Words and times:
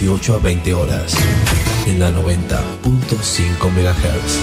18 0.00 0.34
a 0.34 0.38
20 0.38 0.72
horas, 0.72 1.14
en 1.86 2.00
la 2.00 2.10
90.5 2.10 3.70
MHz. 3.70 4.38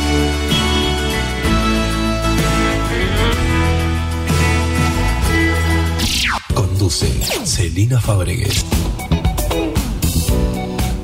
Conduce 6.53 7.07
Celina 7.44 8.00
Fabregues. 8.00 8.63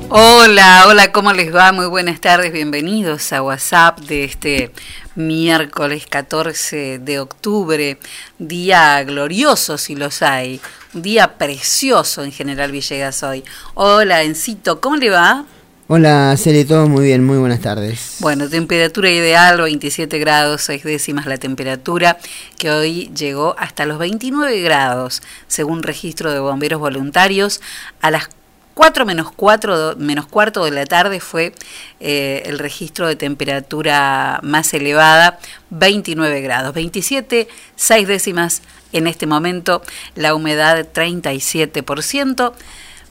Hola, 0.08 0.84
hola, 0.86 1.10
¿cómo 1.10 1.32
les 1.32 1.52
va? 1.52 1.72
Muy 1.72 1.86
buenas 1.86 2.20
tardes, 2.20 2.52
bienvenidos 2.52 3.32
a 3.32 3.42
WhatsApp 3.42 3.98
de 4.02 4.22
este 4.22 4.70
miércoles 5.16 6.06
14 6.06 7.00
de 7.00 7.18
octubre, 7.18 7.98
día 8.38 9.02
glorioso 9.02 9.78
si 9.78 9.96
los 9.96 10.22
hay, 10.22 10.60
día 10.94 11.36
precioso 11.36 12.22
en 12.22 12.32
General 12.32 12.70
Villegas 12.70 13.22
hoy. 13.22 13.44
Hola, 13.74 14.22
Encito, 14.22 14.80
¿cómo 14.80 14.96
le 14.96 15.10
va? 15.10 15.44
Hola, 15.86 16.34
Celi, 16.38 16.64
todo 16.64 16.88
muy 16.88 17.04
bien, 17.04 17.24
muy 17.24 17.36
buenas 17.36 17.60
tardes. 17.60 18.16
Bueno, 18.20 18.48
temperatura 18.48 19.10
ideal, 19.10 19.60
27 19.60 20.18
grados, 20.18 20.62
6 20.62 20.82
décimas 20.82 21.26
la 21.26 21.36
temperatura, 21.36 22.16
que 22.56 22.70
hoy 22.70 23.10
llegó 23.14 23.54
hasta 23.58 23.84
los 23.84 23.98
29 23.98 24.62
grados, 24.62 25.20
según 25.46 25.82
registro 25.82 26.32
de 26.32 26.38
bomberos 26.38 26.80
voluntarios, 26.80 27.60
a 28.00 28.10
las 28.10 28.30
4 28.74 29.06
menos 29.06 29.32
4 29.32 29.94
menos 29.96 30.26
cuarto 30.26 30.64
de 30.64 30.72
la 30.72 30.84
tarde 30.84 31.20
fue 31.20 31.54
eh, 32.00 32.42
el 32.46 32.58
registro 32.58 33.06
de 33.06 33.16
temperatura 33.16 34.40
más 34.42 34.74
elevada, 34.74 35.38
29 35.70 36.40
grados, 36.40 36.74
27, 36.74 37.48
6 37.76 38.08
décimas 38.08 38.62
en 38.92 39.06
este 39.06 39.26
momento, 39.26 39.82
la 40.14 40.34
humedad 40.34 40.86
37%. 40.92 42.52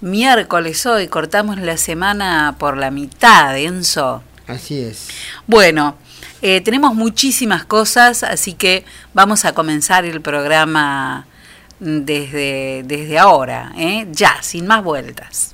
Miércoles 0.01 0.85
hoy, 0.85 1.07
cortamos 1.07 1.57
la 1.57 1.77
semana 1.77 2.55
por 2.57 2.77
la 2.77 2.91
mitad, 2.91 3.57
Enzo. 3.57 4.23
Así 4.47 4.79
es. 4.79 5.07
Bueno, 5.47 5.95
eh, 6.41 6.61
tenemos 6.61 6.93
muchísimas 6.93 7.63
cosas, 7.63 8.23
así 8.23 8.53
que 8.53 8.83
vamos 9.13 9.45
a 9.45 9.53
comenzar 9.53 10.03
el 10.03 10.19
programa 10.19 11.25
desde, 11.79 12.83
desde 12.85 13.19
ahora, 13.19 13.73
¿eh? 13.77 14.07
ya, 14.11 14.41
sin 14.41 14.67
más 14.67 14.83
vueltas. 14.83 15.53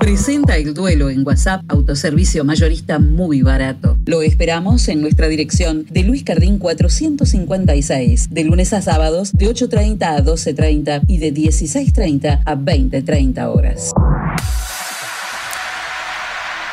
Presenta 0.00 0.56
el 0.56 0.72
duelo 0.72 1.10
en 1.10 1.26
WhatsApp, 1.26 1.62
autoservicio 1.68 2.44
mayorista 2.44 2.98
muy 2.98 3.42
barato. 3.42 3.98
Lo 4.06 4.22
esperamos 4.22 4.88
en 4.88 5.02
nuestra 5.02 5.28
dirección 5.28 5.84
de 5.90 6.02
Luis 6.02 6.24
Cardín 6.24 6.58
456, 6.58 8.30
de 8.30 8.44
lunes 8.44 8.72
a 8.72 8.80
sábados 8.82 9.32
de 9.32 9.46
8.30 9.46 10.02
a 10.02 10.24
12.30 10.24 11.02
y 11.06 11.18
de 11.18 11.34
16.30 11.34 12.40
a 12.44 12.56
20.30 12.56 13.54
horas. 13.54 13.92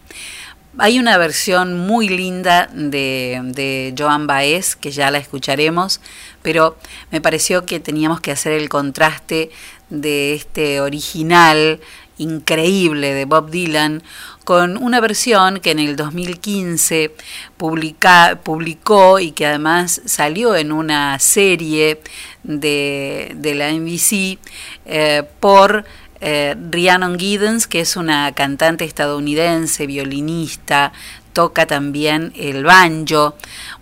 Hay 0.79 0.99
una 0.99 1.19
versión 1.19 1.87
muy 1.87 2.09
linda 2.09 2.67
de, 2.73 3.41
de 3.45 3.95
Joan 3.97 4.27
Baez, 4.27 4.75
que 4.75 4.91
ya 4.91 5.11
la 5.11 5.19
escucharemos, 5.19 6.01
pero 6.41 6.79
me 7.11 7.21
pareció 7.21 7.67
que 7.67 7.79
teníamos 7.79 8.23
que 8.23 8.31
hacer 8.31 8.53
el 8.53 8.71
contraste 8.71 9.51
de 9.91 10.33
este 10.33 10.81
original 10.81 11.79
increíble 12.17 13.13
de 13.13 13.25
Bob 13.27 13.51
Dylan 13.51 14.03
con 14.45 14.77
una 14.77 15.01
versión 15.01 15.61
que 15.61 15.71
en 15.71 15.79
el 15.79 15.97
2015 15.97 17.15
publica, 17.57 18.41
publicó 18.43 19.19
y 19.19 19.33
que 19.33 19.47
además 19.47 20.01
salió 20.05 20.57
en 20.57 20.73
una 20.73 21.19
serie 21.19 22.01
de, 22.43 23.33
de 23.37 23.55
la 23.55 23.71
NBC 23.73 24.39
eh, 24.87 25.23
por 25.39 25.85
eh, 26.23 26.57
Rhiannon 26.71 27.19
Giddens, 27.19 27.67
que 27.67 27.81
es 27.81 27.97
una 27.97 28.33
cantante 28.33 28.85
estadounidense, 28.85 29.87
violinista, 29.87 30.93
toca 31.33 31.67
también 31.67 32.33
el 32.37 32.65
banjo, 32.65 33.35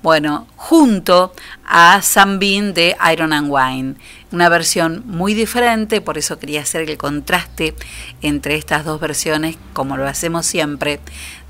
bueno, 0.02 0.46
junto 0.56 1.34
a 1.66 2.00
Sam 2.02 2.38
Bean 2.38 2.72
de 2.72 2.96
Iron 3.12 3.32
and 3.32 3.48
Wine. 3.50 3.94
Una 4.32 4.48
versión 4.48 5.02
muy 5.06 5.34
diferente, 5.34 6.00
por 6.00 6.16
eso 6.16 6.38
quería 6.38 6.62
hacer 6.62 6.88
el 6.88 6.96
contraste 6.96 7.75
entre 8.22 8.56
estas 8.56 8.84
dos 8.84 9.00
versiones, 9.00 9.56
como 9.72 9.96
lo 9.96 10.06
hacemos 10.06 10.46
siempre, 10.46 11.00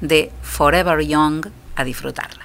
de 0.01 0.33
Forever 0.43 1.01
Young 1.07 1.47
a 1.77 1.85
disfrutarla. 1.85 2.45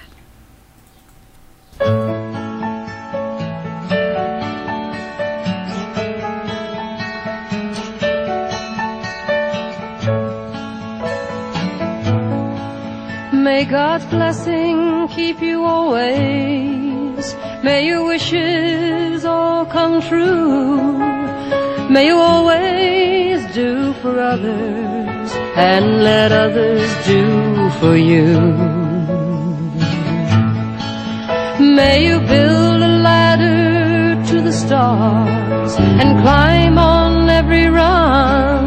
May 13.46 13.64
God's 13.64 14.04
blessing 14.06 15.06
keep 15.06 15.40
you 15.40 15.64
always. 15.64 17.36
May 17.62 17.86
your 17.86 18.04
wishes 18.04 19.24
all 19.24 19.64
come 19.64 20.02
true. 20.02 20.98
May 21.88 22.06
you 22.08 22.16
always 22.16 23.38
do 23.54 23.92
for 24.02 24.18
others 24.18 25.30
and 25.70 26.02
let 26.02 26.32
others 26.32 26.90
do 27.06 27.70
for 27.78 27.96
you. 27.96 28.34
May 31.78 32.04
you 32.08 32.18
build 32.32 32.82
a 32.90 32.92
ladder 33.08 34.26
to 34.30 34.40
the 34.40 34.52
stars 34.52 35.76
and 36.00 36.20
climb 36.20 36.78
on 36.78 37.30
every 37.30 37.68
rung. 37.68 38.66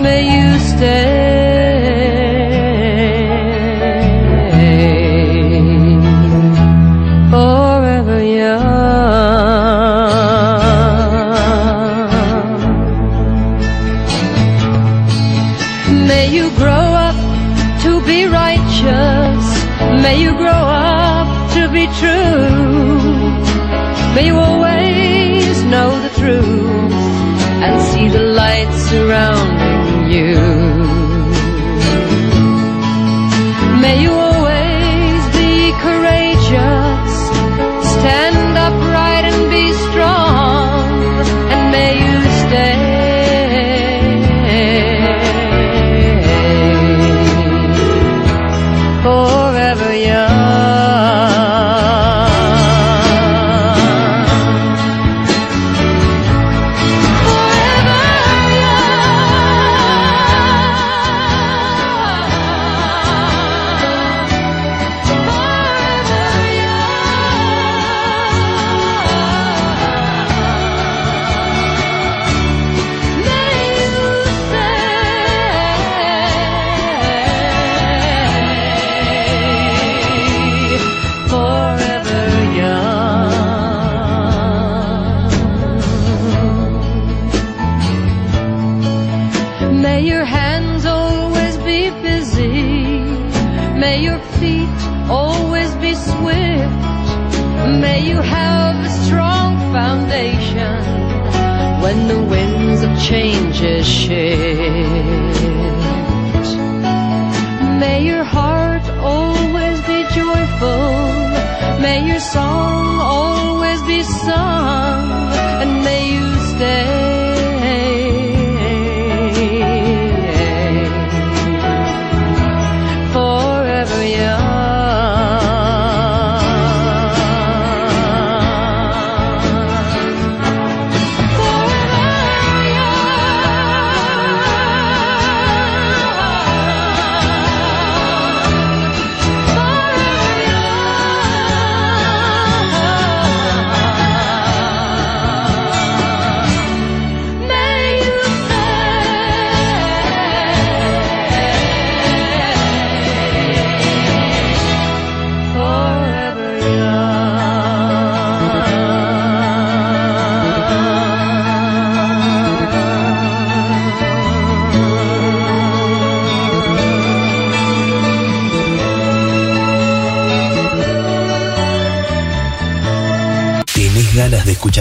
May 0.00 0.20
you 0.36 0.60
stay 0.60 1.33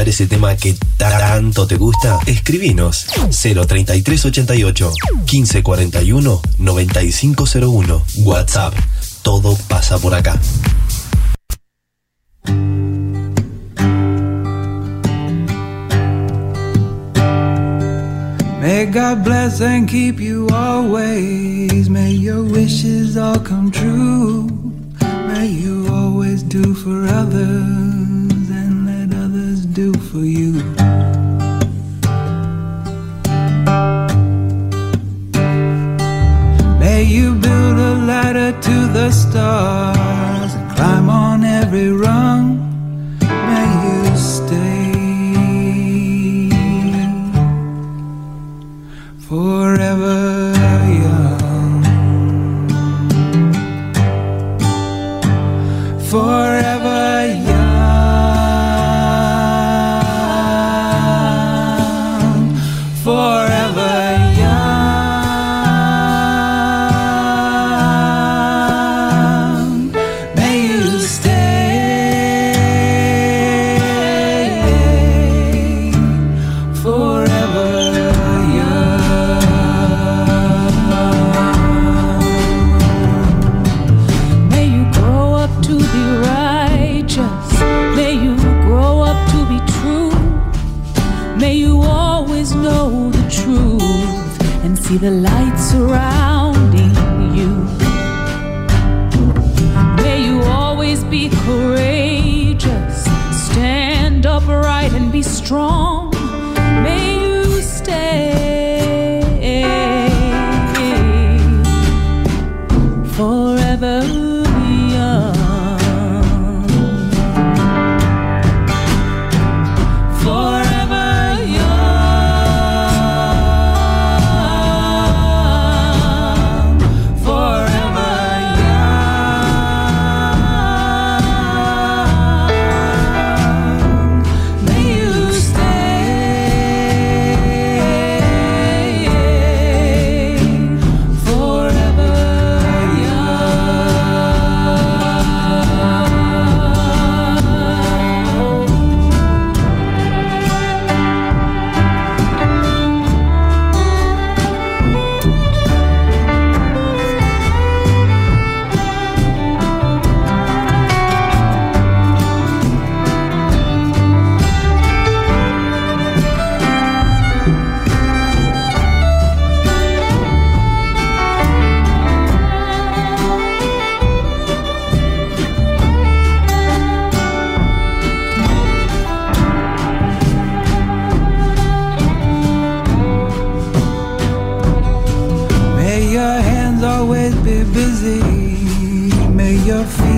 escuchar 0.04 0.10
ese 0.10 0.28
tema 0.28 0.56
que 0.56 0.76
tanto 0.98 1.68
te 1.68 1.78
gusta? 1.78 2.20
Escribinos 2.26 3.06
03388 3.30 4.92
1541 5.32 6.42
9501 6.58 8.04
WhatsApp. 8.26 8.74
Todo 9.22 9.58
pasa 9.68 9.98
por 10.00 10.14
acá. 10.14 10.40
May 18.62 18.86
God 18.86 19.24
bless 19.24 19.62
and 19.62 19.88
keep 19.90 20.20
you 20.20 20.48
always. 20.50 21.90
May 21.90 22.12
your 22.12 22.44
wishes 22.44 23.18
all 23.18 23.40
come 23.40 23.72
true. 23.72 24.53
for 30.14 30.20
you. 30.20 30.53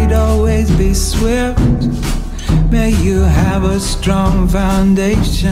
Feet 0.05 0.15
always 0.15 0.69
be 0.77 0.93
swift. 0.93 1.59
May 2.71 2.91
you 3.03 3.21
have 3.21 3.63
a 3.63 3.79
strong 3.79 4.47
foundation 4.47 5.51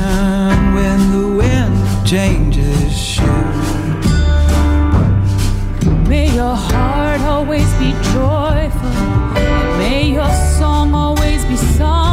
when 0.76 1.00
the 1.12 1.28
wind 1.38 2.08
changes. 2.08 3.20
May 6.08 6.34
your 6.34 6.56
heart 6.56 7.22
always 7.22 7.72
be 7.76 7.92
joyful. 8.14 8.90
May 9.78 10.12
your 10.14 10.34
song 10.58 10.94
always 10.94 11.46
be 11.46 11.56
sung. 11.56 12.12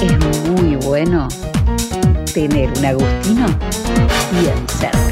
es 0.00 0.50
muy 0.50 0.76
bueno 0.76 1.28
tener 2.32 2.70
un 2.78 2.84
Agustino 2.84 3.46
bien 4.32 4.68
cerca. 4.68 5.04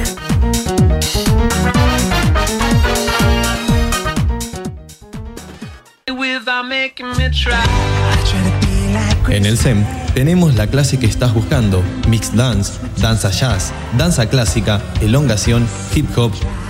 En 9.29 9.47
el 9.47 9.57
SEM 9.57 9.85
tenemos 10.15 10.55
la 10.57 10.67
clase 10.67 10.99
que 10.99 11.07
estás 11.07 11.33
buscando, 11.33 11.83
Mixed 12.09 12.35
Dance, 12.35 12.75
Danza 12.99 13.31
Jazz, 13.31 13.73
Danza 13.97 14.29
Clásica, 14.29 14.81
Elongación, 15.01 15.67
Hip 15.95 16.07
Hop, 16.19 16.33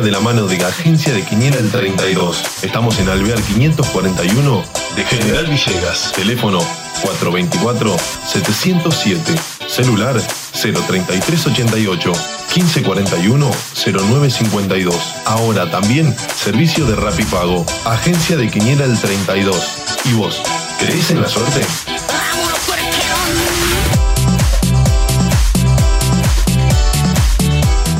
De 0.00 0.10
la 0.10 0.18
mano 0.18 0.48
de 0.48 0.56
Agencia 0.64 1.12
de 1.12 1.22
Quiniela 1.22 1.58
el 1.58 1.70
32. 1.70 2.42
Estamos 2.62 2.98
en 2.98 3.08
Alvear 3.08 3.40
541 3.40 4.64
de 4.96 5.04
General 5.04 5.46
Villegas. 5.46 6.10
Teléfono 6.16 6.58
424-707. 7.02 9.20
Celular 9.68 10.20
03388 10.52 12.12
1541 12.56 13.50
0952. 13.74 14.96
Ahora 15.26 15.70
también 15.70 16.12
servicio 16.34 16.86
de 16.86 16.96
Rapipago. 16.96 17.64
Agencia 17.84 18.36
de 18.36 18.50
Quiniela 18.50 18.86
el 18.86 18.98
32. 18.98 19.76
¿Y 20.06 20.14
vos? 20.14 20.42
¿Crees 20.80 21.12
en 21.12 21.22
la 21.22 21.28
suerte? 21.28 21.60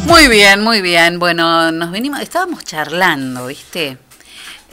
Muy 0.07 0.29
bien, 0.29 0.61
muy 0.61 0.81
bien. 0.81 1.19
Bueno, 1.19 1.73
nos 1.73 1.91
venimos, 1.91 2.21
estábamos 2.21 2.65
charlando, 2.65 3.47
¿viste? 3.47 3.99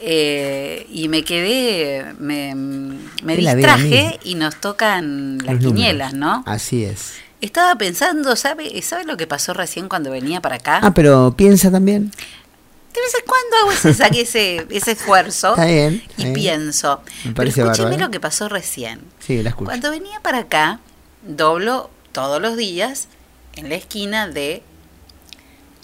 Eh, 0.00 0.86
y 0.90 1.08
me 1.08 1.22
quedé, 1.24 2.12
me, 2.18 2.54
me 2.54 3.36
distraje 3.36 4.18
y 4.24 4.34
nos 4.34 4.56
tocan 4.56 5.38
las 5.38 5.46
Los 5.54 5.62
números. 5.62 5.72
quinielas, 5.72 6.14
¿no? 6.14 6.42
Así 6.46 6.84
es. 6.84 7.14
Estaba 7.40 7.74
pensando, 7.76 8.36
¿sabe, 8.36 8.80
¿sabe 8.82 9.04
lo 9.04 9.16
que 9.16 9.26
pasó 9.26 9.52
recién 9.52 9.88
cuando 9.88 10.10
venía 10.10 10.40
para 10.40 10.56
acá? 10.56 10.80
Ah, 10.82 10.92
pero 10.94 11.34
piensa 11.36 11.70
también. 11.70 12.10
De 12.10 13.00
vez 13.00 13.14
en 13.18 13.24
cuando 13.26 13.56
hago 13.62 13.72
ese, 13.72 13.94
saque 13.94 14.20
ese, 14.20 14.66
ese 14.70 14.92
esfuerzo 14.92 15.50
Está 15.50 15.64
bien, 15.64 16.02
está 16.08 16.22
y 16.22 16.24
bien. 16.24 16.34
pienso. 16.34 17.00
Me 17.24 17.32
Pero 17.32 17.48
escúcheme 17.48 17.68
bárbaro. 17.90 17.98
lo 17.98 18.10
que 18.10 18.20
pasó 18.20 18.48
recién. 18.48 19.00
Sí, 19.18 19.42
la 19.42 19.48
escucho. 19.50 19.66
Cuando 19.70 19.90
venía 19.90 20.20
para 20.20 20.38
acá, 20.38 20.80
doblo 21.26 21.90
todos 22.12 22.40
los 22.42 22.56
días 22.56 23.08
en 23.56 23.70
la 23.70 23.76
esquina 23.76 24.28
de 24.28 24.62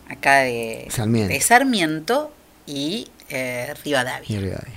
acá 0.08 0.38
de 0.40 0.86
Sarmiento. 0.90 1.32
de 1.32 1.40
Sarmiento 1.40 2.32
y 2.66 3.08
eh, 3.28 3.74
Rivadavia. 3.84 4.26
Y 4.28 4.38
Rivadavia. 4.40 4.74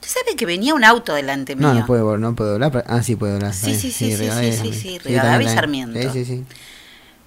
¿Usted 0.00 0.08
sabe 0.24 0.36
que 0.36 0.46
venía 0.46 0.74
un 0.74 0.84
auto 0.84 1.14
delante 1.14 1.56
mío? 1.56 1.68
No, 1.68 1.74
no 1.80 1.86
puede, 1.86 2.02
vol- 2.02 2.18
no 2.18 2.34
puede 2.34 2.50
doblar. 2.52 2.72
pero- 2.72 2.84
Ah, 2.86 3.02
sí 3.02 3.16
puede 3.16 3.32
doblar. 3.34 3.52
Sí, 3.52 3.74
sí, 3.74 3.90
sí, 3.92 4.10
sí, 4.10 4.16
Rivadavia 4.16 4.52
sí, 4.52 4.72
sí, 4.72 4.80
sí, 4.80 4.98
Rivadavia 4.98 5.50
y. 5.50 5.54
Sarmiento. 5.54 6.00
Sí, 6.00 6.08
sí, 6.12 6.24
sí. 6.24 6.44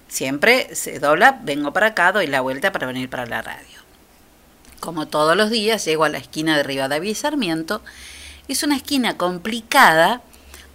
Siempre 0.08 0.74
se 0.74 0.98
dobla, 0.98 1.40
vengo 1.42 1.72
para 1.72 1.88
acá, 1.88 2.12
doy 2.12 2.26
la 2.26 2.40
vuelta 2.40 2.72
para 2.72 2.86
venir 2.86 3.08
para 3.08 3.26
la 3.26 3.40
radio. 3.42 3.78
Como 4.80 5.06
todos 5.06 5.36
los 5.36 5.50
días, 5.50 5.84
llego 5.84 6.04
a 6.04 6.08
la 6.08 6.18
esquina 6.18 6.56
de 6.56 6.62
Rivadavia 6.64 7.10
y 7.10 7.14
Sarmiento. 7.14 7.82
Es 8.48 8.62
una 8.62 8.76
esquina 8.76 9.16
complicada 9.16 10.20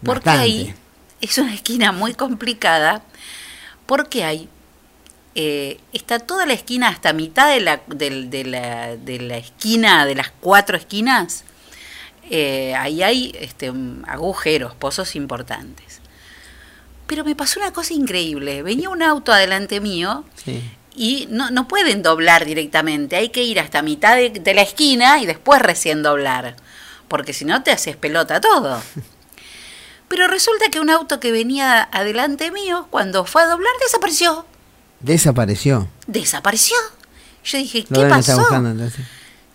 porque 0.03 0.25
Bastante. 0.29 0.39
ahí 0.43 0.75
es 1.21 1.37
una 1.37 1.53
esquina 1.53 1.91
muy 1.91 2.13
complicada 2.13 3.01
porque 3.85 4.23
hay 4.23 4.47
eh, 5.39 5.79
está 5.93 6.17
toda 6.17 6.47
la 6.47 6.53
esquina 6.53 6.87
hasta 6.87 7.13
mitad 7.13 7.47
de 7.53 7.59
la, 7.61 7.81
del- 7.85 8.29
de, 8.31 8.43
la, 8.43 8.95
de 8.97 9.19
la 9.19 9.37
esquina, 9.37 10.05
de 10.07 10.15
las 10.15 10.31
cuatro 10.41 10.75
esquinas, 10.77 11.43
eh, 12.29 12.73
ahí 12.75 13.03
hay 13.03 13.35
este, 13.39 13.71
mm, 13.71 14.05
agujeros, 14.07 14.73
pozos 14.73 15.15
importantes. 15.15 16.01
Pero 17.05 17.23
me 17.23 17.35
pasó 17.35 17.59
una 17.59 17.71
cosa 17.71 17.93
increíble. 17.93 18.63
Venía 18.63 18.89
un 18.89 19.01
auto 19.03 19.31
adelante 19.31 19.79
mío 19.79 20.25
Sí. 20.43 20.61
y 20.95 21.27
no, 21.29 21.51
no 21.51 21.67
pueden 21.67 22.01
doblar 22.01 22.43
directamente. 22.45 23.15
Hay 23.15 23.29
que 23.29 23.43
ir 23.43 23.59
hasta 23.59 23.81
mitad 23.83 24.15
de, 24.15 24.31
de 24.31 24.53
la 24.55 24.63
esquina 24.63 25.19
y 25.21 25.25
después 25.27 25.61
recién 25.61 26.01
doblar. 26.03 26.55
Porque 27.07 27.31
si 27.33 27.45
no 27.45 27.61
te 27.63 27.71
haces 27.71 27.95
pelota 27.95 28.41
todo. 28.41 28.81
Pero 30.09 30.27
resulta 30.27 30.69
que 30.71 30.79
un 30.79 30.89
auto 30.89 31.19
que 31.19 31.31
venía 31.31 31.83
adelante 31.91 32.49
mío, 32.51 32.87
cuando 32.89 33.23
fue 33.25 33.43
a 33.43 33.47
doblar, 33.47 33.71
desapareció. 33.81 34.45
Desapareció. 34.99 35.87
Desapareció. 36.07 36.75
Yo 37.43 37.57
dije, 37.57 37.85
¿qué 37.85 38.05
pasó? 38.05 38.37
buscando. 38.37 38.89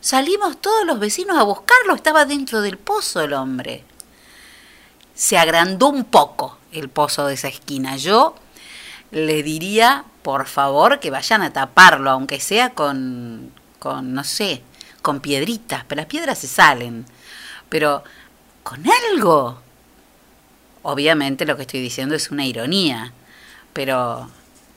Salimos 0.00 0.61
todos 0.61 0.85
los 0.87 0.98
vecinos 0.98 1.38
a 1.38 1.42
buscarlo, 1.42 1.94
estaba 1.94 2.24
dentro 2.24 2.61
del 2.61 2.78
pozo 2.78 3.20
el 3.20 3.35
hombre. 3.35 3.85
Se 5.14 5.38
agrandó 5.38 5.88
un 5.88 6.05
poco 6.05 6.59
el 6.72 6.88
pozo 6.88 7.26
de 7.26 7.35
esa 7.35 7.48
esquina. 7.48 7.96
Yo 7.96 8.35
le 9.11 9.42
diría, 9.42 10.05
por 10.22 10.46
favor, 10.46 10.98
que 10.98 11.11
vayan 11.11 11.42
a 11.42 11.52
taparlo, 11.52 12.11
aunque 12.11 12.40
sea 12.40 12.70
con, 12.70 13.52
con 13.78 14.14
no 14.14 14.24
sé, 14.24 14.62
con 15.02 15.20
piedritas, 15.20 15.85
pero 15.87 16.00
las 16.00 16.07
piedras 16.07 16.38
se 16.38 16.48
salen. 16.48 17.05
Pero 17.68 18.02
con 18.62 18.83
algo. 19.12 19.61
Obviamente 20.83 21.46
lo 21.46 21.57
que 21.57 21.62
estoy 21.62 21.81
diciendo 21.81 22.16
es 22.16 22.31
una 22.33 22.44
ironía, 22.44 23.12
pero 23.72 24.28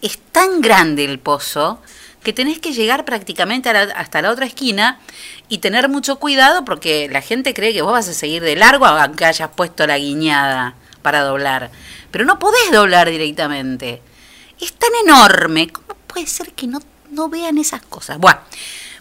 es 0.05 0.17
tan 0.31 0.61
grande 0.61 1.05
el 1.05 1.19
pozo 1.19 1.81
que 2.23 2.33
tenés 2.33 2.59
que 2.59 2.73
llegar 2.73 3.05
prácticamente 3.05 3.71
la- 3.71 3.93
hasta 3.95 4.21
la 4.21 4.31
otra 4.31 4.45
esquina 4.45 4.99
y 5.47 5.59
tener 5.59 5.89
mucho 5.89 6.15
cuidado 6.17 6.65
porque 6.65 7.07
la 7.11 7.21
gente 7.21 7.53
cree 7.53 7.73
que 7.73 7.81
vos 7.83 7.91
vas 7.91 8.07
a 8.09 8.13
seguir 8.13 8.41
de 8.41 8.55
largo 8.55 8.85
aunque 8.85 9.25
hayas 9.25 9.49
puesto 9.55 9.85
la 9.85 9.97
guiñada 9.97 10.73
para 11.03 11.21
doblar. 11.21 11.69
Pero 12.11 12.25
no 12.25 12.39
podés 12.39 12.71
doblar 12.71 13.09
directamente. 13.09 14.01
Es 14.59 14.73
tan 14.73 14.89
enorme. 15.05 15.67
¿Cómo 15.69 15.87
puede 16.07 16.25
ser 16.27 16.53
que 16.53 16.65
no, 16.65 16.79
no 17.11 17.29
vean 17.29 17.57
esas 17.59 17.81
cosas? 17.83 18.17
Bueno, 18.17 18.39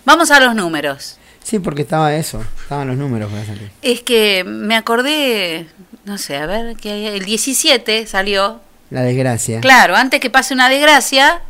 vamos 0.05 0.31
a 0.31 0.41
los 0.41 0.55
números. 0.55 1.17
Sí, 1.43 1.59
porque 1.61 1.83
estaba 1.83 2.15
eso. 2.15 2.45
Estaban 2.63 2.89
los 2.89 2.97
números 2.97 3.31
para 3.31 3.45
salir. 3.47 3.71
Es 3.83 4.03
que 4.03 4.45
me 4.45 4.77
acordé, 4.77 5.67
no 6.05 6.19
sé, 6.19 6.37
a 6.37 6.47
ver, 6.47 6.77
que 6.77 7.17
el 7.17 7.25
17 7.25 8.07
salió. 8.07 8.61
La 8.91 9.03
desgracia. 9.03 9.61
Claro, 9.61 9.97
antes 9.97 10.21
que 10.21 10.31
pase 10.31 10.55
una 10.55 10.69
desgracia, 10.69 11.41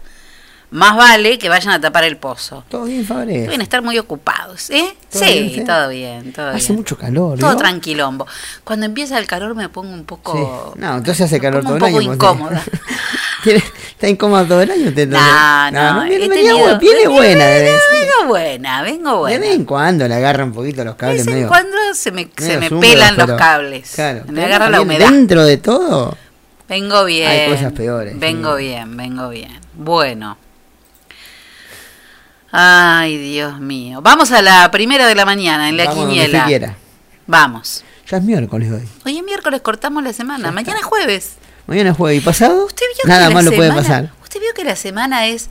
más 0.70 0.96
vale 0.96 1.38
que 1.38 1.48
vayan 1.48 1.72
a 1.74 1.80
tapar 1.80 2.04
el 2.04 2.16
pozo. 2.16 2.64
Todo 2.68 2.84
bien, 2.84 3.04
Fabre. 3.04 3.42
Deben 3.42 3.60
estar 3.60 3.82
muy 3.82 3.98
ocupados, 3.98 4.70
¿eh? 4.70 4.96
¿Todo 5.12 5.22
sí, 5.24 5.42
bien, 5.54 5.66
todo 5.66 5.88
bien, 5.90 6.32
todo 6.32 6.48
Hace 6.50 6.68
bien. 6.68 6.76
mucho 6.78 6.96
calor. 6.96 7.38
Todo 7.38 7.52
¿no? 7.52 7.56
tranquilombo. 7.56 8.26
Cuando 8.64 8.86
empieza 8.86 9.18
el 9.18 9.26
calor 9.26 9.54
me 9.54 9.68
pongo 9.68 9.92
un 9.92 10.04
poco... 10.04 10.72
Sí. 10.74 10.80
No, 10.80 10.96
entonces 10.96 11.26
hace 11.26 11.40
calor 11.40 11.62
todo 11.62 11.74
un 11.74 11.78
el 11.78 11.84
año. 11.84 11.92
poco 11.94 12.06
vos 12.06 12.14
incómoda. 12.16 12.62
¿Tiene- 13.44 13.62
¿Está 13.90 14.08
incómoda 14.08 14.44
todo 14.48 14.62
el 14.62 14.70
año 14.70 14.88
usted? 14.88 15.06
No, 15.08 15.70
no, 15.70 16.02
viene, 16.04 16.24
he 16.24 16.28
venía 16.28 16.50
tenido- 16.54 16.78
viene 16.78 17.08
buena. 17.08 17.44
de 17.44 17.62
vez- 17.62 17.80
Vengo 17.92 18.28
buena, 18.28 18.82
vengo 18.82 19.10
De 19.10 19.16
buena. 19.18 19.38
vez 19.40 19.54
en 19.54 19.64
cuando 19.64 20.08
le 20.08 20.14
agarra 20.14 20.44
un 20.44 20.52
poquito 20.52 20.82
los 20.84 20.94
De 20.94 20.98
cables 20.98 21.18
vez 21.18 21.26
en 21.28 21.34
medio. 21.34 21.48
cuando 21.48 21.76
se 21.94 22.10
me, 22.10 22.28
se 22.36 22.58
me 22.58 22.68
húmedos, 22.68 22.80
pelan 22.80 23.16
los 23.16 23.32
cables. 23.38 23.92
Claro. 23.94 24.22
Me 24.28 24.44
agarra 24.44 24.70
la 24.70 24.80
humedad. 24.80 25.08
Dentro 25.10 25.44
de 25.44 25.56
todo, 25.58 26.16
Vengo 26.74 27.04
bien. 27.04 27.30
Hay 27.30 27.48
cosas 27.50 27.72
peores, 27.72 28.18
Vengo 28.18 28.56
sí. 28.56 28.64
bien, 28.64 28.96
vengo 28.96 29.28
bien. 29.28 29.60
Bueno. 29.74 30.36
Ay, 32.50 33.16
Dios 33.16 33.60
mío. 33.60 34.00
Vamos 34.02 34.32
a 34.32 34.42
la 34.42 34.68
primera 34.72 35.06
de 35.06 35.14
la 35.14 35.24
mañana 35.24 35.68
en 35.68 35.76
la 35.76 35.84
vamos 35.84 35.98
donde 36.00 36.14
quiniela. 36.14 36.38
usted 36.38 36.48
quiera. 36.48 36.76
Vamos. 37.28 37.84
Ya 38.10 38.16
es 38.16 38.24
miércoles 38.24 38.72
hoy. 38.72 38.88
Hoy 39.04 39.18
es 39.18 39.24
miércoles, 39.24 39.60
cortamos 39.60 40.02
la 40.02 40.12
semana. 40.12 40.50
Mañana 40.50 40.80
es 40.80 40.84
jueves. 40.84 41.34
Mañana 41.68 41.90
es 41.90 41.96
jueves 41.96 42.20
y 42.20 42.24
pasado. 42.24 42.64
¿Usted 42.66 42.86
vio 42.96 43.08
Nada 43.08 43.28
que 43.28 43.34
más 43.34 43.44
la 43.44 43.50
lo 43.50 43.56
puede 43.56 43.72
pasar. 43.72 44.10
Usted 44.24 44.40
vio 44.40 44.52
que 44.52 44.64
la 44.64 44.74
semana 44.74 45.28
es 45.28 45.50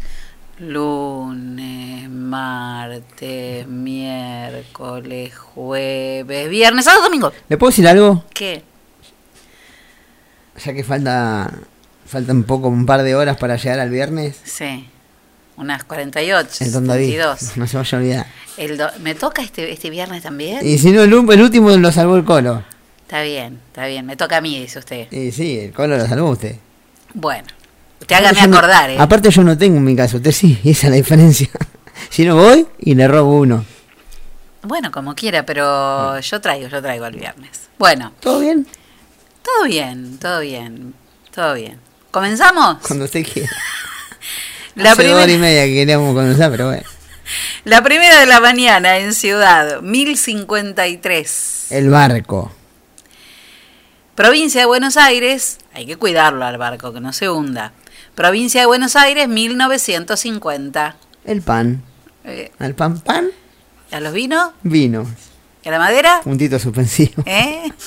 lunes, 0.60 2.10
martes, 2.10 3.66
miércoles, 3.66 5.38
jueves, 5.38 6.50
viernes, 6.50 6.84
sábado, 6.84 7.04
domingo. 7.04 7.32
¿Le 7.48 7.58
puedo 7.58 7.72
decir 7.72 7.88
algo? 7.88 8.26
¿Qué? 8.34 8.62
Ya 10.64 10.74
que 10.74 10.84
falta 10.84 11.52
falta 12.06 12.32
un 12.34 12.44
poco, 12.44 12.68
un 12.68 12.86
par 12.86 13.02
de 13.04 13.16
horas 13.16 13.38
para 13.38 13.56
llegar 13.56 13.80
al 13.80 13.90
viernes. 13.90 14.38
Sí. 14.44 14.88
Unas 15.56 15.84
48, 15.84 16.64
El 16.64 16.72
Don 16.72 16.88
David. 16.88 17.12
72. 17.12 17.52
No 17.58 17.68
se 17.68 17.78
vaya 17.78 17.98
a 17.98 18.02
olvidar. 18.02 18.26
El 18.58 18.78
do- 18.78 18.90
¿Me 19.00 19.16
toca 19.16 19.42
este, 19.42 19.72
este 19.72 19.90
viernes 19.90 20.24
también? 20.24 20.60
Y 20.66 20.78
si 20.78 20.92
no, 20.92 21.04
el, 21.04 21.14
último 21.14 21.70
lo 21.72 21.92
salvó 21.92 22.18
el 22.18 22.24
colo. 22.24 22.64
Está 23.04 23.22
bien, 23.22 23.60
está 23.68 23.86
bien. 23.88 24.06
Me 24.06 24.16
toca 24.16 24.38
a 24.38 24.42
mí, 24.42 24.60
dice 24.60 24.80
usted. 24.80 25.12
Y 25.12 25.32
sí, 25.32 25.60
el 25.60 25.72
colo 25.74 25.98
lo 25.98 26.08
salvó 26.08 26.30
usted. 26.32 26.56
Bueno, 27.14 27.48
usted 28.02 28.16
hágame 28.16 28.48
no- 28.48 28.58
acordar, 28.58 28.90
¿eh? 28.90 28.98
Aparte 29.00 29.30
yo 29.30 29.44
no 29.44 29.58
tengo 29.58 29.78
en 29.78 29.84
mi 29.84 29.96
caso, 29.96 30.18
usted 30.18 30.32
sí, 30.32 30.60
esa 30.64 30.88
es 30.88 30.92
la 30.92 30.96
diferencia. 30.98 31.50
si 32.10 32.26
no 32.26 32.36
voy 32.36 32.68
y 32.80 32.96
le 32.96 33.08
robo 33.08 33.38
uno. 33.40 33.66
Bueno, 34.64 34.92
como 34.92 35.14
quiera, 35.14 35.46
pero 35.46 36.20
yo 36.20 36.42
traigo, 36.42 36.68
yo 36.70 36.82
traigo 36.82 37.06
el 37.06 37.16
viernes. 37.16 37.70
Bueno, 37.78 38.14
¿Todo 38.22 38.40
bien? 38.40 38.66
Todo 39.44 39.66
bien, 39.66 40.18
todo 40.20 40.40
bien, 40.42 40.94
todo 41.34 41.54
bien. 41.54 41.80
¿Comenzamos? 42.12 42.78
Cuando 42.88 43.06
usted 43.06 43.26
quiera. 43.26 43.50
La, 44.76 44.94
Hace 44.94 45.04
dos 45.04 45.12
primer- 45.12 45.16
horas 45.24 45.30
y 45.36 45.38
media 45.38 45.66
que 45.66 45.74
queríamos 45.74 46.16
comenzar, 46.16 46.50
pero 46.50 46.68
bueno. 46.68 46.84
la 47.66 47.84
primera 47.84 48.20
de 48.20 48.26
la 48.26 48.40
mañana 48.40 48.98
en 48.98 49.14
Ciudad, 49.14 49.82
1053. 49.82 51.68
El 51.72 51.90
barco. 51.90 52.52
Provincia 54.16 54.62
de 54.62 54.66
Buenos 54.66 54.98
Aires, 54.98 55.58
hay 55.74 55.86
que 55.86 55.96
cuidarlo 55.96 56.46
al 56.46 56.58
barco, 56.58 56.94
que 56.94 57.02
no 57.02 57.14
se 57.14 57.30
hunda. 57.30 57.72
Provincia 58.16 58.62
de 58.62 58.68
Buenos 58.68 58.96
Aires, 58.96 59.28
1950. 59.28 60.96
El 61.26 61.42
pan. 61.42 61.84
Eh, 62.24 62.52
Al 62.60 62.74
pan 62.76 63.00
pan, 63.02 63.28
¿A 63.92 64.00
los 64.00 64.14
vinos? 64.14 64.52
vino. 64.64 65.06
¿Y 65.64 65.68
a 65.70 65.72
la 65.72 65.80
madera? 65.80 66.22
Puntito 66.24 66.58
suspensivo. 66.60 67.24
¿Eh? 67.26 67.72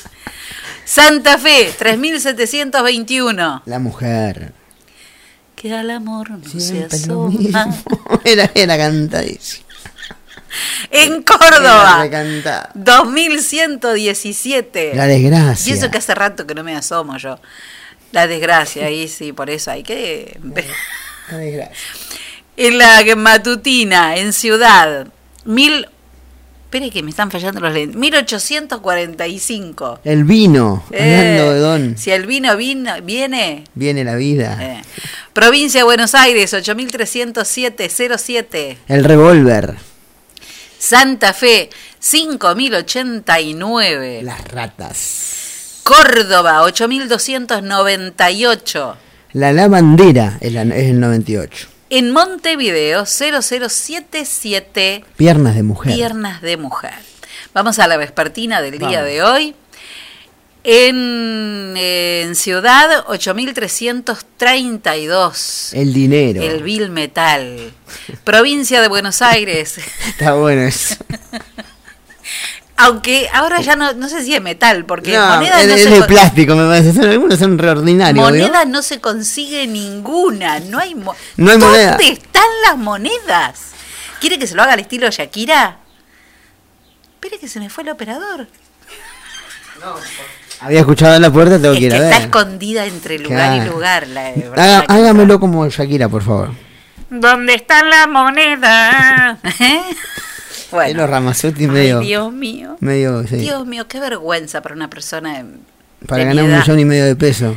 Santa 0.87 1.37
Fe, 1.37 1.75
3721. 1.77 3.63
La 3.67 3.79
mujer. 3.81 4.53
Que 5.57 5.75
al 5.75 5.91
amor 5.91 6.31
no 6.31 6.49
se 6.49 6.61
Siempre 6.61 6.97
asoma. 6.97 7.75
Era, 8.25 8.49
era 8.55 8.79
cantadísimo. 8.79 9.67
En 10.93 11.25
Córdoba, 11.25 11.99
recantado. 12.03 12.69
2117. 12.75 14.93
La 14.95 15.07
desgracia. 15.07 15.75
Y 15.75 15.77
eso 15.77 15.91
que 15.91 15.99
hace 15.99 16.15
rato 16.15 16.47
que 16.47 16.55
no 16.55 16.63
me 16.63 16.77
asomo 16.77 17.19
yo. 17.19 17.41
La 18.13 18.29
desgracia, 18.29 18.87
ahí 18.87 19.09
sí, 19.09 19.33
por 19.33 19.51
eso 19.51 19.73
hay 19.73 19.83
que... 19.83 20.39
La 21.31 21.39
desgracia. 21.39 21.77
En 22.57 22.79
la 22.79 23.03
matutina, 23.17 24.17
en 24.17 24.33
Ciudad, 24.33 25.09
mil... 25.45 25.89
Espere 26.77 26.91
que 26.93 27.03
me 27.03 27.09
están 27.09 27.31
fallando 27.31 27.59
los 27.61 27.73
lentes. 27.73 27.97
1845. 27.97 30.01
El 30.05 30.25
vino. 30.25 30.85
Hablando 30.89 31.53
de 31.53 31.57
Eh, 31.57 31.61
don. 31.61 31.97
Si 31.97 32.11
el 32.11 32.27
vino, 32.27 32.55
vino 32.55 32.93
viene... 33.03 33.65
Viene 33.75 34.05
la 34.05 34.15
vida. 34.17 34.59
eh. 34.61 34.83
Provincia 35.33 35.81
de 35.81 35.85
Buenos 35.85 36.15
Aires, 36.15 36.53
8307-07. 36.53 38.77
El 38.89 39.05
revólver. 39.05 39.77
Santa 40.79 41.33
Fe, 41.33 41.71
5089. 41.99 44.21
Las 44.23 44.47
ratas. 44.49 45.81
Córdoba, 45.83 46.61
8298. 46.65 48.97
La 49.33 49.51
lavandera 49.55 50.37
es, 50.43 50.53
la- 50.53 50.61
es 50.65 50.91
el 50.91 51.01
98. 51.01 51.69
En 51.89 52.11
Montevideo, 52.11 53.07
0077. 53.07 55.05
Piernas 55.17 55.55
de 55.55 55.63
mujer. 55.63 55.95
Piernas 55.95 56.43
de 56.43 56.57
mujer. 56.57 56.95
Vamos 57.55 57.79
a 57.79 57.87
la 57.87 57.97
vespertina 57.97 58.61
del 58.61 58.77
día 58.79 59.05
de 59.05 59.23
hoy. 59.23 59.55
En, 60.65 61.77
en 61.77 62.35
Ciudad, 62.35 63.05
8332. 63.07 65.71
El 65.75 65.93
dinero. 65.93 66.43
El 66.43 66.65
Vil 66.65 66.91
Metal. 66.91 67.73
Provincia 68.25 68.83
de 68.83 68.89
Buenos 68.89 69.23
Aires. 69.23 69.79
Está 70.09 70.35
bueno 70.35 70.63
eso. 70.63 70.97
Aunque 72.79 73.29
ahora 73.33 73.61
ya 73.63 73.75
no, 73.75 73.95
no 73.95 74.09
sé 74.09 74.23
si 74.23 74.35
es 74.35 74.43
metal, 74.43 74.85
porque 74.85 75.13
No, 75.17 75.27
monedas 75.27 75.63
es, 75.63 75.69
no 75.69 75.75
es 75.75 75.83
se 75.83 75.91
de 75.91 75.99
con- 76.01 76.07
plástico, 76.09 76.55
me 76.57 76.69
parece. 76.69 76.93
Son- 76.93 77.09
algunos 77.09 77.39
son 77.39 77.57
reordinarios. 77.59 78.23
Moneda 78.25 78.65
no 78.67 78.83
se 78.83 79.01
consigue 79.01 79.67
ninguna, 79.67 80.61
no 80.61 80.79
hay, 80.79 80.95
mo- 80.95 81.15
No 81.39 81.51
hay 81.53 81.59
¿Dónde 81.59 81.67
moneda. 81.87 81.97
están 82.03 82.45
las 82.67 82.77
monedas? 82.77 83.61
¿Quiere 84.21 84.39
que 84.39 84.47
se 84.47 84.55
lo 84.55 84.63
haga 84.63 84.75
al 84.75 84.81
estilo 84.81 85.09
Shakira? 85.11 85.79
Espere 87.15 87.39
que 87.39 87.49
se 87.49 87.61
me 87.61 87.71
fue 87.71 87.83
el 87.85 87.91
operador. 87.91 88.47
Había 90.61 90.81
escuchado 90.81 91.17
en 91.17 91.23
la 91.23 91.31
puerta, 91.33 91.57
tengo 91.61 91.75
Es 91.75 91.79
que 91.81 91.85
ir 91.87 91.93
a 91.93 91.97
está 91.97 92.09
ver. 92.11 92.23
escondida 92.23 92.87
entre 92.87 93.19
lugar 93.19 93.57
y 93.63 93.69
lugar. 93.69 94.07
La, 94.09 94.29
Haga- 94.55 94.85
hágamelo 94.89 95.39
como 95.41 95.67
Shakira, 95.69 96.09
por 96.09 96.23
favor. 96.23 96.51
¿Dónde 97.11 97.55
está 97.55 97.83
la 97.85 98.07
moneda? 98.07 99.39
¿Eh? 99.61 99.81
Bueno, 100.71 101.01
los 101.03 101.11
Ramazotti 101.11 101.63
Ay, 101.65 101.69
medio. 101.71 102.01
Dios 102.01 102.33
mío. 102.33 102.77
medio 102.81 103.27
sí. 103.27 103.37
Dios 103.37 103.67
mío, 103.67 103.87
qué 103.89 104.01
vergüenza 104.01 104.61
para 104.63 104.75
una 104.75 104.89
persona 104.91 105.39
de, 105.43 105.45
Para 106.07 106.21
de 106.25 106.29
ganar 106.31 106.45
un 106.45 106.51
edad. 106.51 106.61
millón 106.61 106.81
y 106.81 106.85
medio 106.85 107.05
de 107.05 107.17
pesos. 107.17 107.57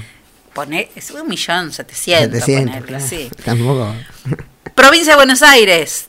Poner, 0.54 0.90
es 0.96 1.12
un 1.12 1.28
millón 1.28 1.72
setecientos, 1.72 2.40
700, 2.40 2.66
ponerle, 2.76 2.88
claro. 2.88 3.06
sí. 3.08 3.30
Tampoco. 3.46 3.96
Provincia 4.76 5.14
de 5.14 5.18
Buenos 5.18 5.42
Aires. 5.42 6.09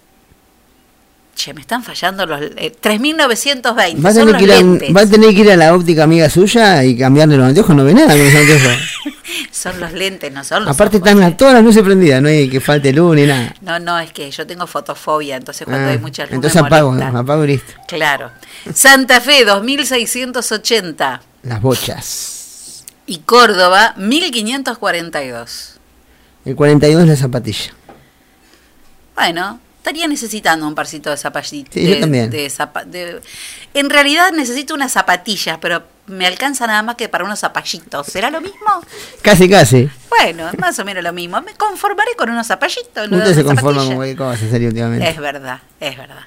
Che, 1.34 1.54
me 1.54 1.60
están 1.62 1.82
fallando 1.82 2.26
los... 2.26 2.40
Eh, 2.56 2.74
3.920. 2.82 4.04
Va 4.04 4.10
a, 4.10 4.12
tener 4.14 4.36
que 4.36 4.44
ir 4.44 4.52
a, 4.52 4.56
lentes. 4.56 4.94
va 4.96 5.00
a 5.02 5.06
tener 5.06 5.34
que 5.34 5.40
ir 5.40 5.50
a 5.52 5.56
la 5.56 5.74
óptica 5.74 6.04
amiga 6.04 6.28
suya 6.28 6.84
y 6.84 6.96
cambiarle 6.98 7.36
los 7.36 7.46
anteojos. 7.46 7.74
No 7.74 7.84
ve 7.84 7.94
nada 7.94 8.08
con 8.08 8.18
los 8.24 8.34
anteojos. 8.34 8.78
Son 9.52 9.78
los 9.80 9.92
lentes, 9.92 10.32
no 10.32 10.42
son 10.42 10.64
los 10.64 10.74
Aparte 10.74 10.96
ojos. 10.98 11.08
están 11.08 11.36
todas 11.36 11.54
las 11.54 11.62
luces 11.62 11.82
prendidas. 11.82 12.20
No 12.22 12.28
hay 12.28 12.48
que 12.48 12.60
falte 12.60 12.92
luz 12.92 13.14
ni 13.16 13.26
nada. 13.26 13.54
No, 13.60 13.78
no, 13.78 13.98
es 13.98 14.12
que 14.12 14.30
yo 14.30 14.46
tengo 14.46 14.66
fotofobia, 14.66 15.36
entonces 15.36 15.66
cuando 15.66 15.86
Ah, 15.88 15.90
hay 15.92 15.98
mucha 15.98 16.24
luz 16.24 16.32
entonces 16.32 16.60
me 16.60 16.66
apago, 16.68 16.92
molesta. 16.92 17.18
apago 17.18 17.44
y 17.44 17.46
listo. 17.48 17.72
Claro. 17.86 18.30
Santa 18.74 19.20
Fe, 19.20 19.46
2.680. 19.46 21.20
Las 21.44 21.60
bochas. 21.62 22.84
Y 23.06 23.18
Córdoba, 23.18 23.94
1.542. 23.98 25.72
El 26.44 26.56
42 26.56 27.02
es 27.02 27.08
la 27.08 27.16
zapatilla. 27.16 27.72
Bueno, 29.14 29.60
estaría 29.80 30.06
necesitando 30.06 30.68
un 30.68 30.74
parcito 30.74 31.10
de 31.10 31.16
zapatillas. 31.16 31.68
Sí, 31.72 31.88
yo 31.88 31.98
también. 32.00 32.30
En 33.72 33.90
realidad 33.90 34.30
necesito 34.32 34.74
unas 34.74 34.92
zapatillas, 34.92 35.58
pero 35.58 35.82
me 36.06 36.26
alcanza 36.26 36.66
nada 36.66 36.82
más 36.82 36.96
que 36.96 37.08
para 37.08 37.24
unos 37.24 37.40
zapallitos. 37.40 38.06
¿Será 38.06 38.30
lo 38.30 38.40
mismo? 38.40 38.66
Casi, 39.22 39.48
casi. 39.48 39.88
Bueno, 40.10 40.50
más 40.58 40.78
o 40.78 40.84
menos 40.84 41.02
lo 41.02 41.12
mismo. 41.12 41.40
Me 41.40 41.54
conformaré 41.54 42.14
con 42.16 42.28
unos 42.28 42.46
zapallitos. 42.46 43.08
no 43.10 43.16
Usted 43.16 43.34
se 43.34 43.44
conforma 43.44 43.84
con 43.84 43.94
cualquier 43.96 44.18
cosa, 44.18 44.48
serio, 44.50 44.68
últimamente. 44.68 45.08
Es 45.08 45.16
verdad, 45.16 45.60
es 45.80 45.96
verdad. 45.96 46.24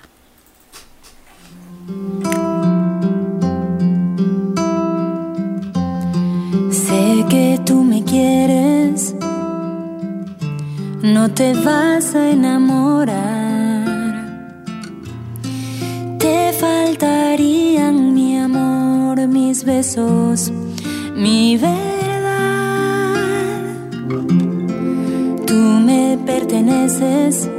Sé 6.71 7.25
que 7.29 7.59
tú 7.65 7.83
me 7.83 8.03
quieres, 8.03 9.13
no 11.03 11.29
te 11.29 11.53
vas 11.53 12.15
a 12.15 12.31
enamorar. 12.31 13.83
Te 16.17 16.53
faltarían 16.53 18.13
mi 18.13 18.39
amor, 18.39 19.27
mis 19.27 19.65
besos, 19.65 20.49
mi 21.13 21.57
verdad. 21.57 23.15
Tú 25.45 25.55
me 25.55 26.17
perteneces, 26.25 27.49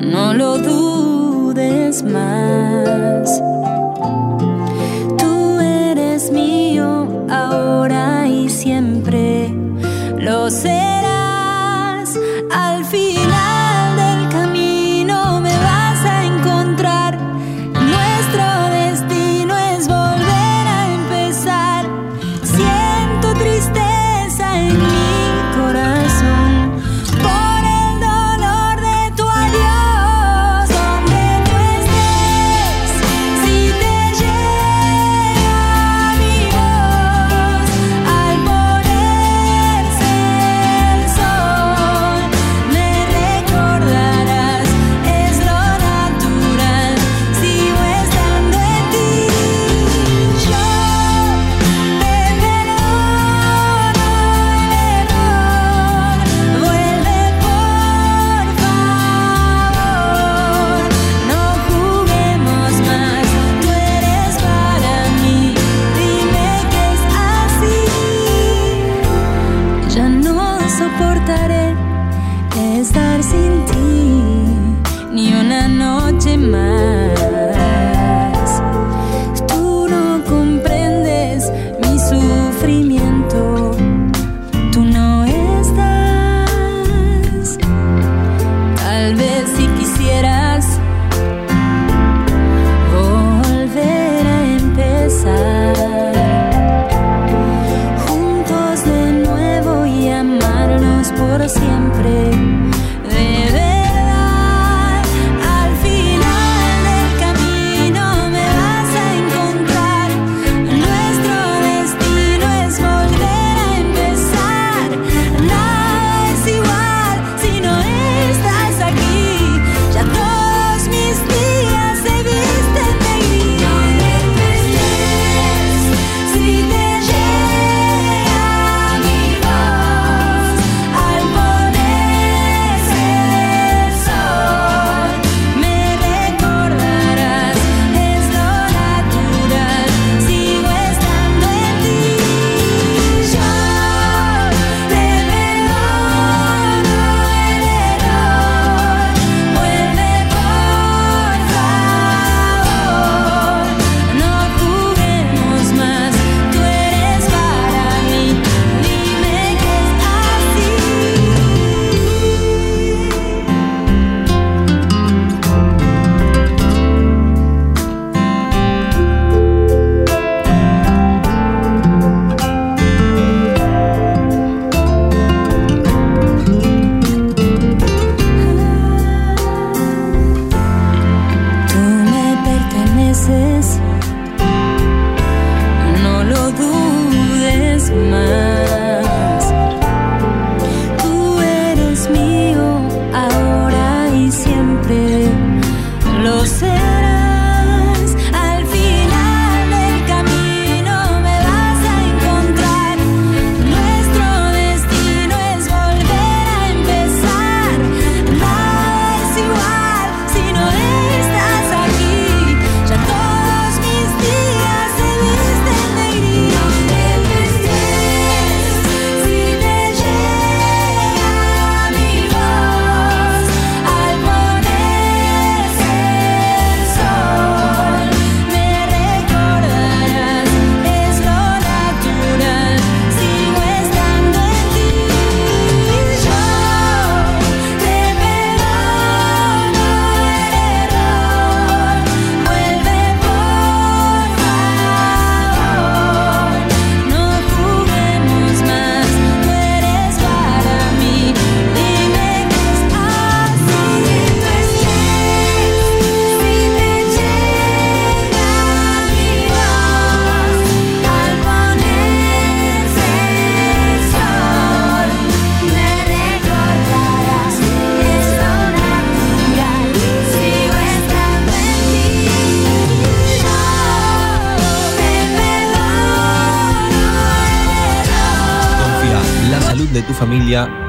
no 0.00 0.32
lo 0.32 0.56
dudes 0.56 2.02
más. 2.04 3.42
Tú 5.18 5.60
eres 5.60 6.30
mío 6.32 7.06
ahora 7.28 8.26
y 8.28 8.48
siempre 8.48 9.54
lo 10.18 10.50
serás. 10.50 11.03
Al 12.50 12.84
final 12.84 13.53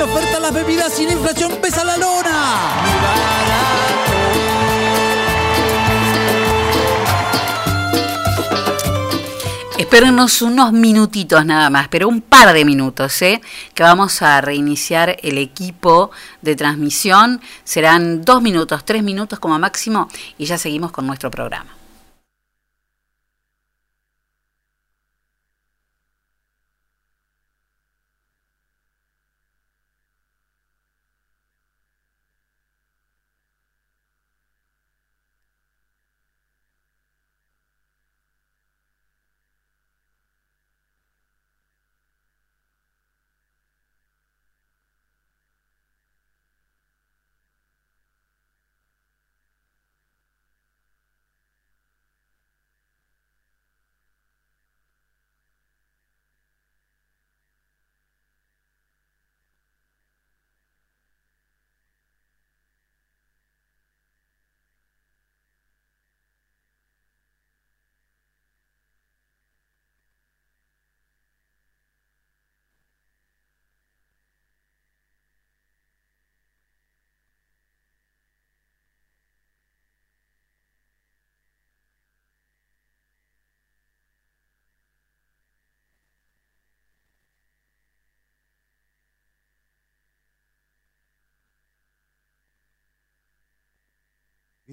Ponen 0.00 0.16
oferta 0.16 0.40
las 0.40 0.54
bebidas 0.54 0.98
la 0.98 1.12
inflación 1.12 1.52
pesa 1.60 1.84
la 1.84 1.98
lona. 1.98 2.54
Espérenos 9.76 10.40
unos 10.40 10.72
minutitos 10.72 11.44
nada 11.44 11.68
más, 11.68 11.88
pero 11.88 12.08
un 12.08 12.22
par 12.22 12.54
de 12.54 12.64
minutos, 12.64 13.20
¿eh? 13.20 13.42
que 13.74 13.82
vamos 13.82 14.22
a 14.22 14.40
reiniciar 14.40 15.18
el 15.22 15.36
equipo 15.36 16.10
de 16.40 16.56
transmisión. 16.56 17.42
Serán 17.64 18.24
dos 18.24 18.40
minutos, 18.40 18.86
tres 18.86 19.02
minutos 19.02 19.38
como 19.38 19.58
máximo 19.58 20.08
y 20.38 20.46
ya 20.46 20.56
seguimos 20.56 20.92
con 20.92 21.06
nuestro 21.06 21.30
programa. 21.30 21.74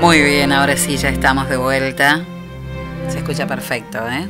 Muy 0.00 0.20
bien, 0.20 0.52
ahora 0.52 0.76
sí 0.76 0.98
ya 0.98 1.08
estamos 1.08 1.48
de 1.48 1.56
vuelta. 1.56 2.26
Se 3.08 3.16
escucha 3.18 3.46
perfecto, 3.46 4.06
¿eh? 4.08 4.28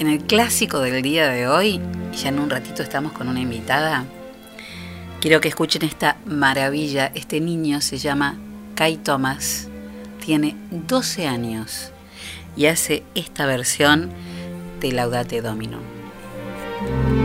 En 0.00 0.08
el 0.08 0.24
clásico 0.24 0.80
del 0.80 1.00
día 1.02 1.28
de 1.28 1.46
hoy, 1.46 1.80
ya 2.20 2.30
en 2.30 2.40
un 2.40 2.50
ratito 2.50 2.82
estamos 2.82 3.12
con 3.12 3.28
una 3.28 3.38
invitada, 3.40 4.06
quiero 5.20 5.40
que 5.40 5.46
escuchen 5.48 5.82
esta 5.82 6.16
maravilla. 6.26 7.12
Este 7.14 7.40
niño 7.40 7.80
se 7.80 7.98
llama 7.98 8.36
Kai 8.74 8.96
Thomas, 8.96 9.68
tiene 10.24 10.56
12 10.72 11.28
años 11.28 11.92
y 12.56 12.66
hace 12.66 13.04
esta 13.14 13.46
versión 13.46 14.10
Laudate 14.92 15.40
Domino. 15.40 17.23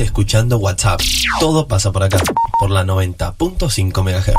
Escuchando 0.00 0.58
WhatsApp. 0.58 1.00
Todo 1.40 1.66
pasa 1.66 1.90
por 1.90 2.04
acá, 2.04 2.18
por 2.60 2.70
la 2.70 2.84
90.5 2.84 4.02
MHz. 4.02 4.34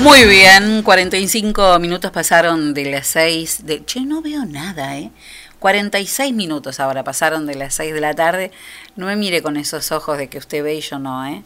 Muy 0.00 0.24
bien, 0.26 0.82
45 0.82 1.78
minutos 1.78 2.10
pasaron 2.10 2.74
de 2.74 2.90
las 2.90 3.06
6 3.08 3.66
de... 3.66 3.84
Che, 3.84 4.02
no 4.02 4.22
veo 4.22 4.44
nada, 4.44 4.96
¿eh? 4.98 5.10
46 5.58 6.34
minutos 6.34 6.78
ahora 6.78 7.02
pasaron 7.04 7.46
de 7.46 7.54
las 7.54 7.74
6 7.74 7.94
de 7.94 8.00
la 8.00 8.14
tarde. 8.14 8.52
No 8.96 9.06
me 9.06 9.16
mire 9.16 9.40
con 9.40 9.56
esos 9.56 9.92
ojos 9.92 10.18
de 10.18 10.28
que 10.28 10.36
usted 10.38 10.62
ve 10.62 10.74
y 10.74 10.80
yo 10.82 10.98
no, 10.98 11.26
¿eh? 11.26 11.42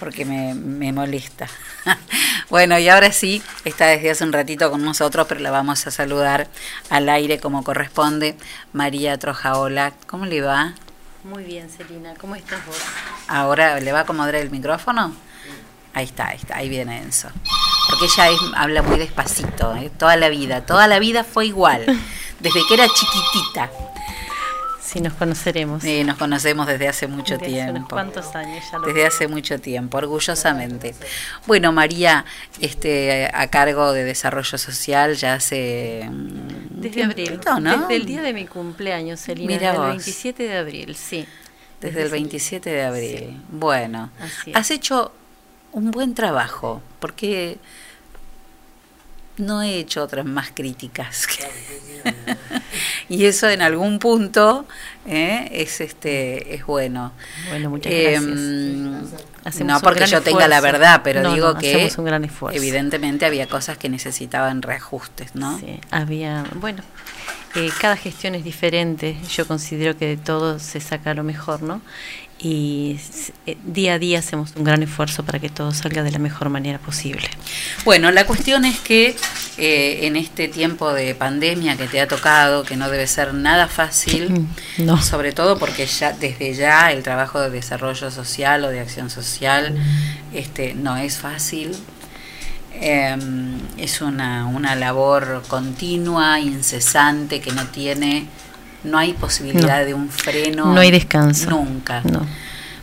Porque 0.00 0.24
me, 0.24 0.54
me 0.54 0.90
molesta. 0.92 1.48
Bueno, 2.50 2.78
y 2.78 2.88
ahora 2.88 3.12
sí, 3.12 3.42
está 3.64 3.86
desde 3.86 4.10
hace 4.10 4.24
un 4.24 4.32
ratito 4.32 4.70
con 4.70 4.82
nosotros, 4.84 5.26
pero 5.28 5.40
la 5.40 5.50
vamos 5.50 5.86
a 5.86 5.90
saludar 5.90 6.48
al 6.90 7.08
aire 7.08 7.38
como 7.38 7.62
corresponde. 7.62 8.36
María 8.72 9.18
Trojaola, 9.18 9.92
¿cómo 10.06 10.24
le 10.26 10.40
va? 10.40 10.72
Muy 11.24 11.44
bien, 11.44 11.68
Celina. 11.68 12.14
¿Cómo 12.18 12.36
estás 12.36 12.64
vos? 12.66 12.76
Ahora, 13.26 13.78
¿le 13.80 13.92
va 13.92 13.98
a 14.00 14.02
acomodar 14.02 14.34
el 14.36 14.50
micrófono? 14.50 15.14
Ahí 15.92 16.04
está, 16.04 16.28
ahí 16.28 16.36
está, 16.36 16.56
ahí 16.56 16.68
viene 16.68 16.98
Enzo. 17.02 17.28
Porque 17.90 18.06
ella 18.06 18.30
es- 18.30 18.40
habla 18.56 18.82
muy 18.82 18.98
despacito, 18.98 19.74
¿eh? 19.76 19.90
toda 19.98 20.16
la 20.16 20.28
vida, 20.28 20.64
toda 20.64 20.86
la 20.86 20.98
vida 20.98 21.24
fue 21.24 21.46
igual, 21.46 21.84
desde 22.40 22.60
que 22.66 22.74
era 22.74 22.86
chiquitita. 22.88 23.70
Sí, 24.88 25.00
nos 25.02 25.12
conoceremos. 25.12 25.84
Eh, 25.84 26.02
nos 26.02 26.16
conocemos 26.16 26.66
desde 26.66 26.88
hace 26.88 27.06
mucho 27.08 27.36
Desde 27.36 27.60
hace 27.60 27.72
tiempo. 27.72 27.76
unos 27.76 27.88
cuantos 27.90 28.34
años 28.34 28.64
ya 28.72 28.78
lo 28.78 28.86
Desde 28.86 29.06
hace 29.06 29.28
mucho 29.28 29.60
tiempo, 29.60 29.98
orgullosamente. 29.98 30.94
Bueno, 31.46 31.72
María, 31.72 32.24
este, 32.58 33.30
a 33.34 33.48
cargo 33.48 33.92
de 33.92 34.04
Desarrollo 34.04 34.56
Social 34.56 35.14
ya 35.14 35.34
hace... 35.34 36.08
mm, 36.10 36.80
Desde 36.80 37.04
abril. 37.04 37.38
Desde 37.38 37.96
el 37.96 38.06
día 38.06 38.22
de 38.22 38.32
mi 38.32 38.46
cumpleaños, 38.46 39.20
Celina. 39.20 39.46
Mira 39.46 39.72
desde 39.72 39.74
el 39.74 39.78
vos. 39.78 39.88
27 39.90 40.42
de 40.44 40.56
abril, 40.56 40.96
sí. 40.96 41.26
Desde 41.82 42.02
el 42.04 42.08
27 42.08 42.70
de 42.70 42.82
abril. 42.82 43.42
Bueno, 43.50 44.10
has 44.54 44.70
hecho 44.70 45.12
un 45.72 45.90
buen 45.90 46.14
trabajo, 46.14 46.80
porque 46.98 47.58
no 49.38 49.62
he 49.62 49.78
hecho 49.78 50.02
otras 50.02 50.24
más 50.24 50.50
críticas. 50.54 51.26
y 53.08 53.24
eso 53.24 53.48
en 53.48 53.62
algún 53.62 53.98
punto 53.98 54.66
¿eh? 55.06 55.48
es 55.52 55.80
este 55.80 56.54
es 56.54 56.64
bueno. 56.66 57.12
Bueno, 57.48 57.70
muchas 57.70 57.92
Em, 57.92 58.92
gracias. 59.00 59.24
Hacemos 59.44 59.72
no 59.74 59.80
porque 59.80 60.06
yo 60.06 60.20
tenga 60.22 60.46
la 60.48 60.60
verdad, 60.60 61.00
pero 61.02 61.22
No, 61.22 61.32
digo 61.34 61.54
no, 61.54 61.58
que 61.58 61.90
un 61.96 62.04
gran 62.04 62.24
esfuerzo. 62.24 62.56
evidentemente 62.58 63.24
había 63.24 63.46
cosas 63.46 63.78
que 63.78 63.88
necesitaban 63.88 64.62
reajustes, 64.62 65.34
¿no? 65.34 65.58
Sí, 65.58 65.80
había, 65.90 66.44
bueno, 66.56 66.82
eh, 67.54 67.70
cada 67.80 67.96
gestión 67.96 68.34
es 68.34 68.44
diferente. 68.44 69.16
Yo 69.30 69.46
considero 69.46 69.96
que 69.96 70.06
de 70.06 70.16
todo 70.18 70.58
se 70.58 70.80
saca 70.80 71.14
lo 71.14 71.24
mejor, 71.24 71.62
¿no? 71.62 71.80
Y 72.40 73.00
eh, 73.46 73.56
día 73.64 73.94
a 73.94 73.98
día 73.98 74.20
hacemos 74.20 74.52
un 74.54 74.62
gran 74.62 74.80
esfuerzo 74.82 75.24
para 75.24 75.40
que 75.40 75.48
todo 75.48 75.72
salga 75.72 76.04
de 76.04 76.12
la 76.12 76.20
mejor 76.20 76.50
manera 76.50 76.78
posible. 76.78 77.28
Bueno, 77.84 78.12
la 78.12 78.26
cuestión 78.26 78.64
es 78.64 78.78
que 78.78 79.16
eh, 79.56 80.00
en 80.06 80.14
este 80.14 80.46
tiempo 80.46 80.92
de 80.92 81.16
pandemia 81.16 81.76
que 81.76 81.88
te 81.88 82.00
ha 82.00 82.06
tocado, 82.06 82.62
que 82.62 82.76
no 82.76 82.88
debe 82.90 83.08
ser 83.08 83.34
nada 83.34 83.66
fácil, 83.66 84.46
No. 84.78 85.02
sobre 85.02 85.32
todo 85.32 85.58
porque 85.58 85.86
ya 85.86 86.12
desde 86.12 86.54
ya 86.54 86.92
el 86.92 87.02
trabajo 87.02 87.40
de 87.40 87.50
desarrollo 87.50 88.10
social 88.12 88.64
o 88.64 88.68
de 88.68 88.80
acción 88.80 89.10
social 89.10 89.74
este, 90.32 90.74
no 90.74 90.96
es 90.96 91.18
fácil. 91.18 91.74
Eh, 92.80 93.16
es 93.78 94.00
una, 94.00 94.46
una 94.46 94.76
labor 94.76 95.42
continua, 95.48 96.38
incesante, 96.38 97.40
que 97.40 97.50
no 97.50 97.66
tiene, 97.66 98.26
no 98.84 98.98
hay 98.98 99.12
posibilidad 99.12 99.80
No. 99.80 99.86
de 99.86 99.94
un 99.94 100.08
freno. 100.08 100.72
No 100.72 100.80
hay 100.80 100.90
descanso. 100.90 101.50
Nunca. 101.50 102.02
No. 102.02 102.26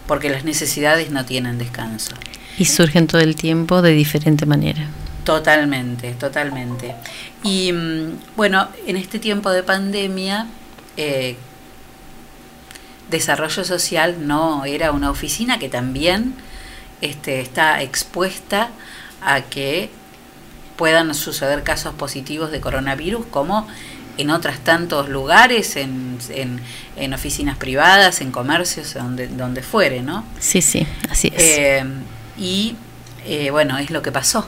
Porque 0.07 0.29
las 0.29 0.43
necesidades 0.43 1.09
no 1.11 1.25
tienen 1.25 1.57
descanso. 1.57 2.15
Y 2.57 2.65
surgen 2.65 3.07
todo 3.07 3.21
el 3.21 3.35
tiempo 3.35 3.81
de 3.81 3.91
diferente 3.91 4.45
manera. 4.45 4.87
Totalmente, 5.23 6.13
totalmente. 6.13 6.95
Y 7.43 7.71
mm, 7.73 8.19
bueno, 8.35 8.67
en 8.85 8.97
este 8.97 9.19
tiempo 9.19 9.49
de 9.49 9.63
pandemia, 9.63 10.47
eh, 10.97 11.35
Desarrollo 13.09 13.63
Social 13.63 14.27
no 14.27 14.65
era 14.65 14.91
una 14.91 15.09
oficina 15.09 15.59
que 15.59 15.69
también 15.69 16.33
este, 17.01 17.41
está 17.41 17.81
expuesta 17.81 18.69
a 19.21 19.41
que 19.41 19.89
puedan 20.75 21.13
suceder 21.13 21.63
casos 21.63 21.93
positivos 21.95 22.51
de 22.51 22.59
coronavirus 22.61 23.25
como 23.27 23.67
en 24.17 24.29
otros 24.29 24.59
tantos 24.59 25.09
lugares, 25.09 25.75
en, 25.75 26.17
en, 26.29 26.61
en 26.95 27.13
oficinas 27.13 27.57
privadas, 27.57 28.21
en 28.21 28.31
comercios, 28.31 28.93
donde, 28.93 29.27
donde 29.27 29.61
fuere, 29.61 30.01
¿no? 30.01 30.25
Sí, 30.39 30.61
sí, 30.61 30.85
así 31.09 31.31
es. 31.35 31.41
Eh, 31.41 31.83
y 32.37 32.75
eh, 33.27 33.49
bueno, 33.49 33.77
es 33.79 33.89
lo 33.89 34.01
que 34.01 34.11
pasó. 34.11 34.47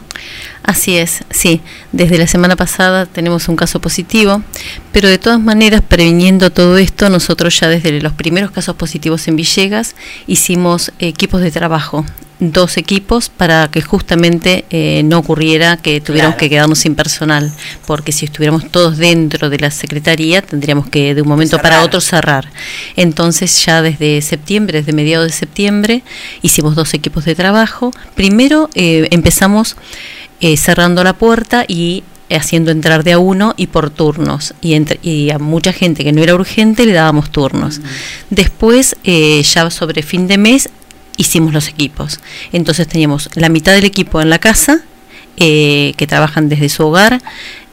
Así 0.63 0.97
es, 0.97 1.23
sí. 1.31 1.61
Desde 1.91 2.17
la 2.17 2.27
semana 2.27 2.55
pasada 2.55 3.05
tenemos 3.05 3.47
un 3.47 3.55
caso 3.55 3.81
positivo, 3.81 4.43
pero 4.91 5.09
de 5.09 5.17
todas 5.17 5.39
maneras, 5.39 5.81
previniendo 5.87 6.51
todo 6.51 6.77
esto, 6.77 7.09
nosotros 7.09 7.59
ya 7.59 7.69
desde 7.69 7.99
los 8.01 8.13
primeros 8.13 8.51
casos 8.51 8.75
positivos 8.75 9.27
en 9.27 9.35
Villegas 9.35 9.95
hicimos 10.27 10.91
equipos 10.99 11.41
de 11.41 11.51
trabajo, 11.51 12.05
dos 12.39 12.77
equipos 12.77 13.29
para 13.29 13.67
que 13.71 13.81
justamente 13.81 14.65
eh, 14.69 15.01
no 15.03 15.17
ocurriera 15.19 15.77
que 15.77 15.99
tuviéramos 16.01 16.35
Claro. 16.35 16.39
que 16.39 16.49
quedarnos 16.49 16.79
sin 16.79 16.93
personal, 16.95 17.51
porque 17.87 18.11
si 18.11 18.25
estuviéramos 18.25 18.69
todos 18.69 18.97
dentro 18.97 19.49
de 19.49 19.57
la 19.57 19.71
Secretaría 19.71 20.41
tendríamos 20.43 20.87
que 20.87 21.15
de 21.15 21.21
un 21.23 21.27
momento 21.27 21.57
para 21.59 21.81
otro 21.83 21.99
cerrar. 21.99 22.49
Entonces 22.95 23.65
ya 23.65 23.81
desde 23.81 24.21
septiembre, 24.21 24.79
desde 24.79 24.93
mediados 24.93 25.27
de 25.27 25.33
septiembre, 25.33 26.03
hicimos 26.41 26.75
dos 26.75 26.93
equipos 26.93 27.25
de 27.25 27.33
trabajo. 27.35 27.91
Primero 28.15 28.69
eh, 28.75 29.07
empezamos 29.11 29.75
eh, 30.39 30.57
cerrando 30.57 31.03
la 31.03 31.13
puerta 31.13 31.65
y 31.67 32.03
haciendo 32.29 32.71
entrar 32.71 33.03
de 33.03 33.13
a 33.13 33.19
uno 33.19 33.53
y 33.57 33.67
por 33.67 33.89
turnos. 33.89 34.53
Y, 34.61 34.73
entre- 34.73 34.99
y 35.01 35.29
a 35.31 35.39
mucha 35.39 35.71
gente 35.73 36.03
que 36.03 36.11
no 36.11 36.21
era 36.21 36.35
urgente 36.35 36.85
le 36.85 36.93
dábamos 36.93 37.31
turnos. 37.31 37.79
Después, 38.29 38.95
eh, 39.05 39.41
ya 39.43 39.69
sobre 39.71 40.03
fin 40.03 40.27
de 40.27 40.37
mes, 40.37 40.69
hicimos 41.17 41.53
los 41.53 41.67
equipos. 41.67 42.19
Entonces 42.53 42.87
teníamos 42.87 43.29
la 43.35 43.49
mitad 43.49 43.73
del 43.73 43.85
equipo 43.85 44.21
en 44.21 44.29
la 44.29 44.39
casa, 44.39 44.81
eh, 45.37 45.93
que 45.97 46.07
trabajan 46.07 46.49
desde 46.49 46.69
su 46.69 46.85
hogar, 46.87 47.21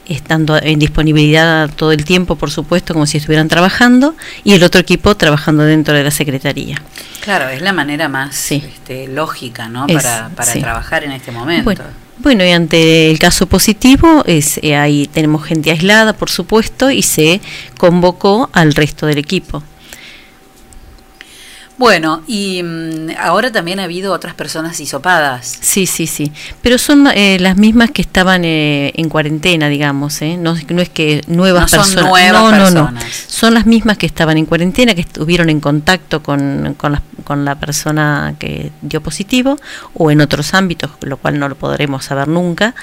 estando 0.07 0.57
en 0.61 0.77
disponibilidad 0.77 1.69
todo 1.75 1.91
el 1.91 2.05
tiempo, 2.05 2.35
por 2.35 2.51
supuesto, 2.51 2.93
como 2.93 3.05
si 3.07 3.17
estuvieran 3.17 3.47
trabajando, 3.47 4.15
y 4.43 4.53
el 4.53 4.63
otro 4.63 4.79
equipo 4.81 5.15
trabajando 5.15 5.63
dentro 5.63 5.95
de 5.95 6.03
la 6.03 6.11
Secretaría. 6.11 6.79
Claro, 7.21 7.49
es 7.49 7.61
la 7.61 7.73
manera 7.73 8.07
más 8.07 8.51
este, 8.51 9.07
lógica, 9.07 9.67
¿no? 9.67 9.87
Es- 9.87 9.95
para 9.95 10.29
para 10.29 10.51
sí. 10.51 10.59
trabajar 10.59 11.03
en 11.03 11.11
este 11.11 11.31
momento. 11.31 11.63
Bueno, 11.63 11.83
bueno, 12.19 12.45
y 12.45 12.51
ante 12.51 13.09
el 13.11 13.19
caso 13.19 13.47
positivo, 13.47 14.23
es, 14.25 14.59
eh, 14.61 14.75
ahí 14.75 15.07
tenemos 15.11 15.43
gente 15.43 15.71
aislada, 15.71 16.13
por 16.13 16.29
supuesto, 16.29 16.91
y 16.91 17.01
se 17.01 17.41
convocó 17.77 18.49
al 18.53 18.73
resto 18.73 19.05
del 19.07 19.17
equipo. 19.17 19.63
Bueno, 21.77 22.23
y 22.25 22.63
mm, 22.63 23.09
ahora 23.19 23.51
también 23.51 23.79
ha 23.79 23.83
habido 23.83 24.13
otras 24.13 24.33
personas 24.33 24.79
hisopadas. 24.79 25.57
Sí, 25.59 25.85
sí, 25.85 26.07
sí. 26.07 26.31
Pero 26.61 26.77
son 26.77 27.07
eh, 27.07 27.37
las 27.39 27.57
mismas 27.57 27.91
que 27.91 28.01
estaban 28.01 28.45
eh, 28.45 28.93
en 28.95 29.09
cuarentena, 29.09 29.67
digamos. 29.67 30.21
¿eh? 30.21 30.37
No, 30.37 30.55
no 30.69 30.81
es 30.81 30.89
que 30.89 31.21
nuevas 31.27 31.63
No 31.63 31.67
son 31.67 31.79
personas. 31.79 32.09
nuevas 32.09 32.41
no, 32.43 32.51
no, 32.51 32.57
no. 32.57 32.59
personas. 32.61 33.25
Son 33.27 33.53
las 33.53 33.65
mismas 33.65 33.97
que 33.97 34.05
estaban 34.05 34.37
en 34.37 34.45
cuarentena, 34.45 34.95
que 34.95 35.01
estuvieron 35.01 35.49
en 35.49 35.59
contacto 35.59 36.23
con, 36.23 36.75
con, 36.77 36.93
la, 36.93 37.01
con 37.25 37.43
la 37.43 37.55
persona 37.59 38.35
que 38.39 38.71
dio 38.81 39.01
positivo 39.01 39.57
o 39.93 40.11
en 40.11 40.21
otros 40.21 40.53
ámbitos, 40.53 40.91
lo 41.01 41.17
cual 41.17 41.39
no 41.39 41.49
lo 41.49 41.55
podremos 41.55 42.05
saber 42.05 42.29
nunca. 42.29 42.73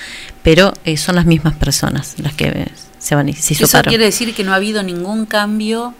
Pero 0.43 0.74
eh, 0.84 0.99
son 0.99 1.14
las 1.16 1.24
mismas 1.24 1.55
personas 1.55 2.14
las 2.18 2.34
que 2.34 2.68
se 2.99 3.14
van 3.14 3.28
y 3.30 3.32
se 3.32 3.55
Eso 3.55 3.82
quiere 3.82 4.05
decir 4.05 4.34
que 4.34 4.45
no 4.45 4.53
ha 4.53 4.57
habido 4.57 4.82
ningún 4.82 5.24
cambio 5.24 5.95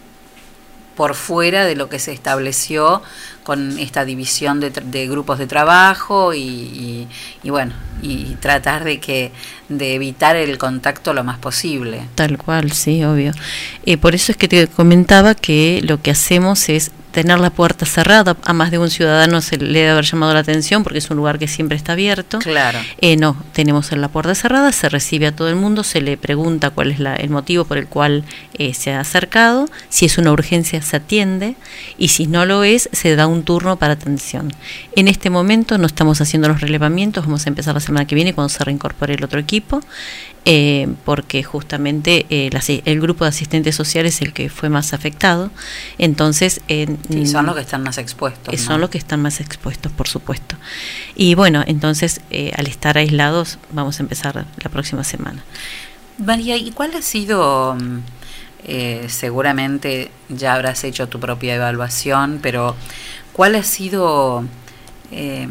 por 0.95 1.15
fuera 1.15 1.65
de 1.65 1.75
lo 1.75 1.89
que 1.89 1.99
se 1.99 2.11
estableció 2.13 3.01
con 3.43 3.77
esta 3.79 4.05
división 4.05 4.59
de, 4.59 4.69
de 4.69 5.07
grupos 5.07 5.37
de 5.39 5.47
trabajo 5.47 6.33
y, 6.33 6.39
y- 6.41 7.07
y 7.43 7.49
bueno, 7.49 7.73
y 8.01 8.35
tratar 8.39 8.83
de 8.83 8.99
que 8.99 9.31
de 9.69 9.95
evitar 9.95 10.35
el 10.35 10.57
contacto 10.57 11.13
lo 11.13 11.23
más 11.23 11.37
posible. 11.39 12.01
Tal 12.15 12.37
cual, 12.37 12.71
sí, 12.71 13.03
obvio. 13.03 13.31
Eh, 13.85 13.97
por 13.97 14.13
eso 14.15 14.31
es 14.31 14.37
que 14.37 14.47
te 14.47 14.67
comentaba 14.67 15.35
que 15.35 15.81
lo 15.83 16.01
que 16.01 16.11
hacemos 16.11 16.69
es 16.69 16.91
tener 17.11 17.39
la 17.39 17.51
puerta 17.51 17.85
cerrada, 17.85 18.35
a 18.43 18.53
más 18.53 18.71
de 18.71 18.79
un 18.79 18.89
ciudadano 18.89 19.39
se 19.41 19.57
le 19.57 19.81
debe 19.81 19.91
haber 19.91 20.03
llamado 20.03 20.33
la 20.33 20.39
atención 20.39 20.81
porque 20.81 20.97
es 20.97 21.11
un 21.11 21.17
lugar 21.17 21.37
que 21.37 21.47
siempre 21.47 21.77
está 21.77 21.91
abierto. 21.91 22.39
Claro. 22.39 22.79
Eh, 23.01 23.17
no, 23.17 23.37
tenemos 23.53 23.91
la 23.91 24.07
puerta 24.07 24.33
cerrada, 24.33 24.71
se 24.71 24.89
recibe 24.89 25.27
a 25.27 25.31
todo 25.35 25.47
el 25.47 25.55
mundo, 25.55 25.83
se 25.83 26.01
le 26.01 26.17
pregunta 26.17 26.71
cuál 26.71 26.89
es 26.89 26.97
la- 26.97 27.15
el 27.15 27.29
motivo 27.29 27.65
por 27.65 27.77
el 27.77 27.85
cual 27.85 28.23
eh, 28.57 28.73
se 28.73 28.93
ha 28.93 28.99
acercado, 28.99 29.67
si 29.89 30.05
es 30.05 30.17
una 30.17 30.31
urgencia 30.31 30.81
se 30.81 30.95
atiende 30.95 31.55
y 31.99 32.07
si 32.07 32.25
no 32.25 32.47
lo 32.47 32.63
es, 32.63 32.89
se 32.91 33.15
da 33.15 33.27
un 33.27 33.43
turno 33.43 33.75
para 33.77 33.93
atención. 33.93 34.51
En 34.95 35.07
este 35.07 35.29
momento 35.29 35.77
no 35.77 35.85
estamos 35.85 36.19
haciendo 36.19 36.47
los 36.47 36.61
relevamientos, 36.61 37.25
vamos 37.27 37.45
a 37.45 37.49
empezar 37.49 37.75
la 37.75 37.79
semana 37.83 38.07
que 38.07 38.15
viene 38.15 38.33
cuando 38.33 38.49
se 38.49 38.63
reincorpore 38.63 39.13
el 39.13 39.23
otro 39.23 39.39
equipo. 39.39 39.81
eh, 40.45 40.87
porque 41.05 41.41
justamente 41.43 42.25
eh, 42.29 42.49
el 42.85 42.99
grupo 42.99 43.23
de 43.23 43.29
asistentes 43.29 43.75
sociales 43.77 44.15
es 44.15 44.21
el 44.23 44.33
que 44.33 44.49
fue 44.49 44.67
más 44.69 44.91
afectado. 44.93 45.51
Entonces, 45.97 46.59
eh, 46.67 46.97
Sí, 47.09 47.27
son 47.27 47.45
los 47.45 47.55
que 47.55 47.61
están 47.61 47.81
más 47.83 47.97
expuestos. 47.97 48.53
eh, 48.53 48.57
¿no? 48.57 48.63
son 48.63 48.81
los 48.81 48.89
que 48.89 48.97
están 48.97 49.21
más 49.21 49.39
expuestos, 49.39 49.91
por 49.93 50.07
supuesto. 50.09 50.57
Y 51.15 51.35
bueno, 51.35 51.63
entonces, 51.65 52.19
al 52.57 52.67
estar 52.67 52.97
aislados, 52.97 53.57
vamos 53.71 53.99
a 53.99 54.03
empezar 54.03 54.45
la 54.61 54.69
próxima 54.69 55.03
semana. 55.05 55.43
María, 56.17 56.57
¿y 56.57 56.71
cuál 56.71 56.93
ha 56.95 57.01
sido, 57.01 57.75
mm, 57.75 57.99
eh, 58.65 59.05
seguramente 59.07 60.11
ya 60.29 60.55
habrás 60.55 60.83
hecho 60.83 61.07
tu 61.07 61.19
propia 61.21 61.55
evaluación, 61.55 62.39
pero 62.41 62.75
cuál 63.31 63.55
ha 63.55 63.63
sido, 63.63 64.43
eh, 65.11 65.47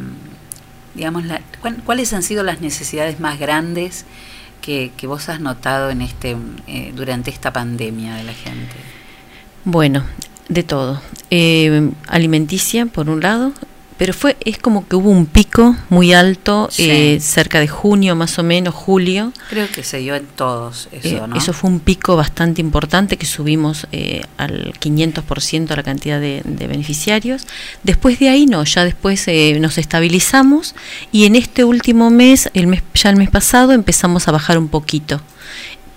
digamos, 0.94 1.24
la- 1.24 1.40
cuál- 1.60 1.82
cuáles 1.84 2.12
han 2.12 2.22
sido 2.22 2.42
las 2.42 2.60
necesidades 2.60 3.20
más 3.20 3.38
grandes 3.38 4.04
que, 4.60 4.92
que 4.96 5.06
vos 5.06 5.28
has 5.28 5.40
notado 5.40 5.90
en 5.90 6.02
este, 6.02 6.36
eh, 6.66 6.92
durante 6.94 7.30
esta 7.30 7.52
pandemia 7.52 8.14
de 8.14 8.24
la 8.24 8.32
gente? 8.32 8.74
Bueno, 9.64 10.04
de 10.48 10.62
todo. 10.62 11.00
Eh, 11.30 11.90
alimenticia, 12.08 12.86
por 12.86 13.08
un 13.10 13.20
lado, 13.22 13.52
pero 14.02 14.14
fue 14.14 14.36
es 14.44 14.58
como 14.58 14.88
que 14.88 14.96
hubo 14.96 15.10
un 15.10 15.26
pico 15.26 15.76
muy 15.88 16.12
alto 16.12 16.66
Sí. 16.72 16.90
eh, 16.90 17.20
cerca 17.20 17.60
de 17.60 17.68
junio, 17.68 18.16
más 18.16 18.36
o 18.36 18.42
menos, 18.42 18.74
julio. 18.74 19.32
Creo 19.48 19.68
que 19.70 19.84
se 19.84 19.98
dio 19.98 20.16
en 20.16 20.26
todos 20.26 20.88
eso, 20.90 21.08
Eh, 21.08 21.22
¿no? 21.28 21.36
Eso 21.36 21.52
fue 21.52 21.70
un 21.70 21.78
pico 21.78 22.16
bastante 22.16 22.60
importante 22.60 23.16
que 23.16 23.26
subimos 23.26 23.86
eh, 23.92 24.22
al 24.38 24.72
500% 24.80 25.76
la 25.76 25.84
cantidad 25.84 26.18
de, 26.20 26.42
de 26.44 26.66
beneficiarios. 26.66 27.46
Después 27.84 28.18
de 28.18 28.28
ahí 28.28 28.46
no, 28.46 28.64
ya 28.64 28.84
después 28.84 29.22
eh, 29.28 29.56
nos 29.60 29.78
estabilizamos 29.78 30.74
y 31.12 31.26
en 31.26 31.36
este 31.36 31.62
último 31.62 32.10
mes, 32.10 32.50
el 32.54 32.66
mes, 32.66 32.82
ya 32.94 33.08
el 33.10 33.14
mes 33.16 33.30
pasado, 33.30 33.70
empezamos 33.70 34.26
a 34.26 34.32
bajar 34.32 34.58
un 34.58 34.66
poquito, 34.66 35.20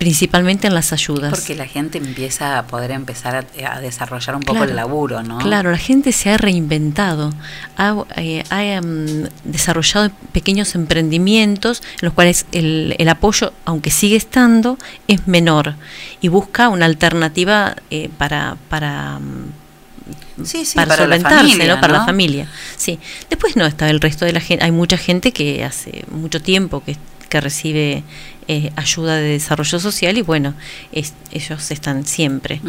principalmente 0.06 0.68
en 0.68 0.76
las 0.76 0.94
ayudas. 0.94 1.32
Porque 1.32 1.56
la 1.56 1.66
gente 1.66 1.98
empieza 1.98 2.60
a 2.60 2.68
poder 2.68 2.92
empezar 2.92 3.44
a, 3.64 3.74
a 3.76 3.82
desarrollar 3.82 4.36
un 4.36 4.44
poco 4.44 4.58
Claro, 4.58 4.70
el 4.70 4.76
laburo, 4.76 5.24
¿no? 5.24 5.40
Claro, 5.40 5.72
la 5.72 5.80
gente 5.80 6.12
se 6.12 6.30
ha 6.30 6.38
reinventado, 6.38 7.34
ha, 7.76 7.96
eh, 8.18 8.44
ha, 8.52 8.64
em, 8.64 9.28
desarrollado 9.46 10.12
pequeños 10.32 10.76
emprendimientos 10.76 11.82
en 11.94 12.06
los 12.06 12.14
cuales 12.14 12.46
el, 12.52 12.96
el 13.00 13.10
apoyo, 13.10 13.52
aunque 13.66 13.90
sigue 13.90 14.16
estando, 14.16 14.78
es 15.08 15.28
menor 15.28 15.74
y 16.22 16.28
busca 16.28 16.70
una 16.70 16.86
alternativa 16.86 17.76
eh, 17.90 18.12
para 18.16 18.58
para 18.70 19.18
mm, 19.18 20.44
Sí, 20.44 20.66
sí, 20.66 20.76
para, 20.76 20.90
para 20.90 21.08
la 21.08 21.16
solventarse, 21.16 21.38
familia, 21.38 21.74
¿no? 21.74 21.82
Para 21.82 21.94
¿no? 21.94 22.00
la 22.02 22.06
familia. 22.06 22.48
Sí. 22.78 23.00
Después 23.28 23.56
no 23.56 23.66
está 23.66 23.90
el 23.90 24.00
resto 24.02 24.26
de 24.26 24.34
la 24.34 24.40
gente. 24.40 24.64
Hay 24.64 24.72
mucha 24.72 24.98
gente 24.98 25.32
que 25.32 25.64
hace 25.64 26.04
mucho 26.12 26.40
tiempo 26.40 26.84
que, 26.84 26.96
que 27.28 27.42
recibe 27.42 28.04
eh, 28.48 28.72
ayuda 28.76 29.16
de 29.16 29.30
desarrollo 29.30 29.80
social 29.80 30.18
y 30.18 30.22
bueno, 30.22 30.54
es- 30.92 31.14
ellos 31.32 31.72
están 31.72 32.06
siempre. 32.06 32.62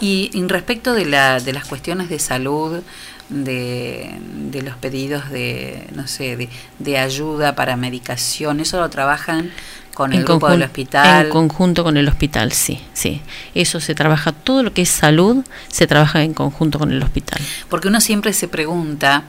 Y 0.00 0.30
en 0.34 0.48
respecto 0.48 0.92
de, 0.94 1.06
la, 1.06 1.40
de 1.40 1.52
las 1.52 1.64
cuestiones 1.66 2.08
de 2.08 2.18
salud, 2.18 2.82
de, 3.30 4.10
de 4.50 4.62
los 4.62 4.76
pedidos 4.76 5.30
de, 5.30 5.86
no 5.94 6.06
sé, 6.06 6.36
de, 6.36 6.48
de 6.78 6.98
ayuda 6.98 7.54
para 7.54 7.76
medicación, 7.76 8.60
¿eso 8.60 8.78
lo 8.80 8.90
trabajan 8.90 9.50
con 9.94 10.12
el 10.12 10.24
grupo 10.24 10.46
del 10.50 10.62
hospital? 10.64 11.26
En 11.26 11.32
conjunto 11.32 11.84
con 11.84 11.96
el 11.96 12.06
hospital, 12.08 12.52
sí, 12.52 12.80
sí. 12.92 13.22
Eso 13.54 13.80
se 13.80 13.94
trabaja, 13.94 14.32
todo 14.32 14.62
lo 14.62 14.72
que 14.74 14.82
es 14.82 14.90
salud 14.90 15.44
se 15.68 15.86
trabaja 15.86 16.22
en 16.22 16.34
conjunto 16.34 16.78
con 16.78 16.92
el 16.92 17.02
hospital. 17.02 17.40
Porque 17.70 17.88
uno 17.88 18.00
siempre 18.00 18.32
se 18.34 18.46
pregunta, 18.48 19.24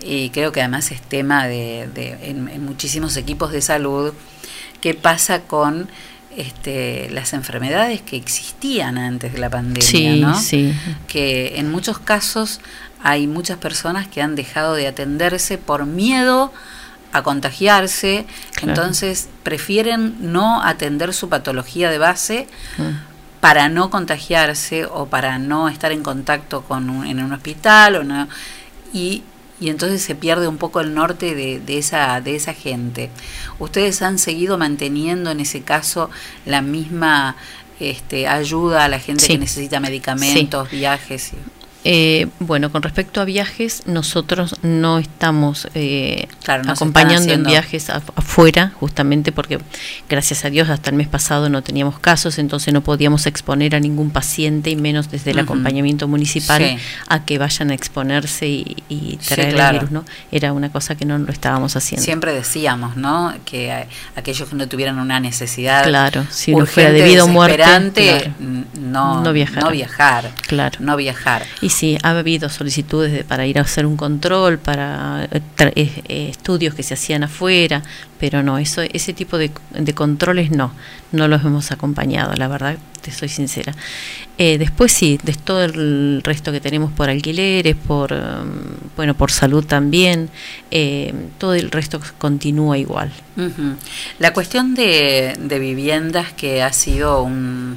y 0.00 0.30
creo 0.30 0.50
que 0.52 0.60
además 0.60 0.90
es 0.90 1.00
tema 1.00 1.46
de, 1.46 1.88
de- 1.94 2.18
en, 2.30 2.48
en 2.48 2.64
muchísimos 2.64 3.16
equipos 3.16 3.52
de 3.52 3.62
salud, 3.62 4.12
qué 4.86 4.94
pasa 4.94 5.40
con 5.40 5.88
este, 6.36 7.08
las 7.10 7.32
enfermedades 7.32 8.02
que 8.02 8.16
existían 8.16 8.98
antes 8.98 9.32
de 9.32 9.38
la 9.40 9.50
pandemia, 9.50 9.82
Sí, 9.82 10.20
¿no? 10.20 10.38
sí. 10.40 10.72
Que 11.08 11.58
en 11.58 11.72
muchos 11.72 11.98
casos 11.98 12.60
hay 13.02 13.26
muchas 13.26 13.58
personas 13.58 14.06
que 14.06 14.22
han 14.22 14.36
dejado 14.36 14.74
de 14.74 14.86
atenderse 14.86 15.58
por 15.58 15.86
miedo 15.86 16.52
a 17.12 17.22
contagiarse, 17.24 18.26
Claro. 18.52 18.68
entonces 18.68 19.28
prefieren 19.42 20.14
no 20.32 20.62
atender 20.62 21.12
su 21.14 21.28
patología 21.28 21.90
de 21.90 21.98
base 21.98 22.46
Mm. 22.78 22.82
para 23.40 23.68
no 23.68 23.90
contagiarse 23.90 24.84
o 24.86 25.06
para 25.06 25.38
no 25.40 25.68
estar 25.68 25.90
en 25.90 26.02
contacto 26.04 26.62
con 26.62 26.90
un- 26.90 27.06
en 27.08 27.24
un 27.24 27.32
hospital 27.32 27.96
o 27.96 28.04
no, 28.04 28.28
y, 28.92 29.24
y 29.60 29.70
entonces 29.70 30.02
se 30.02 30.14
pierde 30.14 30.48
un 30.48 30.58
poco 30.58 30.80
el 30.80 30.92
norte 30.94 31.34
de, 31.34 31.60
de 31.60 31.78
esa 31.78 32.20
de 32.20 32.36
esa 32.36 32.52
gente. 32.54 33.10
Ustedes 33.58 34.02
han 34.02 34.18
seguido 34.18 34.58
manteniendo 34.58 35.30
en 35.30 35.40
ese 35.40 35.62
caso 35.62 36.10
la 36.44 36.60
misma 36.62 37.36
este, 37.80 38.26
ayuda 38.28 38.84
a 38.84 38.88
la 38.88 38.98
gente 38.98 39.24
Sí. 39.24 39.32
que 39.32 39.38
necesita 39.38 39.80
medicamentos, 39.80 40.70
viajes. 40.70 41.32
Eh, 41.84 42.26
bueno, 42.40 42.72
con 42.72 42.82
respecto 42.82 43.20
a 43.20 43.24
viajes, 43.24 43.84
nosotros 43.86 44.56
no 44.62 44.98
estamos 44.98 45.68
eh, 45.74 46.26
Claro, 46.42 46.68
acompañando 46.68 47.32
en 47.32 47.44
viajes 47.44 47.90
af- 47.90 48.02
afuera, 48.16 48.72
justamente 48.80 49.30
porque, 49.30 49.60
gracias 50.08 50.44
a 50.44 50.50
Dios, 50.50 50.68
hasta 50.68 50.90
el 50.90 50.96
mes 50.96 51.06
pasado 51.06 51.48
no 51.48 51.62
teníamos 51.62 52.00
casos, 52.00 52.38
entonces 52.38 52.74
no 52.74 52.80
podíamos 52.80 53.26
exponer 53.26 53.76
a 53.76 53.80
ningún 53.80 54.10
paciente, 54.10 54.70
y 54.70 54.76
menos 54.76 55.10
desde 55.12 55.30
el 55.30 55.38
acompañamiento 55.38 56.08
municipal, 56.08 56.60
Sí. 56.60 56.76
a 57.06 57.24
que 57.24 57.38
vayan 57.38 57.70
a 57.70 57.74
exponerse 57.74 58.48
y, 58.48 58.76
y 58.88 59.18
Sí, 59.20 59.34
traer 59.34 59.54
claro. 59.54 59.74
el 59.78 59.84
virus, 59.86 59.90
¿no? 59.92 60.04
Era 60.32 60.52
una 60.52 60.70
cosa 60.72 60.96
que 60.96 61.04
no 61.04 61.18
lo 61.18 61.30
estábamos 61.30 61.76
haciendo. 61.76 62.04
Siempre 62.04 62.32
decíamos, 62.34 62.96
¿no? 62.96 63.32
Que 63.44 63.86
aquellos 64.16 64.48
que 64.48 64.56
no 64.56 64.66
tuvieran 64.66 64.98
una 64.98 65.20
necesidad 65.20 65.84
Claro, 65.84 66.26
si 66.30 66.50
no 66.50 66.58
urgente, 66.58 66.72
fuera 66.74 66.90
de 66.92 67.02
vida 67.04 67.24
o 67.24 67.28
muerte, 67.28 67.62
claro. 67.94 68.32
no, 68.74 69.22
No 69.22 69.32
viajar. 69.32 69.62
no 69.62 69.70
viajar. 69.70 70.32
Claro. 70.48 70.78
No 70.80 70.96
viajar. 70.96 71.44
Y 71.60 71.70
sí, 71.76 71.98
ha 72.02 72.10
habido 72.18 72.48
solicitudes 72.48 73.12
de- 73.12 73.24
para 73.24 73.46
ir 73.46 73.58
a 73.58 73.62
hacer 73.62 73.86
un 73.86 73.96
control, 73.96 74.58
para 74.58 75.28
eh, 75.30 75.40
eh, 75.58 76.02
eh, 76.08 76.28
estudios 76.30 76.74
que 76.74 76.82
se 76.82 76.94
hacían 76.94 77.22
afuera, 77.24 77.82
pero 78.18 78.42
no, 78.42 78.58
eso, 78.58 78.82
ese 78.82 79.12
tipo 79.12 79.36
de, 79.38 79.50
controles 79.94 80.50
no, 80.50 80.72
no 81.12 81.28
los 81.28 81.44
hemos 81.44 81.70
acompañado, 81.72 82.34
la 82.34 82.48
verdad, 82.48 82.76
te 83.02 83.10
soy 83.12 83.28
sincera. 83.28 83.74
Eh, 84.38 84.58
después 84.58 84.92
sí, 84.92 85.18
de 85.22 85.32
todo 85.34 85.64
el 85.64 86.20
resto 86.24 86.50
que 86.52 86.60
tenemos 86.60 86.92
por 86.92 87.08
alquileres, 87.08 87.76
por 87.76 88.12
um, 88.12 88.48
bueno, 88.96 89.14
por 89.14 89.30
salud 89.30 89.64
también, 89.64 90.28
eh, 90.70 91.14
todo 91.38 91.54
el 91.54 91.70
resto 91.70 92.00
continúa 92.18 92.76
igual. 92.78 93.12
La 94.18 94.32
cuestión 94.32 94.74
de, 94.74 95.36
de 95.38 95.58
viviendas 95.58 96.32
que 96.32 96.62
ha 96.62 96.72
sido 96.72 97.22
un, 97.22 97.76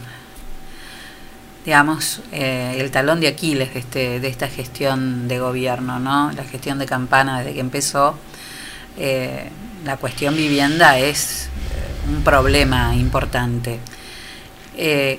digamos, 1.66 2.22
eh, 2.32 2.78
el 2.80 2.92
talón 2.92 3.20
de 3.20 3.28
Aquiles 3.28 3.74
de, 3.74 3.80
este, 3.80 4.20
de 4.20 4.28
esta 4.28 4.48
gestión 4.48 5.28
de 5.28 5.40
gobierno, 5.40 6.00
¿no? 6.00 6.32
La 6.32 6.44
gestión 6.44 6.80
de 6.80 6.86
Campana 6.86 7.40
desde 7.40 7.54
que 7.54 7.60
empezó, 7.60 8.16
eh, 8.98 9.50
la 9.86 9.98
cuestión 9.98 10.36
vivienda 10.36 10.98
es 10.98 11.46
eh, 11.46 12.10
un 12.10 12.24
problema 12.24 12.96
importante. 12.96 13.80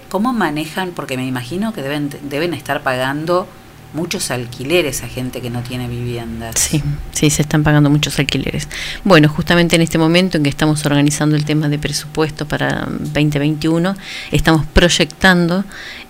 ¿Cómo 0.08 0.32
manejan? 0.32 0.92
Porque 0.92 1.18
me 1.18 1.26
imagino 1.26 1.74
que 1.74 1.82
deben, 1.82 2.08
deben 2.30 2.54
estar 2.54 2.82
pagando 2.82 3.46
muchos 3.92 4.30
alquileres 4.30 5.02
a 5.02 5.08
gente 5.08 5.40
que 5.40 5.50
no 5.50 5.62
tiene 5.62 5.88
viviendas. 5.88 6.54
Sí, 6.58 6.82
sí, 7.12 7.30
se 7.30 7.42
están 7.42 7.62
pagando 7.62 7.90
muchos 7.90 8.18
alquileres. 8.18 8.68
Bueno, 9.04 9.28
justamente 9.28 9.76
en 9.76 9.82
este 9.82 9.98
momento 9.98 10.36
en 10.36 10.44
que 10.44 10.48
estamos 10.48 10.84
organizando 10.86 11.36
el 11.36 11.44
tema 11.44 11.68
de 11.68 11.78
presupuesto 11.78 12.46
para 12.46 12.86
2021, 12.88 13.96
estamos 14.30 14.66
proyectando 14.66 15.64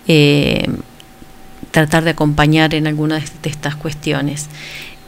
eh, 0.07 0.67
tratar 1.71 2.05
de 2.05 2.11
acompañar 2.11 2.75
en 2.75 2.87
algunas 2.87 3.43
de 3.43 3.51
estas 3.51 3.77
cuestiones. 3.77 4.49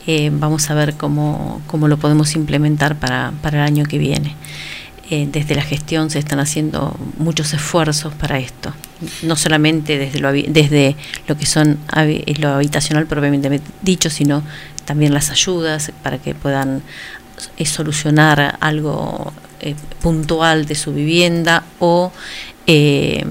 Eh, 0.06 0.30
vamos 0.32 0.68
a 0.70 0.74
ver 0.74 0.94
cómo, 0.94 1.62
cómo 1.66 1.88
lo 1.88 1.96
podemos 1.96 2.34
implementar 2.34 2.96
para, 2.96 3.32
para 3.42 3.58
el 3.58 3.64
año 3.64 3.84
que 3.84 3.98
viene. 3.98 4.34
Eh, 5.10 5.28
desde 5.30 5.54
la 5.54 5.62
gestión 5.62 6.10
se 6.10 6.18
están 6.18 6.40
haciendo 6.40 6.96
muchos 7.18 7.52
esfuerzos 7.52 8.14
para 8.14 8.38
esto, 8.38 8.72
no 9.22 9.36
solamente 9.36 9.98
desde 9.98 10.20
lo, 10.20 10.32
desde 10.32 10.96
lo 11.26 11.36
que 11.36 11.44
son 11.44 11.78
habi- 11.88 12.24
lo 12.38 12.48
habitacional 12.48 13.06
propiamente 13.06 13.60
dicho, 13.82 14.08
sino 14.08 14.42
también 14.86 15.12
las 15.12 15.30
ayudas 15.30 15.92
para 16.02 16.16
que 16.18 16.34
puedan 16.34 16.82
eh, 17.58 17.66
solucionar 17.66 18.56
algo 18.60 19.32
eh, 19.60 19.74
puntual 20.00 20.64
de 20.64 20.76
su 20.76 20.94
vivienda 20.94 21.64
o, 21.78 22.10
eh, 22.66 23.24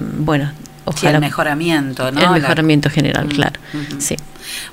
Sí, 0.96 1.08
el 1.08 1.20
mejoramiento, 1.20 2.12
¿no? 2.12 2.20
El 2.20 2.26
La- 2.26 2.32
mejoramiento 2.40 2.90
general, 2.90 3.26
Mm, 3.26 3.30
claro. 3.30 3.60
ujú. 3.74 4.02
Sí. 4.02 4.16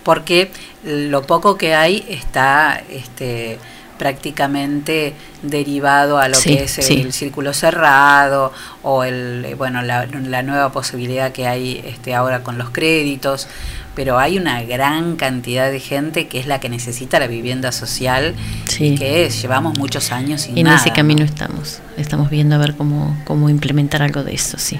Porque 0.03 0.51
lo 0.85 1.23
poco 1.23 1.57
que 1.59 1.75
hay 1.75 2.05
está 2.09 2.83
este, 2.91 3.59
prácticamente 3.99 5.15
derivado 5.43 6.19
a 6.19 6.29
lo 6.29 6.35
Sí, 6.35 6.57
que 6.57 6.65
es 6.65 6.71
sí. 6.73 7.01
el 7.03 7.13
círculo 7.13 7.53
cerrado 7.53 8.53
o 8.83 9.05
el 9.05 9.45
eh, 9.45 9.55
bueno 9.55 9.83
la, 9.83 10.07
la 10.07 10.43
nueva 10.43 10.73
posibilidad 10.73 11.31
que 11.33 11.47
hay 11.47 11.83
este, 11.85 12.15
ahora 12.15 12.43
con 12.43 12.59
los 12.59 12.71
créditos 12.71 13.47
pero 13.95 14.19
hay 14.19 14.39
una 14.39 14.63
gran 14.63 15.17
cantidad 15.17 15.71
de 15.71 15.81
gente 15.81 16.27
que 16.29 16.39
es 16.41 16.47
la 16.47 16.59
que 16.61 16.69
necesita 16.69 17.19
la 17.19 17.27
vivienda 17.27 17.71
social 17.73 18.35
Sí. 18.67 18.87
y 18.87 18.95
que 18.97 19.27
es, 19.27 19.43
llevamos 19.43 19.77
muchos 19.79 20.11
años 20.13 20.43
sin 20.43 20.57
En 20.57 20.65
nada, 20.65 20.77
ese 20.79 20.93
camino 20.93 21.25
estamos. 21.25 21.81
Estamos 21.97 22.31
viendo 22.31 22.55
a 22.55 22.59
ver 22.59 22.77
cómo, 22.77 23.17
cómo 23.25 23.49
implementar 23.51 24.03
algo 24.03 24.23
de 24.23 24.35
eso, 24.35 24.57
sí. 24.59 24.79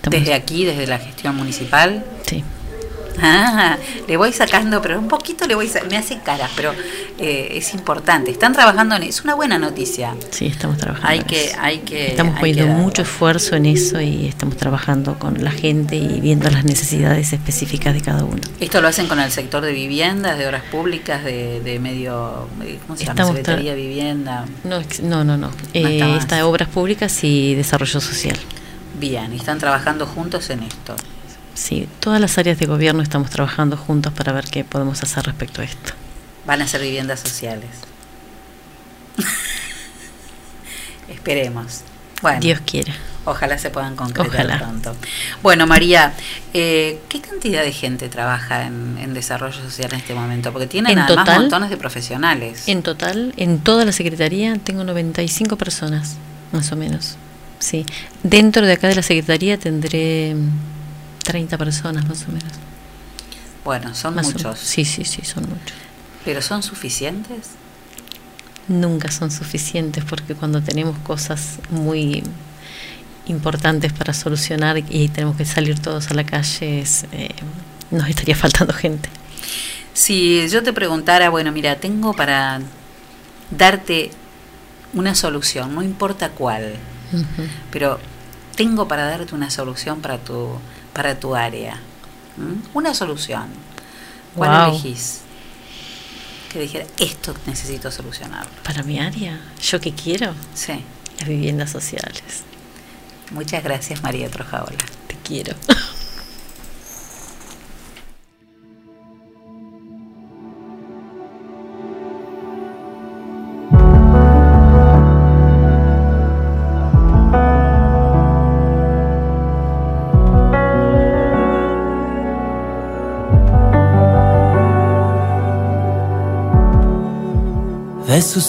Estamos- 0.00 0.18
desde 0.20 0.34
aquí 0.34 0.64
desde 0.64 0.86
la 0.86 0.98
gestión 0.98 1.36
municipal 1.36 2.04
Sí. 2.26 2.42
Ah, 3.22 3.76
le 4.08 4.16
voy 4.16 4.32
sacando, 4.32 4.80
pero 4.80 4.98
un 4.98 5.08
poquito 5.08 5.46
le 5.46 5.54
voy 5.54 5.70
me 5.90 5.96
hace 5.98 6.20
caras, 6.20 6.50
pero 6.56 6.72
eh, 7.18 7.52
es 7.56 7.74
importante. 7.74 8.30
Están 8.30 8.52
trabajando 8.52 8.96
en 8.96 9.02
es 9.02 9.22
una 9.22 9.34
buena 9.34 9.58
noticia. 9.58 10.14
Sí, 10.30 10.46
estamos 10.46 10.78
trabajando. 10.78 11.08
Hay 11.08 11.20
que, 11.24 11.52
hay 11.58 11.78
que, 11.78 12.08
Estamos 12.08 12.36
hay 12.36 12.40
poniendo 12.40 12.74
que 12.74 12.80
mucho 12.80 13.02
esfuerzo 13.02 13.56
en 13.56 13.66
eso 13.66 14.00
y 14.00 14.26
estamos 14.26 14.56
trabajando 14.56 15.18
con 15.18 15.42
la 15.44 15.50
gente 15.50 15.96
y 15.96 16.20
viendo 16.20 16.48
las 16.48 16.64
necesidades 16.64 17.32
específicas 17.32 17.92
de 17.94 18.00
cada 18.00 18.24
uno. 18.24 18.40
Esto 18.58 18.80
lo 18.80 18.88
hacen 18.88 19.06
con 19.06 19.20
el 19.20 19.30
sector 19.30 19.62
de 19.62 19.72
viviendas, 19.72 20.38
de 20.38 20.46
obras 20.46 20.62
públicas, 20.70 21.22
de, 21.24 21.60
de 21.60 21.78
medio, 21.78 22.48
¿cómo 22.86 22.96
se 22.96 23.04
llama? 23.04 23.26
Secretaría 23.26 23.74
de 23.74 23.80
Vivienda. 23.80 24.46
No, 24.64 24.80
no, 25.02 25.24
no. 25.24 25.36
no. 25.36 25.50
Eh, 25.74 26.18
de 26.28 26.42
obras 26.42 26.68
públicas 26.68 27.22
y 27.22 27.54
desarrollo 27.54 28.00
social. 28.00 28.36
Bien, 28.98 29.32
y 29.32 29.36
están 29.36 29.58
trabajando 29.58 30.06
juntos 30.06 30.50
en 30.50 30.62
esto. 30.62 30.96
Sí, 31.54 31.88
todas 32.00 32.20
las 32.20 32.36
áreas 32.38 32.58
de 32.58 32.66
gobierno 32.66 33.02
estamos 33.02 33.30
trabajando 33.30 33.76
juntos 33.76 34.12
para 34.12 34.32
ver 34.32 34.44
qué 34.46 34.64
podemos 34.64 35.02
hacer 35.02 35.24
respecto 35.24 35.60
a 35.60 35.64
esto. 35.64 35.92
Van 36.46 36.62
a 36.62 36.66
ser 36.68 36.80
viviendas 36.80 37.20
sociales. 37.20 37.68
Esperemos. 41.08 41.82
Bueno, 42.22 42.40
Dios 42.40 42.60
quiera. 42.64 42.94
Ojalá 43.24 43.58
se 43.58 43.70
puedan 43.70 43.96
concretar 43.96 44.28
Ojalá. 44.46 44.58
pronto. 44.58 44.94
Bueno, 45.42 45.66
María, 45.66 46.12
eh, 46.54 47.00
¿qué 47.08 47.20
cantidad 47.20 47.62
de 47.62 47.72
gente 47.72 48.08
trabaja 48.08 48.66
en, 48.66 48.98
en 48.98 49.14
desarrollo 49.14 49.54
social 49.60 49.90
en 49.92 50.00
este 50.00 50.14
momento? 50.14 50.52
Porque 50.52 50.66
tienen 50.66 50.92
En 50.92 50.98
además 51.00 51.24
total- 51.26 51.40
montones 51.42 51.70
de 51.70 51.76
profesionales. 51.76 52.64
En 52.66 52.82
total, 52.82 53.32
en 53.36 53.58
toda 53.60 53.84
la 53.84 53.92
secretaría 53.92 54.56
tengo 54.58 54.84
95 54.84 55.56
personas, 55.56 56.16
más 56.52 56.70
o 56.72 56.76
menos. 56.76 57.16
Sí. 57.60 57.86
Dentro 58.24 58.66
de 58.66 58.72
acá 58.72 58.88
de 58.88 58.96
la 58.96 59.02
secretaría 59.02 59.58
tendré 59.58 60.34
mm, 60.34 60.50
30 61.22 61.56
personas, 61.56 62.08
más 62.08 62.22
o 62.24 62.32
menos. 62.32 62.52
Bueno, 63.64 63.94
son 63.94 64.14
Más 64.14 64.26
muchos. 64.26 64.58
sí, 64.58 64.84
sí, 64.84 65.04
sí, 65.04 65.22
son 65.24 65.44
muchos. 65.44 65.76
¿Pero 66.24 66.42
son 66.42 66.62
suficientes? 66.62 67.50
Nunca 68.68 69.10
son 69.10 69.30
suficientes 69.30 70.04
porque 70.04 70.34
cuando 70.34 70.62
tenemos 70.62 70.98
cosas 70.98 71.58
muy 71.70 72.22
importantes 73.26 73.92
para 73.92 74.14
solucionar 74.14 74.78
y 74.78 75.08
tenemos 75.08 75.36
que 75.36 75.44
salir 75.44 75.78
todos 75.78 76.10
a 76.10 76.14
la 76.14 76.24
calle, 76.24 76.80
es, 76.80 77.04
eh, 77.12 77.28
nos 77.90 78.08
estaría 78.08 78.34
faltando 78.36 78.72
gente. 78.72 79.08
Si 79.92 80.48
yo 80.48 80.62
te 80.62 80.72
preguntara, 80.72 81.28
bueno, 81.30 81.52
mira, 81.52 81.76
tengo 81.76 82.14
para 82.14 82.60
darte 83.50 84.10
una 84.94 85.14
solución, 85.14 85.74
no 85.74 85.82
importa 85.82 86.30
cuál, 86.30 86.74
Pero 87.70 87.98
tengo 88.56 88.88
para 88.88 89.04
darte 89.04 89.34
una 89.34 89.50
solución 89.50 90.00
para 90.00 90.18
tu, 90.18 90.50
para 90.92 91.18
tu 91.18 91.34
área. 91.34 91.78
Una 92.72 92.94
solución. 92.94 93.48
¿Cuál 94.34 94.70
elegís? 94.70 95.20
Que 96.50 96.60
dijera, 96.60 96.86
esto 96.98 97.34
necesito 97.46 97.90
solucionar. 97.90 98.46
Para 98.64 98.82
mi 98.82 98.98
área, 98.98 99.40
¿yo 99.60 99.80
qué 99.80 99.92
quiero? 99.92 100.34
Sí. 100.54 100.82
Las 101.18 101.28
viviendas 101.28 101.70
sociales. 101.70 102.22
Muchas 103.30 103.62
gracias, 103.62 104.02
María 104.02 104.30
Trojaola. 104.30 104.78
Te 105.06 105.16
quiero. 105.16 105.54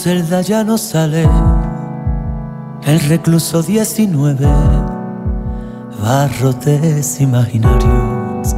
celda 0.04 0.42
ya 0.42 0.64
no 0.64 0.80
sale 0.80 1.30
el 2.88 3.00
recluso 3.02 3.62
19, 3.62 4.48
barrotes 6.02 7.22
imaginarios. 7.22 8.56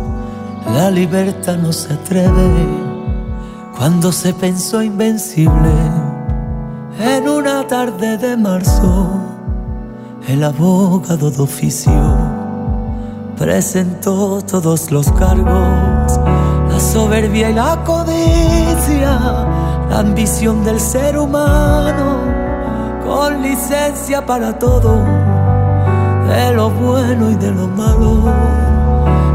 La 0.74 0.90
libertad 0.90 1.58
no 1.58 1.74
se 1.74 1.96
atreve 1.96 2.50
cuando 3.78 4.14
se 4.14 4.34
pensó 4.34 4.82
invencible. 4.82 5.74
En 7.02 7.28
una 7.28 7.68
tarde 7.68 8.18
de 8.18 8.38
marzo, 8.38 9.10
el 10.30 10.46
abogado 10.46 11.30
de 11.30 11.42
oficio 11.42 12.18
presentó 13.38 14.42
todos 14.44 14.92
los 14.92 15.12
cargos, 15.12 16.20
la 16.70 16.80
soberbia 16.80 17.50
y 17.50 17.54
la 17.54 17.84
codicia, 17.84 19.63
ambición 20.00 20.64
del 20.64 20.80
ser 20.80 21.18
humano, 21.18 22.18
con 23.06 23.42
licencia 23.42 24.26
para 24.26 24.58
todo, 24.58 25.04
de 26.28 26.52
lo 26.54 26.70
bueno 26.70 27.30
y 27.30 27.36
de 27.36 27.52
lo 27.52 27.68
malo. 27.68 28.34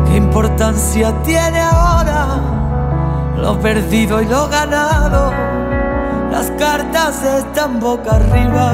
¿Qué 0.06 0.16
importancia 0.16 1.12
tiene 1.22 1.61
ahora 1.61 2.26
lo 3.36 3.59
perdido 3.61 4.20
y 4.20 4.26
lo 4.26 4.48
ganado? 4.48 5.32
Las 6.30 6.50
cartas 6.52 7.22
están 7.22 7.78
boca 7.78 8.16
arriba 8.16 8.72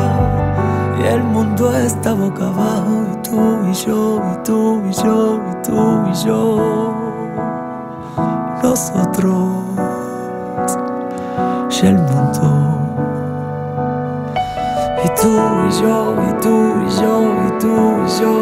y 0.99 1.07
el 1.07 1.22
mundo 1.22 1.74
está 1.76 2.14
boca 2.14 2.47
abajo 2.47 3.05
y 3.12 3.28
tú 3.28 3.59
y 3.70 3.74
yo 3.74 4.22
y 4.32 4.43
tú 4.43 4.82
y 4.89 4.93
yo 4.93 5.41
y 5.51 5.62
tú 5.62 6.05
y 6.11 6.14
yo 6.24 6.95
nosotros 8.62 9.84
y 11.85 11.87
el 11.87 11.99
mundo. 11.99 12.45
Y 15.05 15.09
tú 15.20 15.32
y 15.68 15.82
yo 15.82 16.16
y 16.28 16.32
tú 16.41 16.55
y 16.80 16.89
yo 17.01 17.12
y 17.47 17.59
tú 17.61 17.74
y 18.05 18.20
yo. 18.20 18.35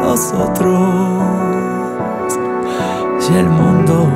Nosotros 0.00 0.80
y 3.28 3.36
el 3.36 3.48
mundo. 3.48 4.08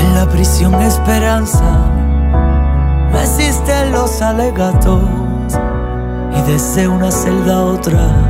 En 0.00 0.14
la 0.14 0.26
prisión 0.26 0.74
esperanza 0.74 1.70
no 3.12 3.18
existen 3.18 3.92
los 3.92 4.22
alegatos 4.22 5.02
y 6.34 6.50
desde 6.50 6.88
una 6.88 7.10
celda 7.10 7.56
a 7.56 7.64
otra 7.64 8.29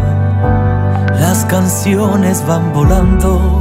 las 1.30 1.44
canciones 1.44 2.44
van 2.44 2.72
volando, 2.72 3.60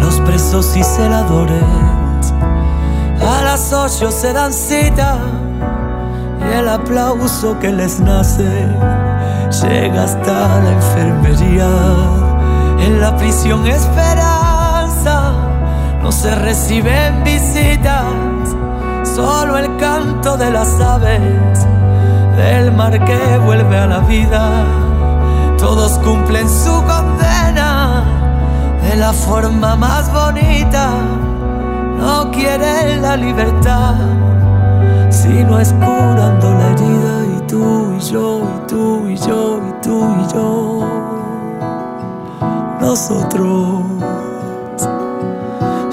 los 0.00 0.18
presos 0.20 0.74
y 0.74 0.82
celadores 0.82 1.62
a 3.20 3.42
las 3.42 3.74
ocho 3.74 4.10
se 4.10 4.32
dan 4.32 4.54
cita 4.54 5.18
y 6.40 6.56
el 6.56 6.66
aplauso 6.66 7.58
que 7.58 7.72
les 7.72 8.00
nace 8.00 8.66
llega 9.60 10.04
hasta 10.04 10.62
la 10.62 10.72
enfermería. 10.72 11.68
En 12.80 13.02
la 13.02 13.14
prisión 13.18 13.66
esperanza 13.66 15.34
no 16.02 16.10
se 16.10 16.34
reciben 16.36 17.22
visitas, 17.22 18.46
solo 19.14 19.58
el 19.58 19.76
canto 19.76 20.38
de 20.38 20.50
las 20.50 20.80
aves 20.80 21.66
del 22.38 22.72
mar 22.72 22.98
que 23.04 23.38
vuelve 23.44 23.76
a 23.76 23.86
la 23.86 23.98
vida. 23.98 24.87
Todos 25.58 25.98
cumplen 25.98 26.48
su 26.48 26.72
condena 26.84 28.04
de 28.82 28.96
la 28.96 29.12
forma 29.12 29.76
más 29.76 30.12
bonita. 30.12 30.90
No 31.98 32.30
quieren 32.30 33.02
la 33.02 33.16
libertad, 33.16 33.96
sino 35.10 35.58
es 35.58 35.72
curando 35.72 36.54
la 36.54 36.70
herida. 36.72 37.36
Y 37.36 37.46
tú 37.46 37.94
y 37.96 38.00
yo, 38.00 38.42
y 38.42 38.66
tú 38.66 39.08
y 39.08 39.16
yo, 39.16 39.60
y 39.68 39.82
tú 39.82 40.16
y 40.22 40.32
yo, 40.32 40.88
nosotros 42.80 43.88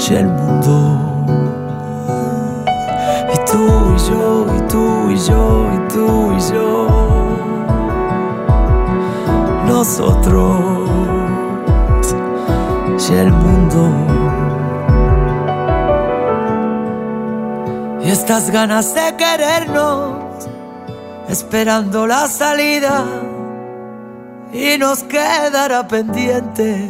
y 0.09 0.13
el 0.13 0.27
mundo. 0.27 1.25
Y 3.33 3.37
tú 3.49 3.95
y 3.95 4.09
yo, 4.09 4.45
y 4.55 4.61
tú 4.67 5.09
y 5.09 5.17
yo, 5.17 5.67
y 5.73 5.77
tú 5.93 6.31
y 6.37 6.53
yo, 6.53 6.94
nosotros 9.75 10.89
y 13.09 13.13
el 13.13 13.31
mundo. 13.33 13.81
Y 18.01 18.09
estas 18.09 18.51
ganas 18.51 18.95
de 18.95 19.17
querernos, 19.17 20.47
esperando 21.27 22.07
la 22.07 22.25
salida, 22.27 23.03
y 24.53 24.77
nos 24.77 25.03
quedará 25.03 25.85
pendiente 25.85 26.89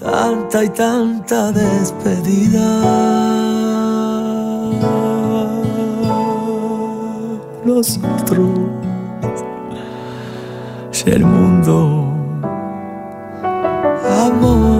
tanta 0.00 0.64
y 0.64 0.68
tanta 0.70 1.52
despedida. 1.52 2.70
Nosotros 7.64 8.79
el 11.06 11.24
mundo. 11.24 12.14
Somos 14.02 14.79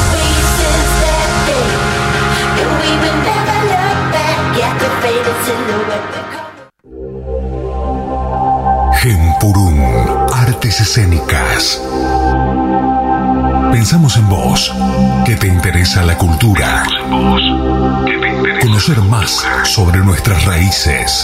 Genpurún, 9.01 9.83
Artes 10.31 10.79
Escénicas. 10.81 11.81
Pensamos 13.71 14.15
en 14.17 14.29
vos, 14.29 14.71
que 15.25 15.35
te 15.37 15.47
interesa 15.47 16.03
la 16.03 16.15
cultura. 16.19 16.83
Conocer 18.61 19.01
más 19.01 19.43
sobre 19.63 19.97
nuestras 19.99 20.45
raíces. 20.45 21.23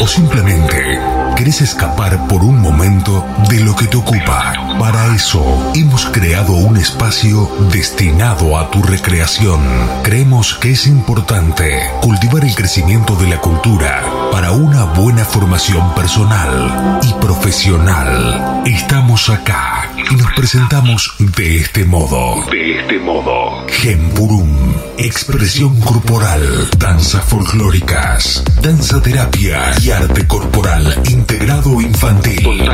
O 0.00 0.06
simplemente 0.06 0.98
querés 1.36 1.60
escapar 1.60 2.26
por 2.26 2.42
un 2.42 2.58
momento 2.62 3.22
de 3.50 3.60
lo 3.60 3.76
que 3.76 3.86
te 3.86 3.98
ocupa. 3.98 4.65
Para 4.78 5.14
eso, 5.14 5.72
hemos 5.74 6.06
creado 6.06 6.52
un 6.52 6.76
espacio 6.76 7.50
destinado 7.72 8.58
a 8.58 8.70
tu 8.70 8.82
recreación. 8.82 9.60
Creemos 10.02 10.54
que 10.54 10.72
es 10.72 10.86
importante 10.86 11.80
cultivar 12.02 12.44
el 12.44 12.54
crecimiento 12.54 13.16
de 13.16 13.28
la 13.28 13.40
cultura 13.40 14.04
para 14.30 14.52
una 14.52 14.84
buena 14.84 15.24
formación 15.24 15.94
personal 15.94 17.00
y 17.02 17.12
profesional. 17.14 18.62
Estamos 18.66 19.30
acá 19.30 19.90
y 20.10 20.14
nos 20.14 20.32
presentamos 20.34 21.14
de 21.18 21.56
este 21.56 21.84
modo. 21.84 22.44
De 22.50 22.78
este 22.78 22.98
modo. 22.98 23.66
Gempurum. 23.68 24.74
Expresión 24.98 25.78
corporal, 25.80 26.68
danzas 26.78 27.24
folclóricas, 27.24 28.42
danza 28.62 29.00
terapia 29.02 29.74
y 29.82 29.90
arte 29.90 30.26
corporal 30.26 31.00
integrado 31.10 31.80
infantil. 31.80 32.70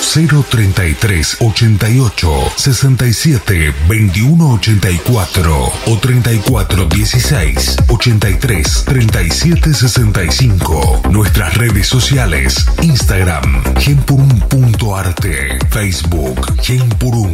033 0.00 1.19
88 1.20 2.52
67 2.56 3.74
21 3.88 4.54
84 4.54 5.72
o 5.86 5.96
34 5.96 6.88
16 6.88 7.76
83 7.88 8.84
37 8.84 9.74
65. 9.74 11.02
Nuestras 11.10 11.54
redes 11.54 11.86
sociales: 11.86 12.66
Instagram, 12.82 13.62
gempurum.arte, 13.78 15.58
Facebook, 15.68 16.54
gempurum, 16.62 17.32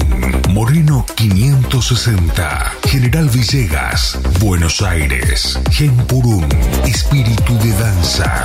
Moreno 0.48 1.06
560, 1.14 2.72
General 2.88 3.28
Villegas, 3.28 4.18
Buenos 4.40 4.82
Aires, 4.82 5.58
gempurum, 5.70 6.44
espíritu 6.84 7.56
de 7.58 7.72
danza. 7.72 8.44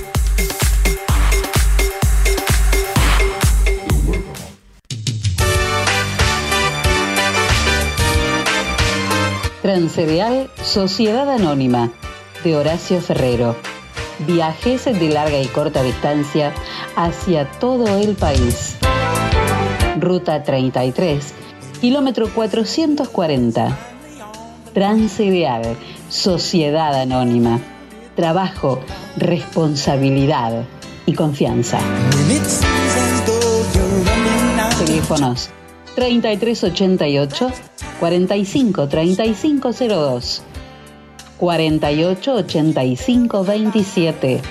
Transcereal 9.61 10.49
Sociedad 10.63 11.29
Anónima 11.29 11.91
de 12.43 12.55
Horacio 12.55 12.99
Ferrero. 12.99 13.55
Viajes 14.25 14.85
de 14.85 15.09
larga 15.09 15.39
y 15.39 15.45
corta 15.45 15.83
distancia 15.83 16.51
hacia 16.95 17.45
todo 17.59 17.99
el 17.99 18.15
país. 18.15 18.75
Ruta 19.99 20.41
33, 20.41 21.33
kilómetro 21.79 22.33
440. 22.33 23.77
Transcereal 24.73 25.77
Sociedad 26.09 26.99
Anónima. 26.99 27.59
Trabajo, 28.15 28.79
responsabilidad 29.15 30.63
y 31.05 31.13
confianza. 31.13 31.79
Teléfonos 34.79 35.51
3388 35.93 37.70
45 38.01 38.87
3502 38.89 40.41
48 41.37 42.33
85 42.33 43.43
27 43.43 44.41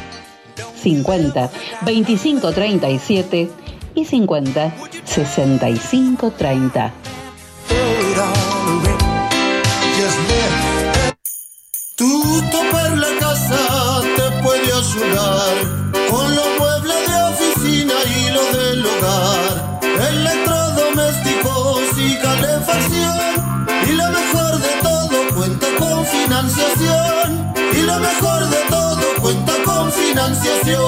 50 0.77 1.51
25 1.83 2.53
37 2.53 3.51
y 3.97 4.05
50 4.05 4.75
65 5.05 6.31
30 6.31 6.93
Tu 11.97 12.43
topar 12.51 12.97
la 12.97 13.09
casa 13.19 14.01
te 14.17 14.31
puede 14.43 14.73
ayudar 14.73 15.55
con 16.09 16.35
los 16.37 16.47
muebles 16.59 17.09
de 17.09 17.23
oficina 17.25 17.95
y 18.07 18.31
los 18.33 18.53
del 18.53 18.87
hogar, 18.87 19.81
electrodomésticos 20.09 21.99
y 21.99 22.17
calefacción. 22.17 23.40
Y 23.91 23.93
lo 23.93 24.11
mejor 24.13 24.61
de 24.61 24.69
todo 24.83 25.27
cuenta 25.35 25.67
con 25.77 26.07
financiación. 26.07 27.53
Y 27.73 27.83
lo 27.83 27.99
mejor 27.99 28.49
de 28.49 28.59
todo 28.69 29.01
cuenta 29.21 29.53
con 29.65 29.91
financiación. 29.91 30.79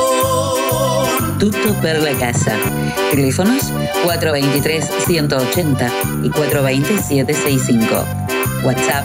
Tutto 1.40 1.74
per 1.80 2.00
la 2.00 2.12
casa. 2.12 2.56
Teléfonos 3.10 3.72
423-180 4.04 5.90
y 6.22 6.30
420-765. 6.30 8.04
WhatsApp 8.62 9.04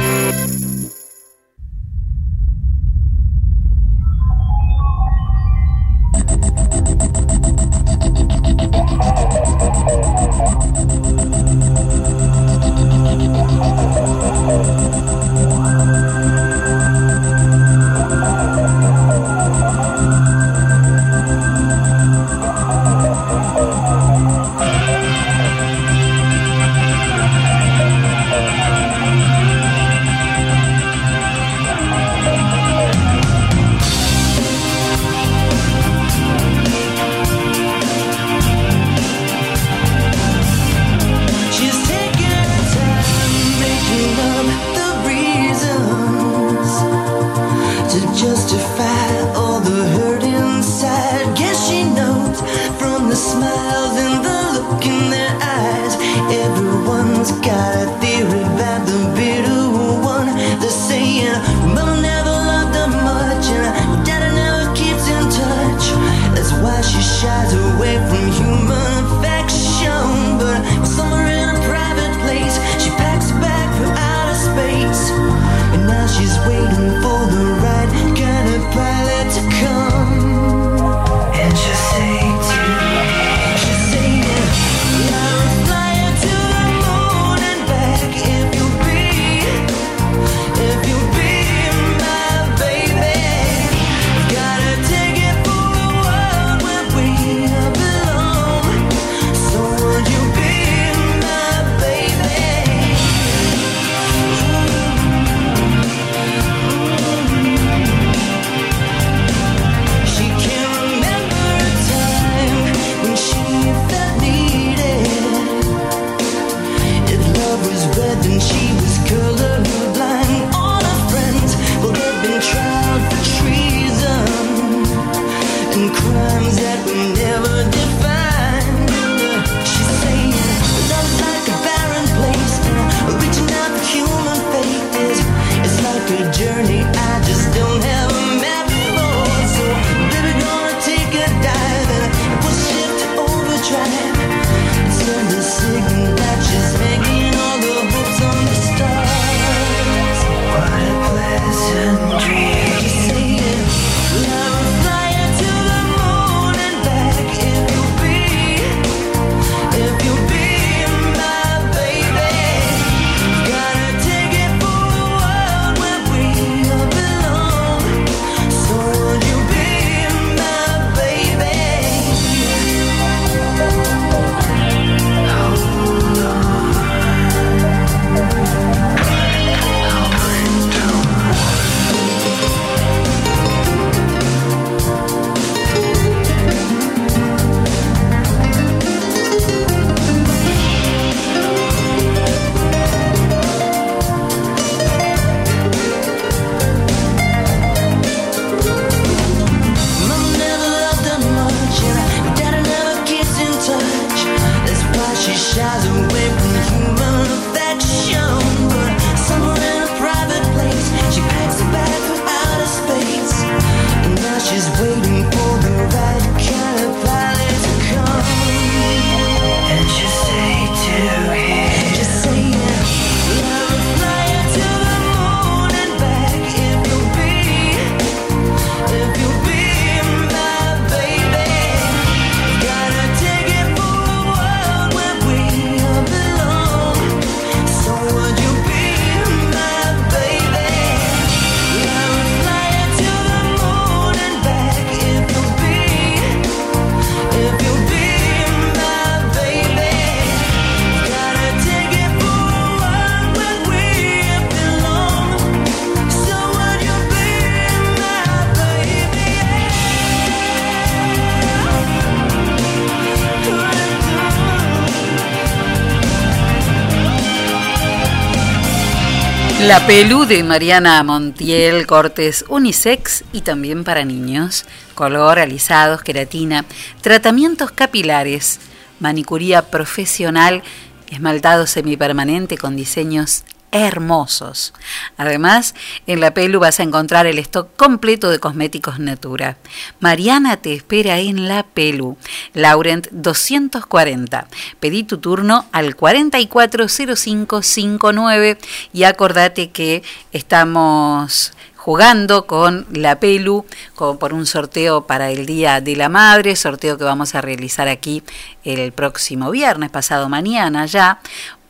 La 269.68 269.88
Pelu 269.88 270.26
de 270.26 270.44
Mariana 270.44 271.02
Montiel, 271.04 271.88
cortes 271.88 272.44
unisex 272.50 273.24
y 273.32 273.42
también 273.42 273.86
para 273.86 274.04
niños, 274.04 274.66
color, 274.94 275.40
alisados, 275.40 276.02
queratina, 276.02 276.66
tratamientos 277.00 277.72
capilares, 277.72 278.60
manicuría 279.00 279.62
profesional, 279.70 280.64
esmaltado 281.10 281.66
semipermanente 281.66 282.58
con 282.58 282.76
diseños 282.76 283.46
hermosos. 283.74 284.74
Además, 285.18 285.76
en 286.08 286.22
la 286.22 286.34
Pelu 286.34 286.60
vas 286.62 286.80
a 286.80 286.84
encontrar 286.84 287.26
el 287.26 287.40
stock 287.40 287.76
completo 287.76 288.30
de 288.30 288.40
cosméticos 288.40 289.00
Natura. 289.00 289.58
Mariana 290.00 290.56
te 290.58 290.74
espera 290.74 291.20
en 291.20 291.48
la 291.50 291.64
Pelu, 291.64 292.16
Laurent 292.54 293.08
240. 293.12 294.48
Pedí 294.80 295.04
tu 295.04 295.18
turno 295.18 295.66
al 295.74 295.96
440559 295.96 298.58
y 298.94 299.04
acordate 299.04 299.72
que 299.72 300.04
estamos 300.32 301.52
jugando 301.76 302.48
con 302.48 302.86
la 302.92 303.20
Pelu 303.20 303.66
con- 303.96 304.18
por 304.18 304.34
un 304.34 304.46
sorteo 304.46 305.06
para 305.06 305.32
el 305.32 305.46
Día 305.46 305.82
de 305.82 305.98
la 305.98 306.08
Madre, 306.08 306.56
sorteo 306.56 306.98
que 306.98 307.04
vamos 307.04 307.36
a 307.36 307.42
realizar 307.42 307.90
aquí 307.90 308.24
el 308.64 308.94
próximo 308.94 309.52
viernes, 309.52 309.90
pasado 309.90 310.30
mañana 310.30 310.86
ya, 310.86 311.20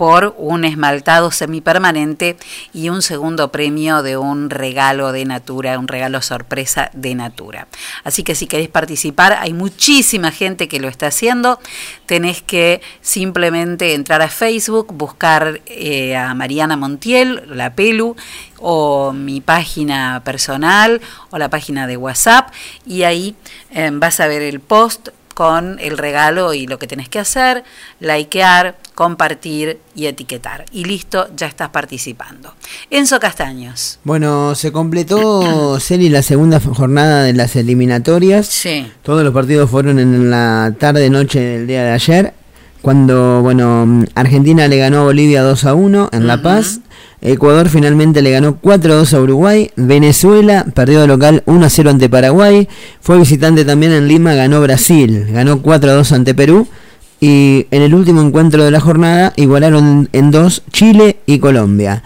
por 0.03 0.35
un 0.37 0.65
esmaltado 0.65 1.31
semipermanente 1.31 2.35
y 2.73 2.89
un 2.89 3.01
segundo 3.01 3.53
premio 3.53 4.03
de 4.03 4.17
un 4.17 4.49
regalo 4.49 5.13
de 5.13 5.23
Natura, 5.23 5.79
un 5.79 5.87
regalo 5.87 6.21
sorpresa 6.21 6.91
de 6.91 7.15
Natura. 7.15 7.69
Así 8.03 8.21
que 8.21 8.35
si 8.35 8.45
querés 8.45 8.67
participar, 8.67 9.37
hay 9.39 9.53
muchísima 9.53 10.31
gente 10.31 10.67
que 10.67 10.81
lo 10.81 10.89
está 10.89 11.07
haciendo. 11.07 11.57
Tenés 12.05 12.41
que 12.41 12.81
simplemente 12.99 13.93
entrar 13.93 14.21
a 14.21 14.27
Facebook, 14.27 14.87
buscar 14.91 15.61
eh, 15.67 16.17
a 16.17 16.33
Mariana 16.33 16.75
Montiel, 16.75 17.41
la 17.47 17.73
Pelu, 17.73 18.17
o 18.59 19.13
mi 19.13 19.39
página 19.39 20.21
personal 20.25 20.99
o 21.29 21.37
la 21.37 21.49
página 21.49 21.87
de 21.87 21.95
WhatsApp 21.95 22.49
y 22.85 23.03
ahí 23.03 23.35
eh, 23.71 23.89
vas 23.93 24.19
a 24.19 24.27
ver 24.27 24.41
el 24.41 24.59
post 24.59 25.09
con 25.33 25.79
el 25.79 25.97
regalo 25.97 26.53
y 26.53 26.67
lo 26.67 26.79
que 26.79 26.87
tenés 26.87 27.09
que 27.09 27.19
hacer, 27.19 27.63
likear, 27.99 28.77
compartir 28.95 29.79
y 29.95 30.05
etiquetar. 30.05 30.65
Y 30.71 30.85
listo, 30.85 31.27
ya 31.35 31.47
estás 31.47 31.69
participando. 31.69 32.53
Enzo 32.89 33.19
Castaños. 33.19 33.99
Bueno, 34.03 34.55
se 34.55 34.71
completó, 34.71 35.77
Celi, 35.79 36.09
la 36.09 36.21
segunda 36.21 36.59
jornada 36.59 37.23
de 37.23 37.33
las 37.33 37.55
eliminatorias. 37.55 38.47
Sí. 38.47 38.91
Todos 39.03 39.23
los 39.23 39.33
partidos 39.33 39.69
fueron 39.69 39.99
en 39.99 40.29
la 40.29 40.73
tarde-noche 40.77 41.39
del 41.39 41.67
día 41.67 41.83
de 41.83 41.91
ayer. 41.91 42.33
Cuando, 42.81 43.41
bueno, 43.41 44.05
Argentina 44.13 44.67
le 44.67 44.77
ganó 44.77 44.99
a 44.99 45.03
Bolivia 45.05 45.41
2 45.41 45.65
a 45.65 45.73
1 45.73 46.09
en 46.11 46.27
La 46.27 46.41
Paz. 46.41 46.81
Ecuador 47.25 47.69
finalmente 47.69 48.21
le 48.21 48.31
ganó 48.31 48.57
4 48.57 48.93
a 48.93 48.97
2 48.97 49.13
a 49.13 49.21
Uruguay. 49.21 49.71
Venezuela 49.77 50.65
perdió 50.75 50.99
de 50.99 51.07
local 51.07 51.41
1 51.45 51.65
a 51.65 51.69
0 51.69 51.89
ante 51.89 52.09
Paraguay. 52.09 52.67
Fue 52.99 53.17
visitante 53.17 53.63
también 53.63 53.93
en 53.93 54.09
Lima, 54.09 54.33
ganó 54.33 54.61
Brasil. 54.61 55.27
Ganó 55.31 55.61
4 55.61 55.91
a 55.91 55.93
2 55.93 56.11
ante 56.11 56.35
Perú. 56.35 56.67
Y 57.21 57.67
en 57.71 57.81
el 57.81 57.95
último 57.95 58.21
encuentro 58.21 58.65
de 58.65 58.71
la 58.71 58.81
jornada 58.81 59.31
igualaron 59.37 60.09
en 60.11 60.31
2 60.31 60.63
Chile 60.73 61.15
y 61.25 61.39
Colombia. 61.39 62.03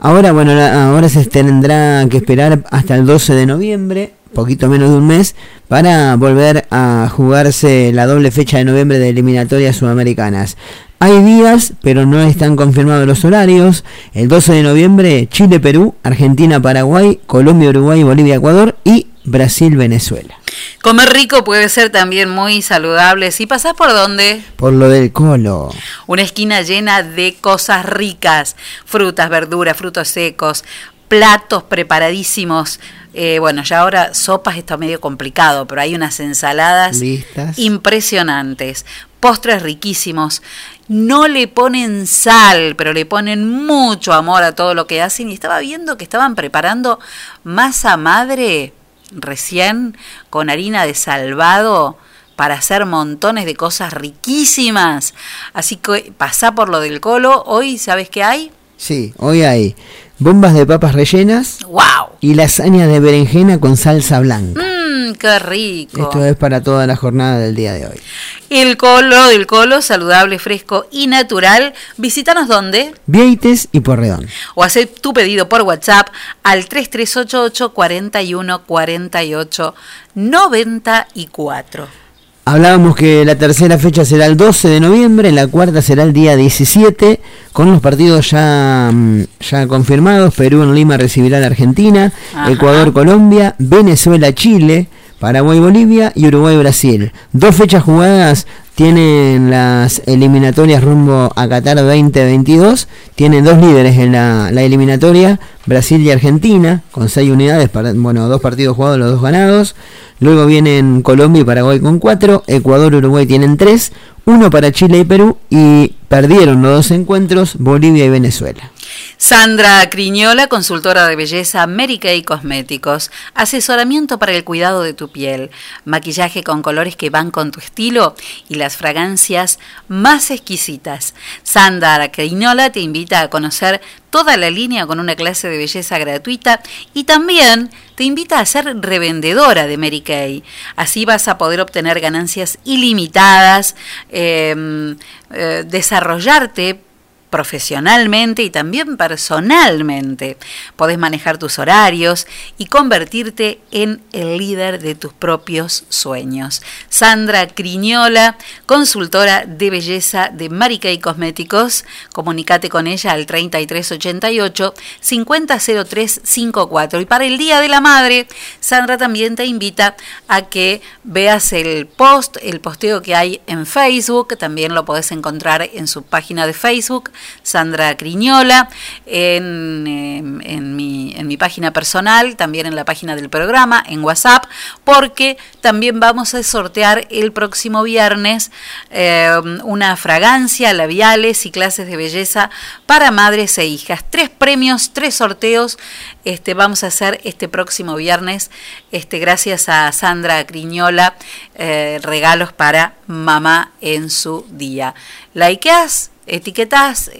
Ahora, 0.00 0.32
bueno, 0.32 0.52
ahora 0.60 1.08
se 1.08 1.24
tendrá 1.26 2.04
que 2.10 2.16
esperar 2.16 2.64
hasta 2.72 2.96
el 2.96 3.06
12 3.06 3.34
de 3.34 3.46
noviembre, 3.46 4.12
poquito 4.34 4.68
menos 4.68 4.90
de 4.90 4.96
un 4.96 5.06
mes, 5.06 5.36
para 5.68 6.16
volver 6.16 6.66
a 6.72 7.08
jugarse 7.10 7.92
la 7.94 8.06
doble 8.06 8.32
fecha 8.32 8.58
de 8.58 8.64
noviembre 8.64 8.98
de 8.98 9.10
eliminatorias 9.10 9.76
sudamericanas. 9.76 10.56
Hay 10.98 11.22
días, 11.22 11.74
pero 11.82 12.06
no 12.06 12.20
están 12.22 12.56
confirmados 12.56 13.06
los 13.06 13.24
horarios. 13.24 13.84
El 14.14 14.28
12 14.28 14.54
de 14.54 14.62
noviembre, 14.62 15.28
Chile-Perú, 15.30 15.94
Argentina-Paraguay, 16.02 17.20
Colombia-Uruguay, 17.26 18.02
Bolivia-Ecuador 18.02 18.76
y 18.82 19.06
Brasil-Venezuela. 19.24 20.34
Comer 20.82 21.10
rico 21.12 21.44
puede 21.44 21.68
ser 21.68 21.90
también 21.90 22.30
muy 22.30 22.62
saludable. 22.62 23.30
Si 23.30 23.46
pasás 23.46 23.74
por 23.74 23.90
donde 23.92 24.42
Por 24.56 24.72
lo 24.72 24.88
del 24.88 25.12
colo. 25.12 25.70
una 26.06 26.22
esquina 26.22 26.62
llena 26.62 27.02
de 27.02 27.36
cosas 27.40 27.84
ricas, 27.84 28.56
frutas, 28.86 29.28
verduras, 29.28 29.76
frutos 29.76 30.08
secos, 30.08 30.64
platos 31.08 31.62
preparadísimos. 31.64 32.80
Eh, 33.12 33.38
bueno, 33.38 33.62
ya 33.64 33.80
ahora 33.80 34.14
sopas 34.14 34.56
está 34.56 34.76
medio 34.76 35.00
complicado, 35.00 35.66
pero 35.66 35.80
hay 35.80 35.94
unas 35.94 36.20
ensaladas 36.20 36.98
Listas. 36.98 37.58
impresionantes, 37.58 38.84
postres 39.20 39.62
riquísimos. 39.62 40.42
No 40.88 41.26
le 41.26 41.48
ponen 41.48 42.06
sal, 42.06 42.76
pero 42.76 42.92
le 42.92 43.06
ponen 43.06 43.66
mucho 43.66 44.12
amor 44.12 44.42
a 44.42 44.54
todo 44.54 44.74
lo 44.74 44.86
que 44.86 45.02
hacen. 45.02 45.30
Y 45.30 45.34
estaba 45.34 45.58
viendo 45.58 45.96
que 45.96 46.04
estaban 46.04 46.34
preparando 46.34 47.00
masa 47.44 47.96
madre 47.96 48.72
recién 49.10 49.96
con 50.30 50.50
harina 50.50 50.84
de 50.84 50.94
salvado 50.94 51.96
para 52.36 52.54
hacer 52.54 52.86
montones 52.86 53.46
de 53.46 53.56
cosas 53.56 53.92
riquísimas. 53.92 55.14
Así 55.54 55.76
que 55.76 56.12
pasá 56.16 56.54
por 56.54 56.68
lo 56.68 56.80
del 56.80 57.00
colo. 57.00 57.42
Hoy, 57.46 57.78
¿sabes 57.78 58.10
qué 58.10 58.22
hay? 58.22 58.52
Sí, 58.76 59.14
hoy 59.16 59.42
hay 59.42 59.74
bombas 60.18 60.54
de 60.54 60.66
papas 60.66 60.94
rellenas 60.94 61.58
¡Wow! 61.68 61.82
y 62.20 62.34
lasaña 62.34 62.86
de 62.86 63.00
berenjena 63.00 63.58
con 63.60 63.76
salsa 63.76 64.20
blanca. 64.20 64.62
Mmm, 64.62 65.12
qué 65.14 65.38
rico. 65.38 66.02
Esto 66.02 66.24
es 66.24 66.36
para 66.36 66.62
toda 66.62 66.86
la 66.86 66.96
jornada 66.96 67.38
del 67.38 67.54
día 67.54 67.72
de 67.74 67.86
hoy. 67.86 68.00
El 68.48 68.76
colo 68.76 69.26
del 69.28 69.46
colo, 69.46 69.82
saludable, 69.82 70.38
fresco 70.38 70.86
y 70.90 71.06
natural. 71.08 71.74
Visítanos 71.96 72.48
donde 72.48 72.94
Vieites 73.06 73.68
y 73.72 73.80
Porredón. 73.80 74.26
o 74.54 74.62
hacer 74.64 74.86
tu 74.88 75.12
pedido 75.12 75.48
por 75.48 75.62
WhatsApp 75.62 76.08
al 76.42 76.66
3388 76.66 77.72
41 77.74 78.62
48 78.64 79.74
94. 80.14 82.05
Hablábamos 82.48 82.94
que 82.94 83.24
la 83.24 83.34
tercera 83.34 83.76
fecha 83.76 84.04
será 84.04 84.24
el 84.26 84.36
12 84.36 84.68
de 84.68 84.78
noviembre, 84.78 85.32
la 85.32 85.48
cuarta 85.48 85.82
será 85.82 86.04
el 86.04 86.12
día 86.12 86.36
17, 86.36 87.18
con 87.52 87.72
los 87.72 87.80
partidos 87.80 88.30
ya, 88.30 88.88
mm, 88.94 89.22
ya 89.40 89.66
confirmados. 89.66 90.32
Perú 90.32 90.62
en 90.62 90.72
Lima 90.72 90.96
recibirá 90.96 91.38
a 91.38 91.40
la 91.40 91.48
Argentina, 91.48 92.12
Ajá. 92.36 92.52
Ecuador 92.52 92.92
Colombia, 92.92 93.56
Venezuela 93.58 94.32
Chile, 94.32 94.86
Paraguay 95.18 95.58
Bolivia 95.58 96.12
y 96.14 96.28
Uruguay 96.28 96.56
Brasil. 96.56 97.10
Dos 97.32 97.56
fechas 97.56 97.82
jugadas 97.82 98.46
tienen 98.76 99.50
las 99.50 100.02
eliminatorias 100.04 100.84
rumbo 100.84 101.32
a 101.34 101.48
Qatar 101.48 101.78
2022. 101.78 102.88
Tienen 103.14 103.42
dos 103.42 103.56
líderes 103.56 103.96
en 103.96 104.12
la, 104.12 104.50
eliminatoria, 104.50 105.40
Brasil 105.64 106.02
y 106.02 106.10
Argentina, 106.10 106.82
con 106.90 107.08
seis 107.08 107.30
unidades, 107.30 107.70
para- 107.70 107.94
bueno, 107.94 108.28
dos 108.28 108.42
partidos 108.42 108.76
jugados, 108.76 108.98
los 108.98 109.12
dos 109.12 109.22
ganados. 109.22 109.74
Luego 110.20 110.44
vienen 110.44 111.00
Colombia 111.00 111.40
y 111.40 111.44
Paraguay 111.44 111.80
con 111.80 111.98
cuatro, 111.98 112.44
Ecuador 112.46 112.92
y 112.92 112.96
Uruguay 112.96 113.24
tienen 113.26 113.56
tres, 113.56 113.92
uno 114.26 114.50
para 114.50 114.70
Chile 114.72 114.98
y 114.98 115.04
Perú 115.04 115.38
y 115.48 115.94
perdieron 116.08 116.60
los 116.60 116.72
dos 116.76 116.90
encuentros 116.90 117.56
Bolivia 117.58 118.04
y 118.04 118.10
Venezuela. 118.10 118.70
Sandra 119.18 119.88
Criñola, 119.90 120.46
consultora 120.46 121.06
de 121.06 121.16
belleza, 121.16 121.66
Mary 121.66 121.98
Kay 121.98 122.22
Cosméticos, 122.22 123.10
asesoramiento 123.34 124.18
para 124.18 124.32
el 124.32 124.44
cuidado 124.44 124.82
de 124.82 124.94
tu 124.94 125.10
piel, 125.10 125.50
maquillaje 125.84 126.42
con 126.42 126.62
colores 126.62 126.96
que 126.96 127.10
van 127.10 127.30
con 127.30 127.50
tu 127.50 127.60
estilo 127.60 128.14
y 128.48 128.56
las 128.56 128.76
fragancias 128.76 129.58
más 129.88 130.30
exquisitas. 130.30 131.14
Sandra 131.42 132.10
Criñola 132.12 132.70
te 132.70 132.80
invita 132.80 133.20
a 133.20 133.30
conocer 133.30 133.80
toda 134.10 134.36
la 134.36 134.50
línea 134.50 134.86
con 134.86 135.00
una 135.00 135.16
clase 135.16 135.48
de 135.48 135.58
belleza 135.58 135.98
gratuita 135.98 136.62
y 136.94 137.04
también 137.04 137.70
te 137.96 138.04
invita 138.04 138.40
a 138.40 138.46
ser 138.46 138.64
revendedora 138.80 139.66
de 139.66 139.76
Mary 139.76 140.00
Kay. 140.00 140.42
Así 140.76 141.04
vas 141.04 141.28
a 141.28 141.38
poder 141.38 141.60
obtener 141.60 142.00
ganancias 142.00 142.58
ilimitadas, 142.64 143.76
eh, 144.10 144.96
eh, 145.30 145.64
desarrollarte 145.66 146.85
profesionalmente 147.30 148.42
y 148.42 148.50
también 148.50 148.96
personalmente. 148.96 150.36
Podés 150.76 150.98
manejar 150.98 151.38
tus 151.38 151.58
horarios 151.58 152.26
y 152.58 152.66
convertirte 152.66 153.60
en 153.70 154.02
el 154.12 154.38
líder 154.38 154.80
de 154.80 154.94
tus 154.94 155.12
propios 155.12 155.84
sueños. 155.88 156.62
Sandra 156.88 157.46
Criñola, 157.48 158.36
consultora 158.66 159.44
de 159.46 159.70
belleza 159.70 160.30
de 160.32 160.48
Mary 160.48 160.78
Kay 160.78 160.98
Cosméticos. 160.98 161.84
Comunicate 162.12 162.68
con 162.68 162.86
ella 162.86 163.12
al 163.12 163.26
3388 163.26 164.74
500354. 165.00 167.00
Y 167.00 167.06
para 167.06 167.24
el 167.24 167.38
Día 167.38 167.60
de 167.60 167.68
la 167.68 167.80
Madre, 167.80 168.26
Sandra 168.60 168.98
también 168.98 169.36
te 169.36 169.46
invita 169.46 169.96
a 170.28 170.42
que 170.42 170.82
veas 171.04 171.52
el 171.52 171.86
post, 171.86 172.36
el 172.42 172.60
posteo 172.60 173.02
que 173.02 173.14
hay 173.14 173.40
en 173.46 173.66
Facebook. 173.66 174.36
También 174.38 174.74
lo 174.74 174.84
podés 174.84 175.12
encontrar 175.12 175.68
en 175.72 175.86
su 175.86 176.02
página 176.02 176.46
de 176.46 176.52
Facebook, 176.52 177.10
Sandra 177.42 177.96
Criñola, 177.96 178.68
en, 179.06 179.86
eh, 179.86 180.18
en 180.52 180.76
mi, 180.76 181.14
en 181.16 181.26
mi 181.26 181.36
página 181.36 181.72
personal, 181.72 182.36
también 182.36 182.66
en 182.66 182.74
la 182.74 182.84
página 182.84 183.16
del 183.16 183.28
programa, 183.28 183.82
en 183.86 184.02
WhatsApp, 184.02 184.44
porque 184.84 185.36
también 185.60 186.00
vamos 186.00 186.34
a 186.34 186.42
sortear 186.42 187.06
el 187.10 187.32
próximo 187.32 187.82
viernes 187.82 188.50
eh, 188.90 189.30
una 189.64 189.96
fragancia, 189.96 190.72
labiales 190.72 191.46
y 191.46 191.50
clases 191.50 191.86
de 191.86 191.96
belleza 191.96 192.50
para 192.86 193.10
madres 193.10 193.58
e 193.58 193.66
hijas. 193.66 194.04
Tres 194.10 194.30
premios, 194.30 194.92
tres 194.92 195.14
sorteos 195.14 195.78
este, 196.24 196.54
vamos 196.54 196.82
a 196.82 196.88
hacer 196.88 197.20
este 197.24 197.48
próximo 197.48 197.94
viernes, 197.94 198.50
este, 198.90 199.18
gracias 199.18 199.68
a 199.68 199.92
Sandra 199.92 200.44
Criñola, 200.46 201.14
eh, 201.54 202.00
regalos 202.02 202.52
para 202.52 202.94
mamá 203.06 203.72
en 203.80 204.10
su 204.10 204.44
día. 204.50 204.94
Likeás, 205.34 206.10
etiquetás, 206.26 207.10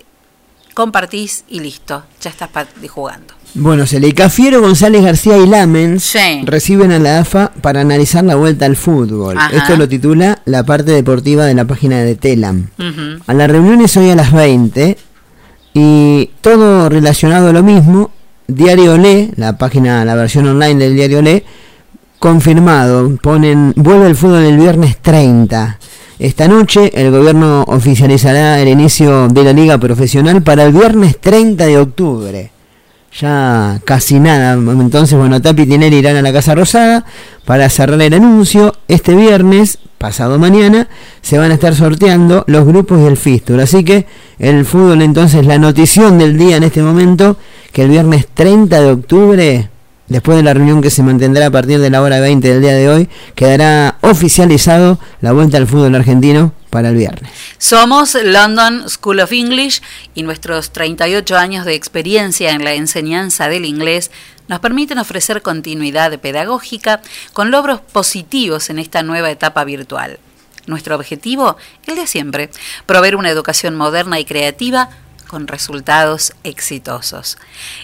compartís 0.75 1.45
y 1.49 1.61
listo, 1.61 2.05
ya 2.21 2.31
estás 2.31 2.51
jugando. 2.89 3.35
Bueno, 3.55 3.85
Cafiero, 4.15 4.61
González 4.61 5.03
García 5.03 5.39
y 5.39 5.47
Lamens 5.47 6.15
reciben 6.45 6.93
a 6.93 6.99
la 6.99 7.21
AFA 7.21 7.53
para 7.63 7.81
analizar 7.81 8.23
la 8.23 8.35
vuelta 8.35 8.67
al 8.67 8.77
fútbol. 8.77 9.39
Ajá. 9.39 9.57
Esto 9.57 9.77
lo 9.77 9.89
titula 9.89 10.43
la 10.45 10.65
parte 10.65 10.91
deportiva 10.91 11.47
de 11.47 11.55
la 11.55 11.65
página 11.65 12.03
de 12.03 12.17
Telam. 12.17 12.69
A 13.27 13.33
la 13.33 13.47
reunión 13.47 13.81
es 13.81 13.97
hoy 13.97 14.11
a 14.11 14.15
las 14.15 14.33
20 14.33 14.99
y 15.73 16.31
todo 16.43 16.91
relacionado 16.91 17.49
a 17.49 17.53
lo 17.53 17.63
mismo. 17.63 18.11
Diario 18.47 18.99
Le, 18.99 19.31
la 19.37 19.57
página, 19.57 20.05
la 20.05 20.15
versión 20.15 20.47
online 20.47 20.75
del 20.75 20.95
Diario 20.95 21.23
Le, 21.23 21.45
confirmado. 22.19 23.17
Ponen, 23.17 23.73
vuelve 23.77 24.09
el 24.09 24.17
fútbol 24.17 24.45
el 24.45 24.59
viernes 24.59 24.99
30. 25.01 25.79
Esta 26.19 26.49
noche 26.49 26.91
el 26.95 27.11
gobierno 27.11 27.65
oficializará 27.67 28.61
el 28.61 28.69
inicio 28.69 29.29
de 29.29 29.45
la 29.45 29.53
liga 29.53 29.77
profesional 29.77 30.43
para 30.43 30.65
el 30.65 30.73
viernes 30.73 31.21
30 31.21 31.67
de 31.67 31.79
octubre. 31.79 32.51
Ya 33.21 33.81
casi 33.85 34.19
nada. 34.19 34.55
Entonces, 34.55 35.19
bueno, 35.19 35.41
Tapi 35.41 35.63
y 35.63 35.67
Tinelli 35.67 35.97
irán 35.97 36.17
a 36.17 36.23
la 36.23 36.33
Casa 36.33 36.55
Rosada 36.55 37.05
para 37.45 37.69
cerrar 37.69 38.01
el 38.01 38.15
anuncio. 38.15 38.75
Este 38.89 39.15
viernes, 39.15 39.79
pasado 39.99 40.39
mañana, 40.39 40.89
se 41.21 41.39
van 41.39 41.51
a 41.51 41.55
estar 41.55 41.75
sorteando 41.75 42.45
los 42.47 42.67
grupos 42.67 43.03
del 43.03 43.17
Fistur. 43.17 43.61
Así 43.61 43.85
que 43.85 44.07
el 44.39 44.65
fútbol, 44.65 45.03
entonces, 45.03 45.47
la 45.47 45.59
notición 45.59 46.19
del 46.19 46.39
día 46.39 46.57
en 46.57 46.63
este 46.63 46.83
momento, 46.83 47.37
que 47.73 47.83
el 47.83 47.91
viernes 47.91 48.27
30 48.33 48.81
de 48.81 48.91
octubre, 48.91 49.71
después 50.09 50.37
de 50.37 50.43
la 50.43 50.55
reunión 50.55 50.83
que 50.83 50.91
se 50.91 51.03
mantendrá 51.03 51.47
a 51.47 51.51
partir 51.51 51.79
de 51.79 51.91
la 51.91 52.03
hora 52.03 52.21
20 52.21 52.49
del 52.49 52.61
día 52.63 52.75
de 52.75 52.89
hoy, 52.89 53.09
quedará 53.35 53.99
oficializado 54.03 54.99
la 55.21 55.33
vuelta 55.33 55.57
al 55.57 55.67
fútbol 55.67 55.95
argentino 55.95 56.53
para 56.71 56.91
el 56.91 56.97
viernes. 56.97 57.31
Somos 57.59 58.15
London 58.23 58.89
School 58.89 59.21
of 59.21 59.33
English 59.33 59.81
y 60.15 60.23
nuestros 60.23 60.71
38 60.71 61.37
años 61.37 61.65
de 61.65 61.75
experiencia 61.75 62.51
en 62.51 62.65
la 62.65 62.75
enseñanza 62.75 63.49
del 63.49 63.65
inglés 63.65 64.11
nos 64.49 64.61
permiten 64.61 64.99
ofrecer 64.99 65.43
continuidad 65.43 66.19
pedagógica 66.21 67.03
con 67.33 67.51
logros 67.51 67.81
positivos 67.81 68.71
en 68.71 68.79
esta 68.79 69.03
nueva 69.03 69.31
etapa 69.31 69.65
virtual. 69.65 70.19
Nuestro 70.67 70.97
objetivo, 70.97 71.57
el 71.87 71.97
de 71.97 72.07
siempre, 72.07 72.51
proveer 72.87 73.17
una 73.17 73.31
educación 73.31 73.77
moderna 73.77 74.19
y 74.19 74.25
creativa 74.25 74.91
con 75.27 75.47
resultados 75.47 76.33
exitosos. 76.45 77.39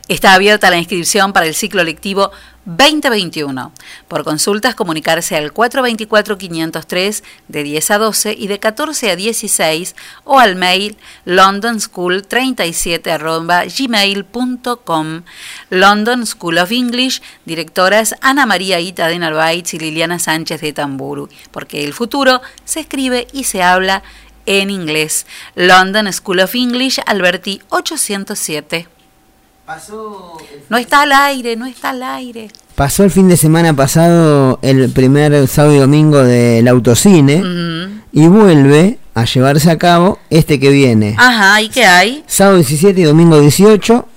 Está 0.09 0.35
abierta 0.35 0.71
la 0.71 0.79
inscripción 0.79 1.33
para 1.33 1.47
el 1.47 1.55
ciclo 1.55 1.85
lectivo 1.85 2.31
2021. 2.65 3.73
Por 4.07 4.25
consultas, 4.25 4.75
comunicarse 4.75 5.37
al 5.37 5.53
424-503 5.53 7.23
de 7.49 7.63
10 7.63 7.91
a 7.91 7.99
12 7.99 8.35
y 8.39 8.47
de 8.47 8.59
14 8.61 9.11
a 9.11 9.17
16 9.17 9.97
o 10.25 10.39
al 10.39 10.55
mail 10.55 10.97
londonschool37 11.27 13.11
arroba 13.11 13.65
gmail.com. 13.65 15.23
London 15.71 16.27
School 16.27 16.59
of 16.59 16.71
English, 16.71 17.21
directoras 17.45 18.15
Ana 18.21 18.47
María 18.47 18.79
Ita 18.79 19.09
de 19.09 19.19
Narváez 19.19 19.75
y 19.75 19.79
Liliana 19.79 20.19
Sánchez 20.19 20.61
de 20.61 20.73
Tamburu, 20.73 21.29
porque 21.51 21.85
el 21.85 21.93
futuro 21.93 22.43
se 22.65 22.81
escribe 22.81 23.27
y 23.33 23.45
se 23.45 23.63
habla 23.63 24.03
en 24.47 24.71
inglés. 24.71 25.27
London 25.55 26.13
School 26.13 26.41
of 26.41 26.55
English, 26.55 27.01
Alberti 27.07 27.61
807. 27.69 28.89
No 30.69 30.77
está 30.77 31.03
al 31.03 31.13
aire, 31.13 31.57
no 31.57 31.67
está 31.67 31.91
al 31.91 32.03
aire. 32.03 32.51
Pasó 32.75 33.05
el 33.05 33.11
fin 33.11 33.29
de 33.29 33.37
semana 33.37 33.75
pasado 33.75 34.59
el 34.63 34.91
primer 34.91 35.47
sábado 35.47 35.75
y 35.75 35.79
domingo 35.79 36.23
del 36.23 36.67
autocine 36.69 37.43
y 38.13 38.27
vuelve 38.27 38.99
a 39.15 39.25
llevarse 39.25 39.71
a 39.71 39.79
cabo 39.79 40.19
este 40.31 40.59
que 40.59 40.71
viene. 40.71 41.15
Ajá, 41.19 41.61
¿y 41.61 41.69
qué 41.69 41.85
hay? 41.85 42.25
Sábado 42.27 42.57
17 42.57 43.01
y 43.01 43.05
domingo 43.05 43.41
18 43.41 44.09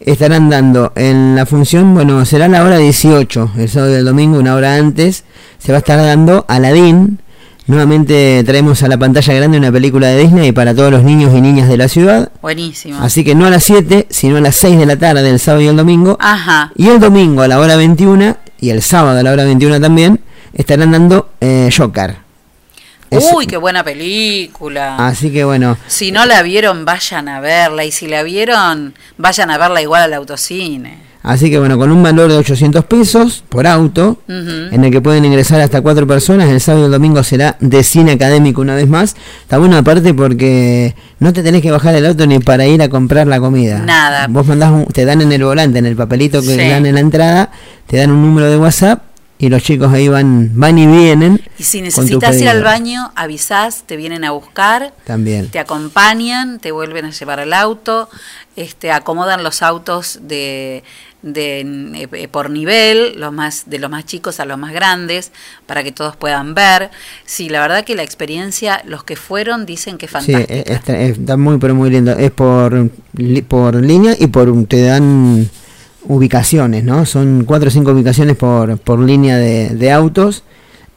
estarán 0.00 0.48
dando 0.50 0.92
en 0.94 1.34
la 1.34 1.46
función, 1.46 1.94
bueno, 1.94 2.24
será 2.24 2.48
la 2.48 2.62
hora 2.62 2.78
18, 2.78 3.52
el 3.58 3.68
sábado 3.68 3.92
y 3.92 3.96
el 3.96 4.04
domingo, 4.04 4.38
una 4.38 4.54
hora 4.54 4.76
antes, 4.76 5.24
se 5.58 5.72
va 5.72 5.78
a 5.78 5.80
estar 5.80 5.98
dando 5.98 6.44
Aladdin. 6.48 7.20
Nuevamente 7.66 8.42
traemos 8.44 8.82
a 8.84 8.88
la 8.88 8.96
pantalla 8.96 9.34
grande 9.34 9.58
una 9.58 9.72
película 9.72 10.06
de 10.08 10.18
Disney 10.22 10.52
para 10.52 10.72
todos 10.74 10.92
los 10.92 11.02
niños 11.02 11.34
y 11.34 11.40
niñas 11.40 11.68
de 11.68 11.76
la 11.76 11.88
ciudad. 11.88 12.30
Buenísimo. 12.40 13.00
Así 13.02 13.24
que 13.24 13.34
no 13.34 13.44
a 13.46 13.50
las 13.50 13.64
7, 13.64 14.06
sino 14.08 14.36
a 14.36 14.40
las 14.40 14.54
6 14.56 14.78
de 14.78 14.86
la 14.86 14.96
tarde 14.96 15.28
el 15.28 15.40
sábado 15.40 15.62
y 15.62 15.66
el 15.66 15.76
domingo. 15.76 16.16
Ajá. 16.20 16.70
Y 16.76 16.88
el 16.88 17.00
domingo 17.00 17.42
a 17.42 17.48
la 17.48 17.58
hora 17.58 17.74
21 17.76 18.36
y 18.60 18.70
el 18.70 18.82
sábado 18.82 19.18
a 19.18 19.22
la 19.22 19.32
hora 19.32 19.44
21 19.44 19.80
también 19.80 20.20
estarán 20.52 20.92
dando 20.92 21.30
eh, 21.40 21.68
Joker. 21.76 22.16
Es- 23.10 23.30
Uy, 23.34 23.46
qué 23.48 23.56
buena 23.56 23.82
película. 23.84 24.96
Así 25.04 25.32
que 25.32 25.44
bueno, 25.44 25.76
Si 25.88 26.12
no 26.12 26.24
la 26.24 26.42
vieron, 26.42 26.84
vayan 26.84 27.28
a 27.28 27.40
verla. 27.40 27.84
Y 27.84 27.90
si 27.90 28.06
la 28.06 28.22
vieron, 28.22 28.94
vayan 29.18 29.50
a 29.50 29.58
verla 29.58 29.82
igual 29.82 30.02
al 30.04 30.14
autocine. 30.14 30.98
Así 31.26 31.50
que 31.50 31.58
bueno, 31.58 31.76
con 31.76 31.90
un 31.92 32.02
valor 32.02 32.30
de 32.30 32.38
800 32.38 32.84
pesos 32.86 33.44
por 33.48 33.66
auto, 33.66 34.18
en 34.28 34.82
el 34.84 34.90
que 34.90 35.00
pueden 35.02 35.24
ingresar 35.24 35.60
hasta 35.60 35.82
cuatro 35.82 36.06
personas, 36.06 36.48
el 36.48 36.60
sábado 36.60 36.84
y 36.84 36.86
el 36.86 36.92
domingo 36.92 37.22
será 37.22 37.56
de 37.60 37.82
cine 37.82 38.12
académico 38.12 38.60
una 38.62 38.74
vez 38.74 38.88
más. 38.88 39.16
Está 39.42 39.58
bueno 39.58 39.76
aparte 39.76 40.14
porque 40.14 40.94
no 41.18 41.32
te 41.32 41.42
tenés 41.42 41.60
que 41.62 41.70
bajar 41.70 41.94
el 41.96 42.06
auto 42.06 42.26
ni 42.26 42.38
para 42.38 42.66
ir 42.66 42.80
a 42.80 42.88
comprar 42.88 43.26
la 43.26 43.40
comida. 43.40 43.80
Nada. 43.80 44.26
Vos 44.30 44.46
mandás, 44.46 44.70
un- 44.72 44.86
te 44.86 45.04
dan 45.04 45.20
en 45.20 45.32
el 45.32 45.44
volante, 45.44 45.78
en 45.78 45.86
el 45.86 45.96
papelito 45.96 46.40
que 46.40 46.54
Sí. 46.56 46.68
dan 46.70 46.86
en 46.86 46.94
la 46.94 47.00
entrada, 47.00 47.50
te 47.86 47.98
dan 47.98 48.10
un 48.10 48.22
número 48.22 48.48
de 48.50 48.56
WhatsApp 48.56 49.02
y 49.38 49.50
los 49.50 49.62
chicos 49.62 49.92
ahí 49.92 50.08
van, 50.08 50.52
van 50.54 50.78
y 50.78 50.86
vienen. 50.86 51.42
Y 51.58 51.62
si 51.64 51.82
necesitas 51.82 52.40
ir 52.40 52.48
al 52.48 52.62
baño, 52.62 53.12
avisás, 53.16 53.82
te 53.84 53.96
vienen 53.96 54.24
a 54.24 54.30
buscar, 54.30 54.94
También. 55.04 55.48
te 55.50 55.58
acompañan, 55.58 56.58
te 56.58 56.70
vuelven 56.72 57.04
a 57.04 57.10
llevar 57.10 57.40
al 57.40 57.52
auto, 57.52 58.08
este, 58.56 58.90
acomodan 58.92 59.42
los 59.42 59.60
autos 59.60 60.20
de, 60.22 60.82
de, 61.26 62.08
eh, 62.12 62.28
por 62.28 62.48
nivel, 62.50 63.18
los 63.20 63.32
más, 63.32 63.64
de 63.66 63.78
los 63.78 63.90
más 63.90 64.04
chicos 64.06 64.40
a 64.40 64.44
los 64.44 64.56
más 64.58 64.72
grandes, 64.72 65.32
para 65.66 65.82
que 65.82 65.92
todos 65.92 66.16
puedan 66.16 66.54
ver. 66.54 66.90
Sí, 67.24 67.48
la 67.48 67.60
verdad 67.60 67.84
que 67.84 67.94
la 67.94 68.02
experiencia, 68.02 68.82
los 68.86 69.04
que 69.04 69.16
fueron 69.16 69.66
dicen 69.66 69.98
que 69.98 70.06
es 70.06 70.12
Sí, 70.12 70.14
fantástica. 70.14 70.54
eh, 70.54 70.64
está, 70.66 70.98
está 70.98 71.36
muy 71.36 71.58
pero 71.58 71.74
muy 71.74 71.90
lindo. 71.90 72.12
Es 72.12 72.30
por, 72.30 72.90
por 73.48 73.74
línea 73.76 74.14
y 74.18 74.28
por 74.28 74.64
te 74.66 74.82
dan 74.82 75.48
ubicaciones, 76.04 76.84
¿no? 76.84 77.04
Son 77.04 77.44
cuatro 77.44 77.68
o 77.68 77.70
cinco 77.72 77.90
ubicaciones 77.92 78.36
por, 78.36 78.78
por 78.78 78.98
línea 79.00 79.36
de, 79.38 79.70
de 79.70 79.92
autos. 79.92 80.44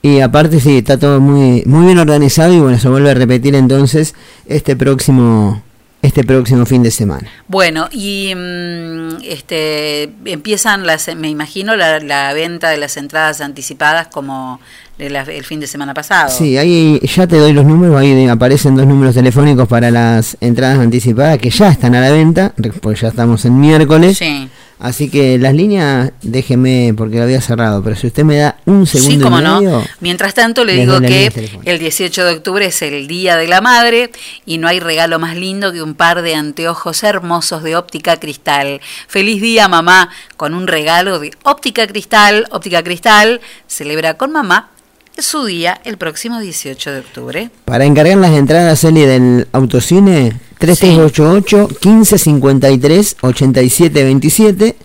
Y 0.02 0.22
aparte 0.22 0.62
sí, 0.62 0.78
está 0.78 0.98
todo 0.98 1.20
muy, 1.20 1.64
muy 1.66 1.86
bien 1.88 1.98
organizado 2.00 2.54
y 2.54 2.60
bueno, 2.60 2.80
se 2.80 2.88
vuelve 2.88 3.12
a 3.12 3.16
repetir 3.16 3.54
entonces 3.56 4.16
este 4.46 4.78
próximo, 4.78 5.62
este 6.02 6.24
próximo 6.24 6.66
fin 6.66 6.82
de 6.84 6.92
semana. 6.92 7.28
Bueno, 7.48 7.88
y 7.92 8.34
mm, 8.36 9.18
este 9.24 10.04
empiezan 10.26 10.86
las, 10.86 11.14
me 11.16 11.30
imagino, 11.30 11.76
la, 11.76 12.00
la 12.00 12.34
venta 12.34 12.70
de 12.70 12.78
las 12.78 12.96
entradas 12.98 13.42
anticipadas 13.42 14.08
como 14.08 14.60
de 14.98 15.10
la- 15.10 15.22
el 15.24 15.44
fin 15.46 15.60
de 15.60 15.68
semana 15.68 15.94
pasado. 15.94 16.30
Sí, 16.30 16.58
ahí 16.58 17.00
ya 17.16 17.26
te 17.28 17.38
doy 17.38 17.54
los 17.54 17.66
números, 17.66 17.96
ahí 17.98 18.28
aparecen 18.28 18.76
dos 18.76 18.86
números 18.88 19.16
telefónicos 19.16 19.68
para 19.68 19.92
las 19.92 20.36
entradas 20.42 20.80
anticipadas 20.80 21.38
que 21.38 21.50
ya 21.50 21.70
están 21.70 21.96
a 21.96 22.02
la 22.02 22.12
venta, 22.12 22.54
pues 22.82 23.02
ya 23.02 23.08
estamos 23.10 23.44
en 23.46 23.60
miércoles. 23.60 24.18
Sí. 24.18 24.50
Así 24.80 25.10
que 25.10 25.38
las 25.38 25.54
líneas, 25.54 26.14
déjeme 26.22 26.94
porque 26.96 27.18
lo 27.18 27.24
había 27.24 27.42
cerrado, 27.42 27.84
pero 27.84 27.98
si 27.98 28.08
usted 28.08 28.24
me 28.24 28.38
da 28.38 28.56
un 28.66 28.88
segundo 28.88 29.12
Sí, 29.12 29.20
y 29.20 29.22
como 29.22 29.42
no. 29.42 29.84
Mientras 30.00 30.34
tanto, 30.34 30.64
le 30.64 30.74
digo 30.74 31.02
que 31.02 31.60
el 31.66 31.80
18 31.80 32.24
de 32.24 32.32
octubre 32.32 32.66
es 32.66 32.82
el 32.82 33.06
Día 33.08 33.36
de 33.36 33.48
la 33.48 33.60
Madre 33.60 34.10
y 34.46 34.58
no 34.58 34.70
hay 34.70 34.80
regalo 34.80 35.20
más 35.20 35.36
lindo 35.36 35.74
que 35.74 35.84
un 35.84 35.96
par 35.96 36.22
de 36.22 36.34
anteojos 36.36 37.04
hermosos 37.04 37.62
de 37.62 37.76
óptica 37.76 38.22
cristal. 38.22 38.80
Feliz 39.10 39.42
día, 39.42 39.68
mamá, 39.68 40.12
con 40.38 40.54
un 40.54 40.66
regalo 40.66 41.20
de 41.20 41.32
óptica 41.44 41.86
cristal. 41.86 42.48
Óptica 42.52 42.82
cristal 42.82 43.42
celebra 43.68 44.14
con 44.14 44.32
mamá 44.32 44.70
su 45.18 45.44
día 45.44 45.82
el 45.84 45.98
próximo 45.98 46.40
18 46.40 46.92
de 46.94 47.00
octubre. 47.00 47.50
para 47.66 47.84
encargar 47.84 48.18
las 48.18 48.32
entradas 48.32 48.82
Eli 48.86 49.02
del 49.02 49.48
autocine 49.52 50.40
3388 50.60 51.68
1553 51.82 53.18
8727 53.22 54.76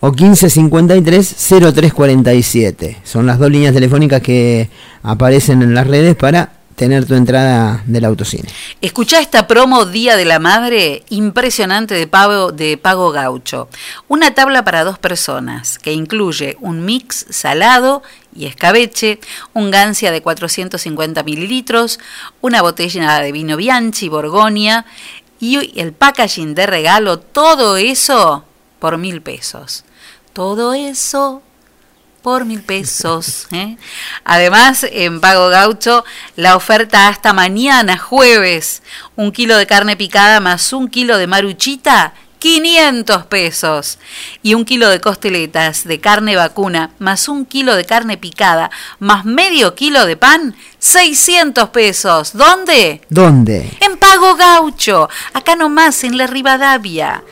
o 0.00 0.12
1553 0.12 1.36
0347. 1.74 2.96
Son 3.04 3.26
las 3.26 3.38
dos 3.38 3.50
líneas 3.50 3.74
telefónicas 3.74 4.22
que 4.22 4.70
aparecen 5.02 5.62
en 5.62 5.74
las 5.74 5.86
redes 5.86 6.16
para 6.16 6.59
tener 6.80 7.04
tu 7.04 7.12
entrada 7.14 7.82
del 7.84 8.06
autocine. 8.06 8.48
Escuchá 8.80 9.20
esta 9.20 9.46
promo 9.46 9.84
Día 9.84 10.16
de 10.16 10.24
la 10.24 10.38
Madre 10.38 11.02
impresionante 11.10 11.92
de 11.92 12.06
pago, 12.06 12.52
de 12.52 12.78
pago 12.78 13.10
gaucho. 13.10 13.68
Una 14.08 14.32
tabla 14.32 14.64
para 14.64 14.82
dos 14.82 14.98
personas 14.98 15.78
que 15.78 15.92
incluye 15.92 16.56
un 16.58 16.86
mix 16.86 17.26
salado 17.28 18.02
y 18.34 18.46
escabeche, 18.46 19.20
un 19.52 19.70
gancia 19.70 20.10
de 20.10 20.22
450 20.22 21.22
mililitros, 21.22 22.00
una 22.40 22.62
botella 22.62 23.18
de 23.18 23.30
vino 23.30 23.58
Bianchi, 23.58 24.08
Borgonia 24.08 24.86
y 25.38 25.78
el 25.78 25.92
packaging 25.92 26.54
de 26.54 26.66
regalo, 26.66 27.18
todo 27.18 27.76
eso 27.76 28.46
por 28.78 28.96
mil 28.96 29.20
pesos. 29.20 29.84
Todo 30.32 30.72
eso 30.72 31.42
por 32.22 32.44
mil 32.44 32.62
pesos. 32.62 33.46
¿eh? 33.52 33.76
Además, 34.24 34.86
en 34.90 35.20
Pago 35.20 35.48
Gaucho, 35.48 36.04
la 36.36 36.56
oferta 36.56 37.08
hasta 37.08 37.32
mañana, 37.32 37.98
jueves, 37.98 38.82
un 39.16 39.32
kilo 39.32 39.56
de 39.56 39.66
carne 39.66 39.96
picada 39.96 40.40
más 40.40 40.72
un 40.72 40.88
kilo 40.88 41.18
de 41.18 41.26
maruchita, 41.26 42.14
500 42.40 43.26
pesos. 43.26 43.98
Y 44.42 44.54
un 44.54 44.64
kilo 44.64 44.88
de 44.88 45.00
costeletas 45.00 45.84
de 45.84 46.00
carne 46.00 46.34
vacuna 46.34 46.90
más 46.98 47.28
un 47.28 47.44
kilo 47.44 47.76
de 47.76 47.84
carne 47.84 48.16
picada 48.16 48.70
más 48.98 49.24
medio 49.24 49.76
kilo 49.76 50.06
de 50.06 50.16
pan, 50.16 50.56
600 50.80 51.68
pesos. 51.68 52.32
¿Dónde? 52.32 53.02
¿Dónde? 53.08 53.70
En 53.80 53.96
Pago 53.98 54.34
Gaucho, 54.34 55.08
acá 55.34 55.54
nomás, 55.54 56.02
en 56.02 56.16
la 56.18 56.26
Rivadavia. 56.26 57.22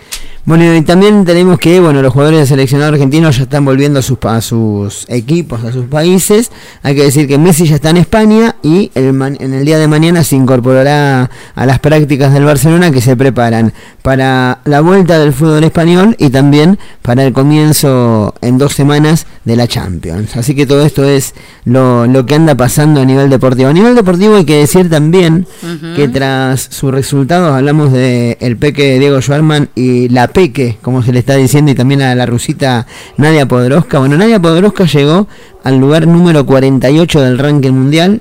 Bueno, 0.49 0.75
y 0.75 0.81
también 0.81 1.27
tenemos 1.27 1.59
que, 1.59 1.79
bueno, 1.79 2.01
los 2.01 2.11
jugadores 2.11 2.39
del 2.39 2.49
seleccionado 2.49 2.93
argentino 2.95 3.31
ya 3.31 3.43
están 3.43 3.67
volviendo 3.67 3.99
a 3.99 4.03
sus, 4.03 4.17
a 4.23 4.41
sus 4.41 5.05
equipos, 5.11 5.63
a 5.63 5.73
sus 5.73 5.85
países. 5.85 6.51
Hay 6.83 6.95
que 6.95 7.03
decir 7.05 7.29
que 7.29 7.37
Messi 7.37 7.67
ya 7.67 7.75
está 7.75 7.91
en 7.91 7.99
España 7.99 8.57
y 8.63 8.91
el 8.95 9.13
man- 9.13 9.37
en 9.41 9.53
el 9.53 9.67
día 9.67 9.77
de 9.79 9.87
mañana 9.89 10.25
se 10.25 10.37
incorporará 10.37 11.29
a 11.55 11.67
las 11.67 11.81
prácticas 11.81 12.33
del 12.33 12.45
Barcelona 12.47 12.91
que 12.91 13.03
se 13.03 13.15
preparan 13.15 13.75
para 14.01 14.61
la 14.65 14.81
vuelta 14.81 15.19
del 15.19 15.35
fútbol 15.35 15.65
español 15.65 16.17
y 16.19 16.31
también 16.31 16.79
para 17.03 17.25
el 17.25 17.35
comienzo 17.35 18.35
en 18.41 18.57
dos 18.57 18.73
semanas 18.73 19.27
de 19.45 19.55
la 19.55 19.67
Champions. 19.69 20.35
Así 20.35 20.55
que 20.55 20.65
todo 20.65 20.83
esto 20.87 21.05
es 21.05 21.35
lo, 21.67 22.07
lo 22.07 22.25
que 22.25 22.37
anda 22.37 22.55
pasando 22.55 23.03
a 23.03 23.05
nivel 23.05 23.29
deportivo. 23.29 23.69
A 23.69 23.75
nivel 23.75 23.95
deportivo 23.95 24.37
hay 24.37 24.47
que 24.47 24.57
decir 24.57 24.89
también 24.89 25.47
que 25.95 26.09
tras 26.09 26.69
sus 26.71 26.91
resultados 26.91 27.53
hablamos 27.55 27.93
de 27.93 28.39
el 28.41 28.57
peque 28.57 28.99
Diego 28.99 29.21
Schwarman 29.21 29.69
y 29.75 30.09
la 30.09 30.29
peque, 30.39 30.79
como 30.83 31.03
se 31.03 31.13
le 31.13 31.19
está 31.19 31.35
diciendo, 31.35 31.73
y 31.73 31.75
también 31.75 32.01
a 32.01 32.15
la 32.15 32.25
rusita 32.25 32.87
Nadia 33.17 33.47
Podoroska. 33.47 33.99
Bueno, 33.99 34.17
Nadia 34.17 34.39
Podoroska 34.41 34.85
llegó 34.85 35.27
al 35.65 35.79
lugar 35.79 36.07
número 36.07 36.47
48 36.47 37.21
del 37.23 37.39
ranking 37.39 37.73
mundial. 37.73 38.21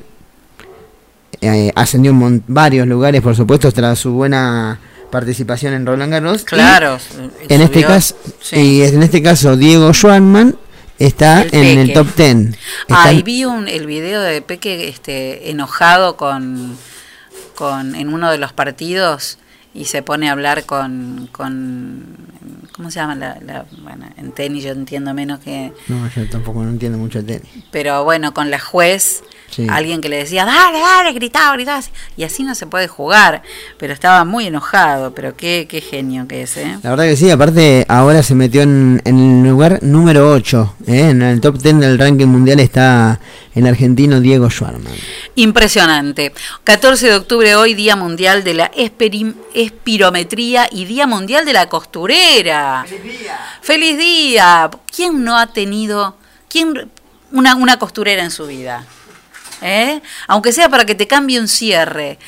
Eh, 1.42 1.72
ascendió 1.76 2.10
en 2.12 2.44
varios 2.48 2.88
lugares, 2.88 3.22
por 3.22 3.36
supuesto, 3.36 3.72
tras 3.72 4.00
su 4.00 4.14
buena 4.14 4.80
participación 5.12 5.74
en 5.74 5.86
Roland 5.86 6.12
Garros. 6.12 6.42
Y 6.42 6.46
Claro, 6.46 6.98
En 7.50 7.62
este 7.62 7.84
caso, 7.84 8.16
sí. 8.42 8.56
y 8.58 8.82
en 8.82 9.04
este 9.04 9.22
caso 9.22 9.56
Diego 9.56 9.94
Schwarman 9.94 10.56
está 10.98 11.44
El 11.44 11.54
en 11.54 11.78
el 11.80 11.94
top 11.94 12.08
10. 12.16 12.38
Está 12.48 12.56
Ah, 12.90 13.12
en- 13.12 13.20
y 13.20 13.22
vi 13.22 13.46
un, 13.46 13.68
el 13.68 13.86
video 13.86 14.22
de 14.22 14.42
Peque 14.42 14.88
este, 14.90 15.52
enojado 15.52 16.18
con, 16.18 16.76
con 17.54 17.94
en 17.94 18.12
uno 18.12 18.32
de 18.32 18.40
los 18.40 18.54
partidos 18.54 19.38
y 19.78 19.86
se 19.86 20.02
pone 20.02 20.28
a 20.28 20.32
hablar 20.34 20.66
con, 20.66 21.30
con 21.32 22.04
¿cómo 22.74 22.90
se 22.92 23.00
llama? 23.00 23.16
La, 23.16 23.38
la- 23.46 23.66
bueno, 23.84 24.06
en 24.18 24.32
tenis 24.32 24.64
yo 24.64 24.72
entiendo 24.72 25.14
menos 25.14 25.40
que... 25.40 25.72
No, 25.88 26.10
yo 26.10 26.28
tampoco 26.30 26.64
no 26.64 26.70
entiendo 26.70 26.98
mucho 26.98 27.22
de 27.22 27.40
tenis. 27.40 27.64
Pero 27.72 28.04
bueno, 28.04 28.34
con 28.34 28.50
la 28.50 28.60
juez, 28.60 29.24
Sí. 29.50 29.66
alguien 29.70 30.02
que 30.02 30.10
le 30.10 30.18
decía, 30.18 30.44
dale, 30.46 30.80
dale, 30.80 31.14
gritaba, 31.14 31.54
gritaba. 31.54 31.82
Y 32.18 32.24
así 32.24 32.44
no 32.44 32.54
se 32.54 32.68
puede 32.68 32.88
jugar. 32.88 33.42
Pero 33.78 33.94
estaba 33.94 34.26
muy 34.26 34.46
enojado, 34.48 35.14
pero 35.16 35.36
qué, 35.38 35.68
qué 35.70 35.82
genio 35.82 36.28
que 36.28 36.42
es, 36.44 36.58
¿eh? 36.58 36.78
La 36.84 36.90
verdad 36.92 37.06
que 37.06 37.16
sí, 37.16 37.32
aparte 37.32 37.86
ahora 37.88 38.22
se 38.24 38.36
metió 38.36 38.62
en, 38.62 39.02
en 39.06 39.44
el 39.44 39.50
lugar 39.50 39.80
número 39.82 40.32
8. 40.32 40.76
¿eh? 40.88 41.10
En 41.12 41.22
el 41.22 41.40
top 41.42 41.58
10 41.60 41.80
del 41.80 41.98
ranking 41.98 42.28
mundial 42.28 42.60
está 42.60 43.20
el 43.56 43.66
argentino 43.66 44.20
Diego 44.20 44.50
Schwarman. 44.50 44.94
Impresionante. 45.36 46.34
14 46.64 47.08
de 47.08 47.16
octubre 47.16 47.56
hoy, 47.56 47.74
Día 47.74 47.96
Mundial 47.96 48.44
de 48.44 48.54
la 48.54 48.72
Esperi- 48.74 49.34
Espirometría 49.54 50.68
y 50.72 50.86
Día 50.86 51.08
Mundial 51.08 51.46
de 51.46 51.54
la 51.54 51.70
Costurera. 51.70 52.86
¡Feliz 52.88 53.20
día! 53.20 53.40
¡Feliz 53.62 53.98
día! 53.98 54.70
¿Quién 54.94 55.24
no 55.24 55.38
ha 55.38 55.48
tenido 55.48 56.18
quién, 56.50 56.92
una, 57.32 57.56
una 57.56 57.80
costurera 57.80 58.24
en 58.24 58.32
su 58.32 58.46
vida? 58.48 58.86
¿Eh? 59.62 60.02
Aunque 60.28 60.54
sea 60.54 60.70
para 60.70 60.86
que 60.86 60.96
te 60.96 61.08
cambie 61.08 61.40
un 61.40 61.48
cierre. 61.48 62.20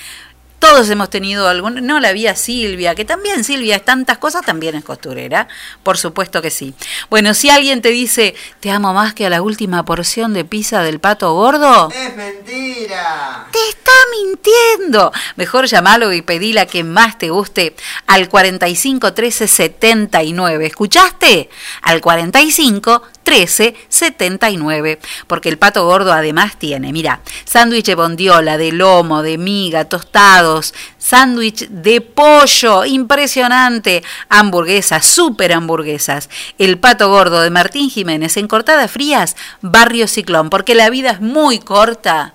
Todos 0.60 0.90
hemos 0.90 1.10
tenido 1.10 1.48
algún... 1.48 1.86
No 1.88 2.02
la 2.02 2.12
vi 2.12 2.28
a 2.28 2.36
Silvia, 2.36 2.94
que 2.94 3.06
también 3.06 3.46
Silvia 3.46 3.78
es 3.78 3.86
tantas 3.86 4.18
cosas, 4.18 4.46
también 4.46 4.76
es 4.76 4.84
costurera. 4.84 5.48
Por 5.84 5.98
supuesto 5.98 6.42
que 6.42 6.52
sí. 6.52 6.74
Bueno, 7.10 7.34
si 7.34 7.50
alguien 7.50 7.82
te 7.82 7.90
dice, 7.90 8.36
te 8.60 8.70
amo 8.70 8.94
más 8.94 9.14
que 9.14 9.26
a 9.26 9.30
la 9.30 9.42
última 9.42 9.86
porción 9.86 10.34
de 10.34 10.44
pizza 10.44 10.84
del 10.84 11.00
pato 11.00 11.34
gordo... 11.34 11.90
¡Es 11.92 12.14
mentira! 12.14 13.48
¡Te 13.54 13.70
está 13.70 13.92
mintiendo! 14.22 15.14
Mejor 15.38 15.66
llamalo 15.68 16.12
y 16.12 16.22
pedí 16.22 16.52
la 16.52 16.66
que 16.66 16.84
más 16.84 17.18
te 17.18 17.30
guste 17.30 17.74
al 18.06 18.28
45 18.28 19.14
13 19.14 19.48
79. 19.48 20.66
¿Escuchaste? 20.66 21.50
Al 21.84 22.02
45 22.02 23.02
13 23.30 23.76
79. 23.90 25.00
Porque 25.28 25.50
el 25.50 25.60
pato 25.60 25.86
gordo 25.86 26.12
además 26.12 26.58
tiene, 26.58 26.92
mira, 26.92 27.22
sándwich 27.46 27.86
de 27.86 27.94
bondiola, 27.94 28.58
de 28.58 28.72
lomo, 28.72 29.22
de 29.22 29.38
miga, 29.38 29.86
tostados, 29.86 30.74
sándwich 30.98 31.68
de 31.70 32.02
pollo, 32.02 32.86
impresionante, 32.86 34.04
hamburguesas, 34.30 35.06
super 35.06 35.54
hamburguesas. 35.54 36.28
El 36.58 36.80
pato 36.80 37.10
gordo 37.10 37.42
de 37.42 37.52
Martín 37.52 37.92
Jiménez 37.92 38.36
en 38.38 38.48
Cortadas 38.48 38.90
Frías, 38.90 39.36
Barrio 39.62 40.08
Ciclón, 40.08 40.50
porque 40.50 40.74
la 40.74 40.90
vida 40.90 41.12
es 41.12 41.22
muy 41.22 41.60
corta 41.60 42.34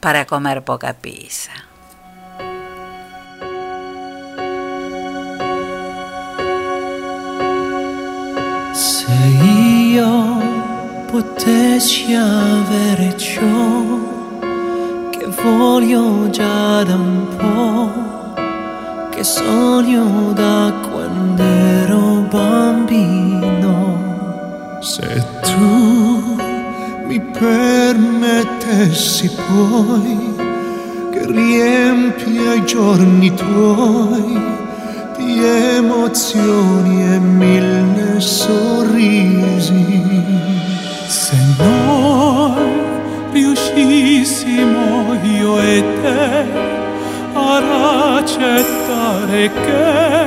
para 0.00 0.26
comer 0.26 0.64
poca 0.64 0.92
pizza. 0.94 1.52
Se 9.12 9.28
io 9.44 10.40
potessi 11.04 12.14
avere 12.14 13.14
ciò 13.18 13.98
che 15.10 15.26
voglio 15.42 16.30
già 16.30 16.82
da 16.82 16.94
un 16.94 17.26
po', 17.36 17.90
che 19.10 19.22
sogno 19.22 20.32
da 20.32 20.72
quando 20.88 21.42
ero 21.42 22.24
bambino. 22.30 23.74
Se 24.80 25.22
tu 25.42 26.38
mi 27.06 27.20
permettessi 27.20 29.30
poi 29.46 30.34
che 31.10 31.26
riempia 31.26 32.54
i 32.54 32.64
giorni 32.64 33.34
tuoi 33.34 34.40
di 35.24 35.44
emozioni 35.44 37.14
e 37.14 37.18
mille 37.18 38.20
sorrisi. 38.20 40.00
Se 41.06 41.36
noi 41.58 42.52
riuscissimo 43.32 45.14
io 45.22 45.60
e 45.60 45.84
te 46.00 46.44
ad 47.32 47.64
accettare 48.18 49.50
che 49.50 50.26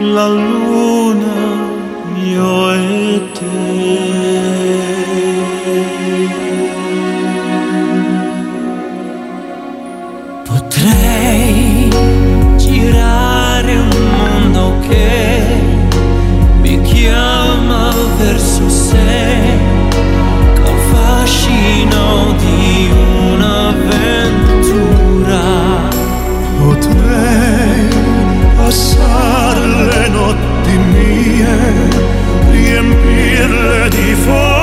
la 0.00 0.28
luna, 0.28 1.34
io 2.22 2.72
e 2.72 3.30
te. 3.32 3.44
Potrei 10.44 11.88
girare 12.56 13.76
un 13.78 13.88
mondo 14.16 14.78
che 14.86 15.42
mi 16.60 16.80
chiama 16.82 17.94
verso 18.18 18.68
sé 18.68 19.58
col 20.62 20.78
di 22.36 22.90
un'avventura. 23.32 23.84
Potrei 26.58 27.88
passare 28.56 29.15
riempirle 32.50 33.88
di 33.90 34.14
fuoco 34.14 34.55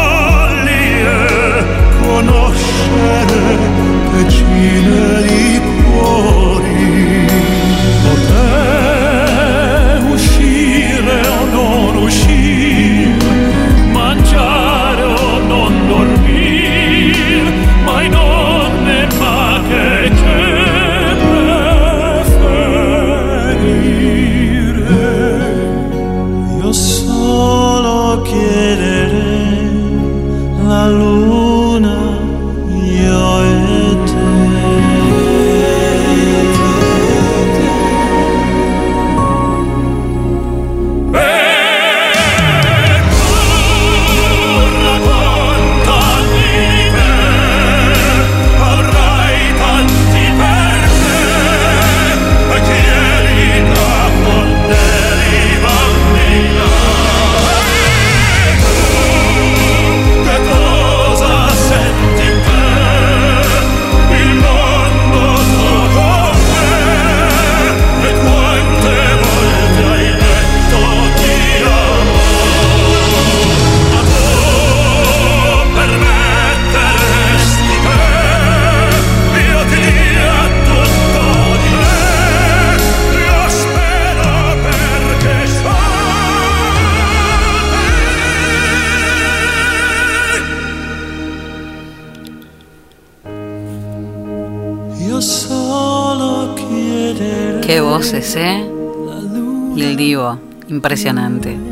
impresionante. 100.74 101.63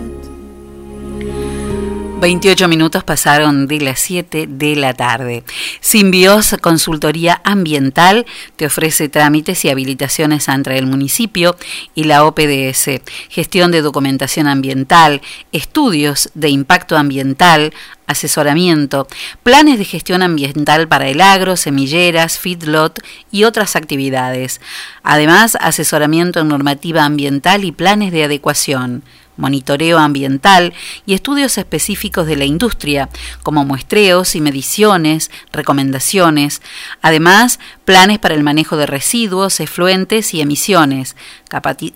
28 2.21 2.67
minutos 2.67 3.03
pasaron 3.03 3.65
de 3.65 3.81
las 3.81 3.99
7 3.99 4.45
de 4.47 4.75
la 4.75 4.93
tarde. 4.93 5.43
Simbios 5.79 6.55
Consultoría 6.61 7.41
Ambiental 7.43 8.27
te 8.57 8.67
ofrece 8.67 9.09
trámites 9.09 9.65
y 9.65 9.69
habilitaciones 9.69 10.47
entre 10.47 10.77
el 10.77 10.85
municipio 10.85 11.55
y 11.95 12.03
la 12.03 12.23
OPDS, 12.23 13.01
gestión 13.29 13.71
de 13.71 13.81
documentación 13.81 14.45
ambiental, 14.45 15.23
estudios 15.51 16.29
de 16.35 16.49
impacto 16.49 16.95
ambiental, 16.95 17.73
asesoramiento, 18.05 19.07
planes 19.41 19.79
de 19.79 19.85
gestión 19.85 20.21
ambiental 20.21 20.87
para 20.87 21.07
el 21.07 21.21
agro, 21.21 21.57
semilleras, 21.57 22.37
feedlot 22.37 22.99
y 23.31 23.45
otras 23.45 23.75
actividades. 23.75 24.61
Además, 25.01 25.57
asesoramiento 25.59 26.39
en 26.39 26.49
normativa 26.49 27.03
ambiental 27.03 27.63
y 27.63 27.71
planes 27.71 28.11
de 28.11 28.25
adecuación 28.25 29.03
monitoreo 29.37 29.97
ambiental 29.97 30.73
y 31.05 31.13
estudios 31.13 31.57
específicos 31.57 32.27
de 32.27 32.35
la 32.35 32.43
industria, 32.45 33.09
como 33.43 33.65
muestreos 33.65 34.35
y 34.35 34.41
mediciones, 34.41 35.31
recomendaciones, 35.51 36.61
además 37.01 37.59
planes 37.85 38.19
para 38.19 38.35
el 38.35 38.43
manejo 38.43 38.77
de 38.77 38.85
residuos, 38.85 39.59
efluentes 39.59 40.33
y 40.33 40.39
emisiones, 40.41 41.15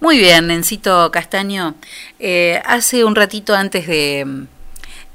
Muy 0.00 0.18
bien, 0.18 0.46
Nencito 0.46 1.10
Castaño. 1.10 1.74
Eh, 2.18 2.60
hace 2.64 3.04
un 3.04 3.14
ratito 3.14 3.54
antes 3.54 3.86
de, 3.86 4.46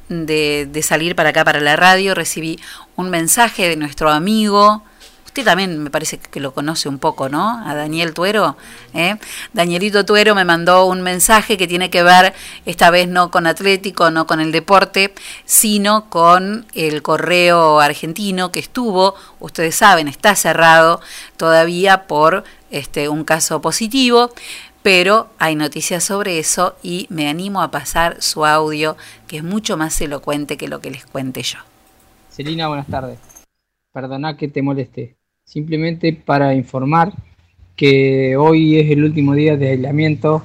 de, 0.09 0.67
de 0.72 0.84
salir 0.84 1.15
para 1.15 1.30
acá, 1.30 1.43
para 1.43 1.59
la 1.59 1.76
radio, 1.76 2.15
recibí 2.15 2.59
un 2.95 3.09
mensaje 3.09 3.69
de 3.69 3.76
nuestro 3.76 4.09
amigo, 4.09 4.84
Usted 5.35 5.43
también 5.43 5.83
me 5.83 5.89
parece 5.89 6.17
que 6.17 6.39
lo 6.39 6.53
conoce 6.53 6.87
un 6.87 6.97
poco, 6.97 7.27
¿no? 7.27 7.61
A 7.67 7.75
Daniel 7.75 8.13
Tuero. 8.13 8.55
¿eh? 8.93 9.17
Danielito 9.51 10.05
Tuero 10.05 10.33
me 10.33 10.45
mandó 10.45 10.85
un 10.85 11.01
mensaje 11.01 11.57
que 11.57 11.67
tiene 11.67 11.89
que 11.89 12.03
ver, 12.03 12.33
esta 12.65 12.89
vez 12.89 13.09
no 13.09 13.31
con 13.31 13.45
Atlético, 13.45 14.11
no 14.11 14.27
con 14.27 14.39
el 14.39 14.53
deporte, 14.53 15.13
sino 15.43 16.09
con 16.09 16.65
el 16.73 17.01
correo 17.01 17.81
argentino 17.81 18.53
que 18.53 18.61
estuvo, 18.61 19.15
ustedes 19.41 19.75
saben, 19.75 20.07
está 20.07 20.37
cerrado 20.37 21.01
todavía 21.35 22.07
por 22.07 22.45
este, 22.71 23.09
un 23.09 23.25
caso 23.25 23.59
positivo 23.59 24.31
pero 24.83 25.29
hay 25.39 25.55
noticias 25.55 26.03
sobre 26.03 26.37
eso 26.37 26.77
y 26.81 27.07
me 27.09 27.27
animo 27.27 27.61
a 27.61 27.71
pasar 27.71 28.21
su 28.21 28.45
audio, 28.45 28.95
que 29.27 29.37
es 29.37 29.43
mucho 29.43 29.75
más 29.75 29.99
elocuente 29.99 30.55
que 30.57 30.67
lo 30.67 30.79
que 30.79 30.91
les 30.91 31.07
cuente 31.07 31.41
yo. 31.41 31.57
Celina, 32.29 32.67
buenas 32.67 32.85
tardes. 32.85 33.17
Perdona 33.91 34.37
que 34.37 34.47
te 34.47 34.61
moleste 34.61 35.15
simplemente 35.45 36.11
para 36.11 36.53
informar 36.53 37.13
que 37.76 38.35
hoy 38.35 38.80
es 38.80 38.91
el 38.91 39.03
último 39.03 39.34
día 39.35 39.55
de 39.55 39.69
aislamiento 39.69 40.43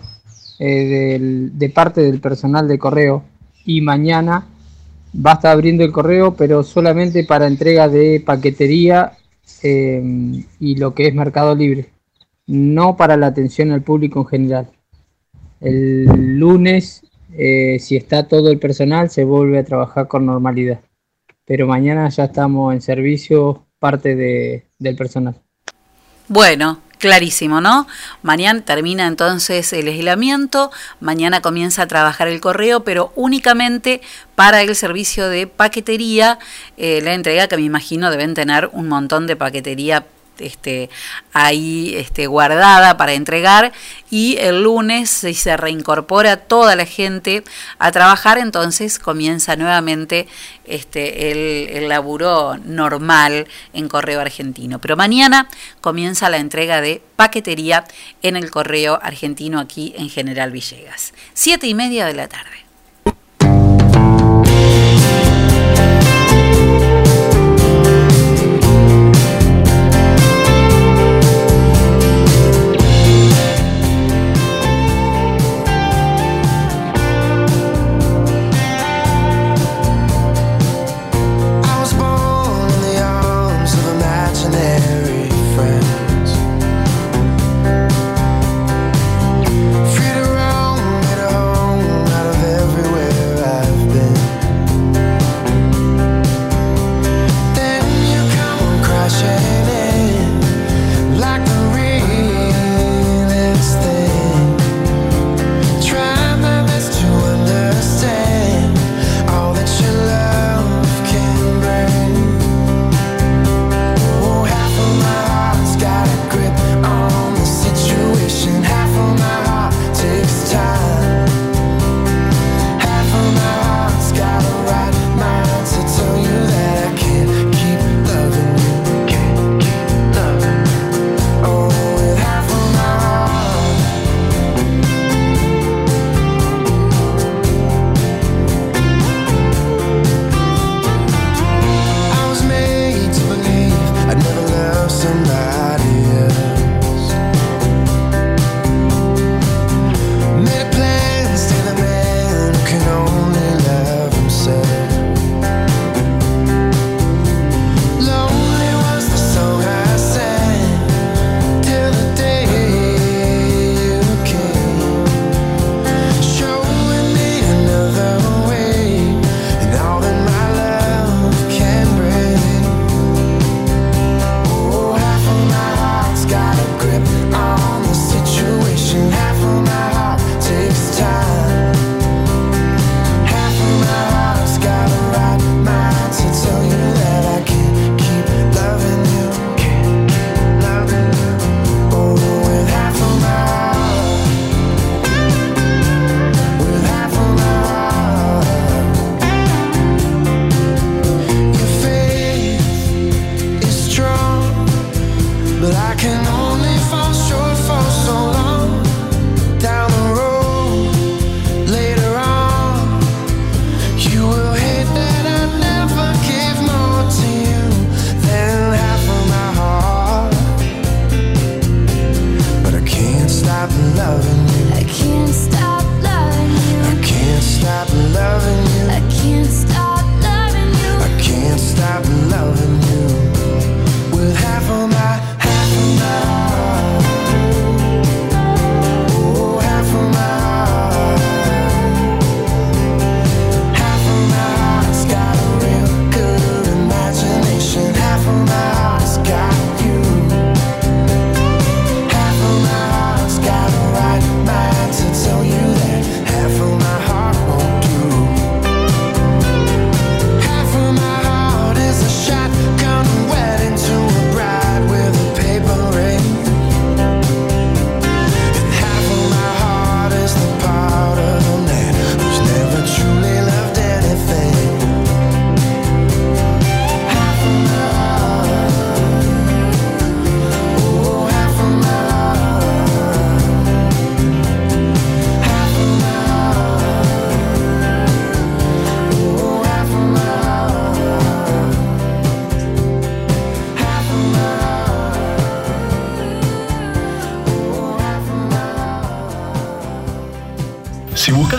eh, 0.59 1.19
de 1.21 1.69
parte 1.71 2.03
del 2.03 2.21
personal 2.21 2.69
de 2.69 2.79
correo. 2.79 3.25
Y 3.65 3.81
mañana 3.81 4.47
va 5.15 5.33
a 5.33 5.35
estar 5.35 5.53
abriendo 5.53 5.85
el 5.85 5.93
correo 5.93 6.35
pero 6.37 6.63
solamente 6.63 7.25
para 7.25 7.47
entrega 7.47 7.89
de 7.89 8.23
paquetería 8.25 9.13
eh, 9.63 10.45
y 10.61 10.77
lo 10.77 10.95
que 10.95 11.09
es 11.09 11.15
Mercado 11.15 11.55
Libre, 11.55 11.91
no 12.47 12.97
para 12.97 13.17
la 13.17 13.27
atención 13.29 13.73
al 13.73 13.83
público 13.83 14.21
en 14.21 14.27
general. 14.27 14.71
El 15.61 16.39
lunes, 16.39 17.03
eh, 17.33 17.79
si 17.81 17.97
está 17.97 18.29
todo 18.29 18.51
el 18.51 18.59
personal, 18.59 19.11
se 19.11 19.25
vuelve 19.25 19.59
a 19.59 19.65
trabajar 19.65 20.09
con 20.09 20.27
normalidad, 20.27 20.81
pero 21.45 21.67
mañana 21.67 22.09
ya 22.09 22.25
estamos 22.25 22.73
en 22.75 22.81
servicio 22.81 23.67
parte 23.81 24.15
de, 24.15 24.67
del 24.79 24.95
personal. 24.95 25.35
Bueno, 26.29 26.81
clarísimo, 26.99 27.61
¿no? 27.61 27.89
Mañana 28.23 28.61
termina 28.61 29.09
entonces 29.09 29.73
el 29.73 29.89
aislamiento, 29.89 30.71
mañana 31.01 31.43
comienza 31.43 31.83
a 31.83 31.87
trabajar 31.89 32.29
el 32.29 32.41
correo, 32.41 32.85
pero 32.85 33.13
únicamente 33.17 34.01
para 34.37 34.63
el 34.63 34.77
servicio 34.77 35.29
de 35.29 35.49
paquetería, 35.49 36.39
eh, 36.77 37.01
la 37.03 37.15
entrega 37.15 37.49
que 37.49 37.57
me 37.57 37.63
imagino 37.63 38.11
deben 38.11 38.35
tener 38.35 38.71
un 38.73 38.87
montón 38.87 39.27
de 39.27 39.35
paquetería 39.35 40.07
este, 40.41 40.91
ahí 41.33 41.95
este, 41.97 42.27
guardada 42.27 42.97
para 42.97 43.13
entregar. 43.13 43.73
Y 44.11 44.37
el 44.39 44.63
lunes 44.63 45.11
si 45.11 45.35
se 45.35 45.57
reincorpora 45.57 46.37
toda 46.37 46.77
la 46.77 46.87
gente 46.87 47.45
a 47.79 47.93
trabajar 47.93 48.39
entonces 48.39 48.99
comienza 48.99 49.57
nuevamente 49.57 50.27
este, 50.65 51.31
el, 51.31 51.77
el 51.77 51.89
laburo 51.89 52.57
normal 52.65 53.47
en 53.73 53.89
correo 53.89 54.21
argentino. 54.21 54.81
Pero 54.81 54.97
mañana 54.97 55.49
comienza 55.81 56.31
la 56.31 56.39
entrega 56.39 56.81
de 56.81 57.03
paquetería 57.17 57.85
en 58.23 58.37
el 58.37 58.51
correo 58.51 58.99
argentino 59.03 59.61
aquí 59.61 59.95
en 59.97 60.09
General 60.09 60.51
Villegas. 60.51 61.13
Siete 61.35 61.67
y 61.67 61.75
media 61.75 62.07
de 62.07 62.15
la 62.15 62.29
tarde 62.29 62.70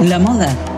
La 0.00 0.20
moda 0.20 0.77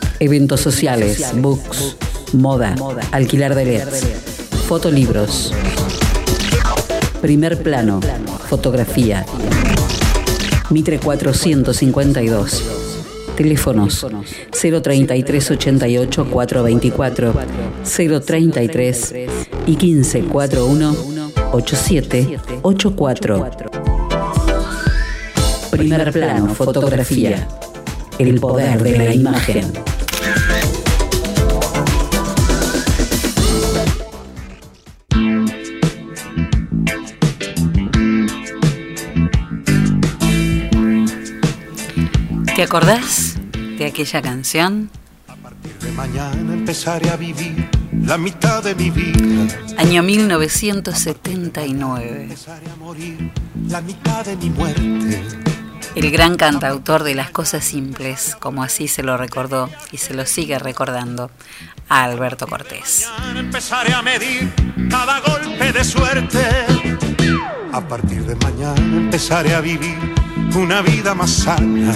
eventos 0.21 0.61
sociales, 0.61 1.33
books, 1.33 1.97
moda, 2.33 2.75
alquilar 3.11 3.55
de 3.55 3.65
LEDs, 3.65 4.05
fotolibros. 4.67 5.51
Primer 7.21 7.63
plano, 7.63 7.99
fotografía. 8.47 9.25
Mitre 10.69 10.99
452. 10.99 12.63
Teléfonos 13.35 14.05
033 14.51 15.51
88 15.51 16.27
424 16.29 17.33
033 18.23 19.13
y 19.65 19.75
1541 19.75 20.95
8784. 21.51 23.71
Primer 25.71 26.11
plano, 26.11 26.53
fotografía. 26.53 27.47
El 28.19 28.39
poder 28.39 28.83
de 28.83 28.97
la 28.99 29.15
imagen. 29.15 29.90
¿Te 42.61 42.65
acordás 42.65 43.37
de 43.79 43.87
aquella 43.87 44.21
canción? 44.21 44.91
De 45.81 45.91
mañana 45.93 46.53
empezaré 46.53 47.09
a 47.09 47.17
vivir 47.17 47.67
la 47.91 48.19
mitad 48.19 48.63
de 48.63 48.75
mi 48.75 48.91
vida. 48.91 49.47
Año 49.79 50.03
1979. 50.03 52.21
Empezaré 52.21 52.69
a 52.69 52.75
morir 52.75 53.31
la 53.67 53.81
mitad 53.81 54.23
de 54.23 54.35
mi 54.35 54.51
muerte. 54.51 55.23
El 55.95 56.11
gran 56.11 56.37
cantautor 56.37 57.01
de 57.01 57.15
las 57.15 57.31
cosas 57.31 57.65
simples, 57.65 58.37
como 58.39 58.61
así 58.61 58.87
se 58.87 59.01
lo 59.01 59.17
recordó 59.17 59.67
y 59.91 59.97
se 59.97 60.13
lo 60.13 60.27
sigue 60.27 60.59
recordando 60.59 61.31
a 61.89 62.03
Alberto 62.03 62.45
Cortés. 62.45 63.09
Mañana 63.17 63.39
empezaré 63.39 63.91
a 63.91 64.03
medir 64.03 64.53
cada 64.87 65.19
golpe 65.21 65.73
de 65.73 65.83
suerte. 65.83 66.45
A 67.73 67.81
partir 67.81 68.23
de 68.23 68.35
mañana 68.35 68.97
empezaré 68.97 69.55
a 69.55 69.61
vivir 69.61 69.97
una 70.53 70.83
vida 70.83 71.15
más 71.15 71.31
sana. 71.31 71.95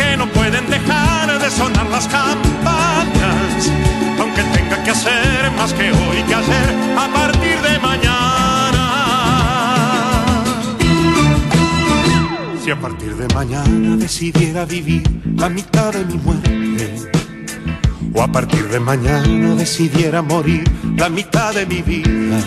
sonar 1.51 1.87
las 1.89 2.07
campanas, 2.07 3.71
aunque 4.19 4.43
tenga 4.43 4.83
que 4.83 4.91
hacer 4.91 5.51
más 5.57 5.73
que 5.73 5.91
hoy 5.91 6.23
que 6.27 6.35
ayer 6.35 6.69
a 6.97 7.07
partir 7.13 7.61
de 7.61 7.79
mañana. 7.79 8.85
Si 12.63 12.71
a 12.71 12.79
partir 12.79 13.15
de 13.15 13.27
mañana 13.33 13.97
decidiera 13.97 14.65
vivir 14.65 15.03
la 15.35 15.49
mitad 15.49 15.91
de 15.91 16.05
mi 16.05 16.17
muerte, 16.17 17.11
o 18.13 18.21
a 18.21 18.27
partir 18.27 18.67
de 18.69 18.79
mañana 18.79 19.55
decidiera 19.55 20.21
morir 20.21 20.63
la 20.95 21.09
mitad 21.09 21.53
de 21.53 21.65
mi 21.65 21.81
vida. 21.81 22.39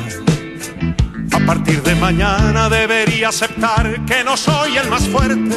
A 1.32 1.38
partir 1.46 1.82
de 1.82 1.94
mañana 1.96 2.68
debería 2.68 3.28
aceptar 3.28 4.04
que 4.06 4.24
no 4.24 4.36
soy 4.36 4.76
el 4.76 4.88
más 4.88 5.06
fuerte, 5.08 5.56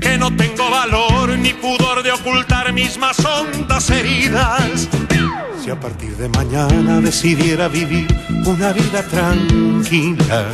que 0.00 0.18
no 0.18 0.34
tengo 0.36 0.70
valor 0.70 1.38
ni 1.38 1.52
pudor 1.52 2.02
de 2.02 2.12
ocultar 2.12 2.72
mis 2.72 2.98
más 2.98 3.18
hondas 3.24 3.90
heridas. 3.90 4.88
Si 5.62 5.70
a 5.70 5.78
partir 5.78 6.16
de 6.16 6.28
mañana 6.28 7.00
decidiera 7.00 7.68
vivir 7.68 8.06
una 8.44 8.72
vida 8.72 9.02
tranquila 9.02 10.46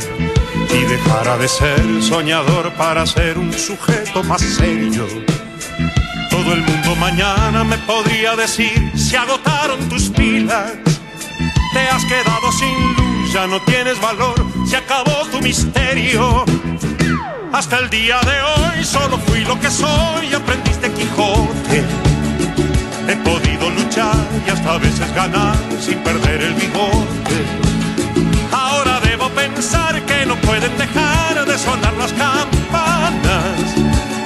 y 0.71 0.85
dejara 0.85 1.37
de 1.37 1.47
ser 1.47 2.01
soñador 2.01 2.73
para 2.73 3.05
ser 3.05 3.37
un 3.37 3.53
sujeto 3.53 4.23
más 4.23 4.41
serio, 4.41 5.05
todo 6.29 6.53
el 6.53 6.61
mundo 6.61 6.95
mañana 6.95 7.63
me 7.63 7.77
podría 7.79 8.35
decir, 8.35 8.91
se 8.95 9.17
agotaron 9.17 9.87
tus 9.89 10.09
pilas, 10.09 10.73
te 11.73 11.79
has 11.79 12.03
quedado 12.05 12.51
sin 12.51 12.93
luz, 12.95 13.33
ya 13.33 13.47
no 13.47 13.61
tienes 13.61 13.99
valor, 14.01 14.35
se 14.67 14.77
acabó 14.77 15.25
tu 15.31 15.39
misterio. 15.41 16.45
Hasta 17.53 17.77
el 17.77 17.89
día 17.91 18.19
de 18.21 18.41
hoy 18.41 18.83
solo 18.83 19.19
fui 19.19 19.41
lo 19.41 19.59
que 19.59 19.69
soy, 19.69 20.33
aprendiz 20.33 20.81
de 20.81 20.91
Quijote. 20.91 21.83
He 23.07 23.15
podido 23.17 23.69
luchar 23.69 24.15
y 24.47 24.49
hasta 24.49 24.73
a 24.73 24.77
veces 24.79 25.13
ganar 25.13 25.55
sin 25.79 25.99
perder 25.99 26.41
el 26.41 26.55
bigote. 26.55 27.37
Ahora 28.51 28.99
debo 29.01 29.29
pensar 29.29 30.01
que 30.03 30.25
no 30.25 30.35
pueden 30.37 30.75
dejar 30.79 31.45
de 31.45 31.55
sonar 31.59 31.93
las 31.93 32.11
campanas, 32.13 33.75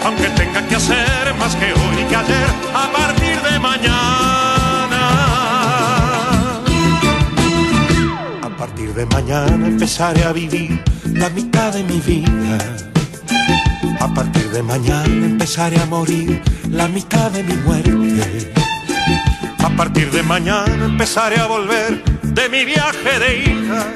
aunque 0.05 0.29
tenga 0.29 0.65
que 0.65 0.75
hacer 0.75 1.35
más 1.37 1.53
que 1.57 1.73
hoy 1.73 2.01
y 2.01 2.05
que 2.05 2.15
ayer 2.15 2.49
a 2.73 2.89
partir 2.93 3.41
de 3.41 3.59
mañana. 3.59 5.01
A 8.41 8.49
partir 8.57 8.93
de 8.93 9.05
mañana 9.05 9.67
empezaré 9.67 10.23
a 10.23 10.31
vivir 10.31 10.81
la 11.11 11.29
mitad 11.29 11.73
de 11.73 11.83
mi 11.83 11.99
vida. 11.99 12.96
A 13.99 14.07
partir 14.13 14.49
de 14.51 14.63
mañana 14.63 15.25
empezaré 15.25 15.79
a 15.79 15.85
morir 15.85 16.41
la 16.71 16.87
mitad 16.87 17.31
de 17.31 17.43
mi 17.43 17.53
muerte. 17.55 18.53
A 19.59 19.69
partir 19.69 20.11
de 20.11 20.23
mañana 20.23 20.85
empezaré 20.85 21.37
a 21.37 21.47
volver 21.47 22.03
de 22.23 22.49
mi 22.49 22.65
viaje 22.65 23.19
de 23.19 23.39
hija. 23.43 23.87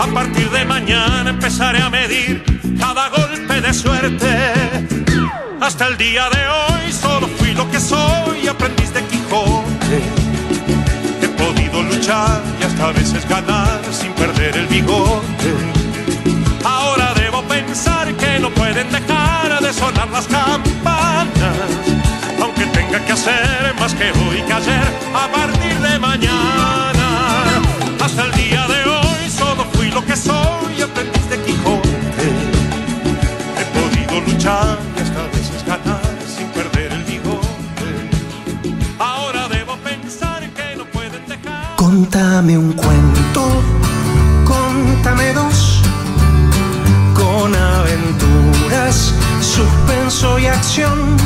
A 0.00 0.06
partir 0.06 0.50
de 0.50 0.64
mañana 0.64 1.30
empezaré 1.30 1.80
a 1.80 1.90
medir 1.90 2.42
cada 2.78 3.08
golpe 3.10 3.60
de 3.60 3.74
suerte. 3.74 4.28
Hasta 5.60 5.88
el 5.88 5.96
día 5.98 6.28
de 6.30 6.48
hoy 6.48 6.92
solo 6.92 7.28
fui 7.28 7.52
lo 7.52 7.70
que 7.70 7.78
soy, 7.78 8.48
aprendiz 8.48 8.92
de 8.94 9.02
Quijote. 9.04 10.00
He 11.22 11.28
podido 11.28 11.82
luchar 11.82 12.40
y 12.60 12.64
hasta 12.64 12.88
a 12.88 12.92
veces 12.92 13.28
ganar 13.28 13.80
sin 13.92 14.12
perder 14.12 14.56
el 14.56 14.66
bigote. 14.66 15.59
No 18.40 18.50
pueden 18.50 18.90
dejar 18.90 19.60
de 19.60 19.72
sonar 19.72 20.08
las 20.10 20.26
campanas, 20.26 21.70
aunque 22.42 22.64
tenga 22.66 22.98
que 23.04 23.12
hacer 23.12 23.74
más 23.78 23.94
que 23.94 24.10
hoy 24.12 24.42
que 24.46 24.52
ayer 24.52 24.88
a 25.14 25.28
partir 25.28 25.78
de 25.78 25.98
mañana. 25.98 27.60
Hasta 28.02 28.24
el 28.24 28.32
día 28.32 28.66
de 28.66 28.84
hoy 28.88 29.30
solo 29.30 29.64
fui 29.72 29.90
lo 29.90 30.04
que 30.04 30.16
soy, 30.16 30.80
aprendiz 30.82 31.28
de 31.28 31.42
Quijote. 31.42 32.28
He 33.58 33.64
podido 33.78 34.20
luchar 34.26 34.78
y 34.96 35.00
hasta 35.00 35.20
a 35.20 35.98
veces 35.98 36.36
sin 36.36 36.46
perder 36.48 36.92
el 36.92 37.04
bigote. 37.04 37.90
Ahora 38.98 39.48
debo 39.48 39.76
pensar 39.78 40.48
que 40.50 40.76
no 40.76 40.84
pueden 40.86 41.26
dejar. 41.26 41.76
Contame 41.76 42.56
un 42.56 42.72
cuento, 42.72 43.42
contame 44.46 45.32
dos, 45.34 45.59
suspenso 49.40 50.38
y 50.38 50.46
acción, 50.46 51.16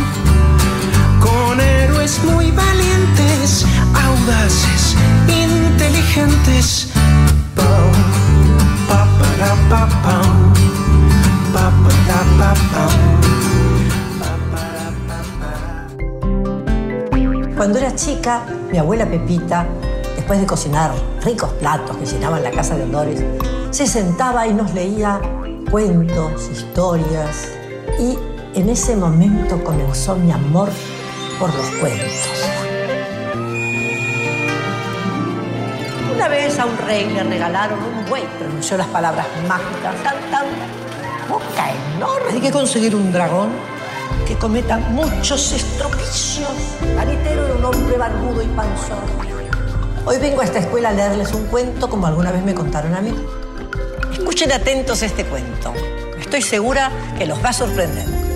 con 1.21 1.61
héroes 1.61 2.23
muy 2.25 2.51
valientes, 2.51 3.65
audaces, 3.95 4.97
inteligentes. 5.29 6.89
Cuando 17.57 17.79
era 17.79 17.95
chica, 17.95 18.43
mi 18.71 18.79
abuela 18.79 19.07
Pepita, 19.07 19.67
después 20.17 20.39
de 20.41 20.47
cocinar 20.47 20.93
ricos 21.23 21.51
platos 21.55 21.97
que 21.97 22.05
llenaban 22.05 22.43
la 22.43 22.51
casa 22.51 22.77
de 22.77 22.83
olores, 22.83 23.25
se 23.71 23.87
sentaba 23.87 24.47
y 24.47 24.53
nos 24.53 24.75
leía 24.75 25.21
cuentos, 25.71 26.49
historias, 26.51 27.49
y 27.99 28.19
en 28.59 28.69
ese 28.69 28.97
momento 28.97 29.63
comenzó 29.63 30.17
mi 30.17 30.31
amor 30.33 30.69
por 31.39 31.55
los 31.55 31.67
cuentos. 31.81 32.45
Una 36.15 36.29
vez 36.29 36.59
a 36.59 36.67
un 36.67 36.79
rey 36.79 37.11
le 37.11 37.25
regalaron 37.25 37.79
un 37.79 38.09
buey, 38.09 38.25
pronunció 38.39 38.77
las 38.77 38.87
palabras 38.89 39.27
mágicas, 39.49 39.95
tan, 40.03 40.15
tan, 40.31 40.47
boca 41.29 41.73
enorme. 41.97 42.33
Hay 42.33 42.41
que 42.41 42.51
conseguir 42.51 42.95
un 42.95 43.13
dragón 43.13 43.51
que 44.27 44.37
cometa 44.37 44.79
muchos 44.79 45.53
estropicios. 45.53 46.49
Paritero 46.97 47.47
era 47.47 47.55
un 47.57 47.65
hombre 47.65 47.99
barbudo 47.99 48.43
y 48.43 48.47
panzón. 48.47 48.99
Hoy 50.07 50.19
vengo 50.19 50.43
a 50.43 50.45
esta 50.45 50.59
escuela 50.59 50.91
a 50.91 50.93
leerles 50.93 51.33
un 51.33 51.47
cuento 51.47 51.89
como 51.89 52.07
alguna 52.07 52.31
vez 52.31 52.45
me 52.45 52.55
contaron 52.55 52.95
a 52.95 53.01
mí. 53.01 53.13
Escuchen 54.13 54.53
atentos 54.53 55.03
este 55.03 55.25
cuento. 55.25 55.73
Estoy 56.19 56.43
segura 56.43 56.91
que 57.19 57.27
los 57.27 57.43
va 57.45 57.51
a 57.51 57.53
sorprender. 57.53 58.34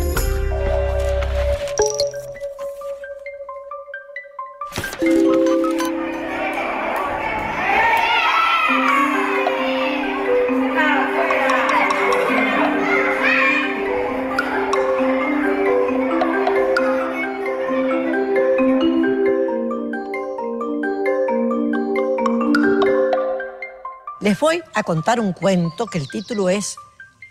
Les 24.28 24.38
voy 24.38 24.62
a 24.74 24.82
contar 24.82 25.20
un 25.20 25.32
cuento 25.32 25.86
que 25.86 25.96
el 25.96 26.06
título 26.06 26.50
es 26.50 26.76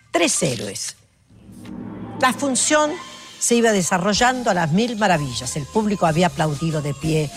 Tres 0.10 0.42
héroes. 0.42 0.96
La 2.20 2.34
función 2.34 2.90
se 3.38 3.54
iba 3.54 3.72
desarrollando 3.72 4.50
a 4.50 4.56
las 4.56 4.72
mil 4.72 4.98
maravillas. 4.98 5.56
El 5.58 5.68
público 5.68 6.08
había 6.08 6.26
aplaudido 6.26 6.82
de 6.82 6.96
pie 6.96 7.30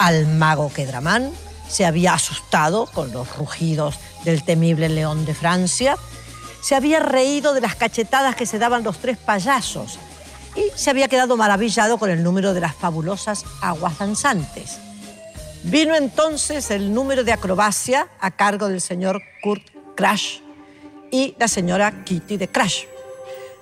al 0.00 0.26
mago 0.26 0.72
Quedramán, 0.72 1.30
se 1.68 1.86
había 1.86 2.14
asustado 2.14 2.86
con 2.86 3.12
los 3.12 3.36
rugidos 3.36 3.94
del 4.24 4.42
temible 4.42 4.88
león 4.88 5.24
de 5.24 5.36
Francia, 5.36 5.96
se 6.60 6.74
había 6.74 6.98
reído 6.98 7.54
de 7.54 7.60
las 7.60 7.76
cachetadas 7.76 8.34
que 8.34 8.44
se 8.44 8.58
daban 8.58 8.82
los 8.82 8.98
tres 8.98 9.18
payasos 9.18 10.00
y 10.56 10.76
se 10.76 10.90
había 10.90 11.06
quedado 11.06 11.36
maravillado 11.36 11.98
con 11.98 12.10
el 12.10 12.24
número 12.24 12.54
de 12.54 12.60
las 12.60 12.74
fabulosas 12.74 13.44
aguas 13.60 14.00
danzantes. 14.00 14.80
Vino 15.68 15.96
entonces 15.96 16.70
el 16.70 16.94
número 16.94 17.24
de 17.24 17.32
acrobacia 17.32 18.06
a 18.20 18.30
cargo 18.30 18.68
del 18.68 18.80
señor 18.80 19.20
Kurt 19.42 19.64
Crash 19.96 20.38
y 21.10 21.34
la 21.40 21.48
señora 21.48 22.04
Kitty 22.04 22.36
de 22.36 22.46
Crash. 22.46 22.84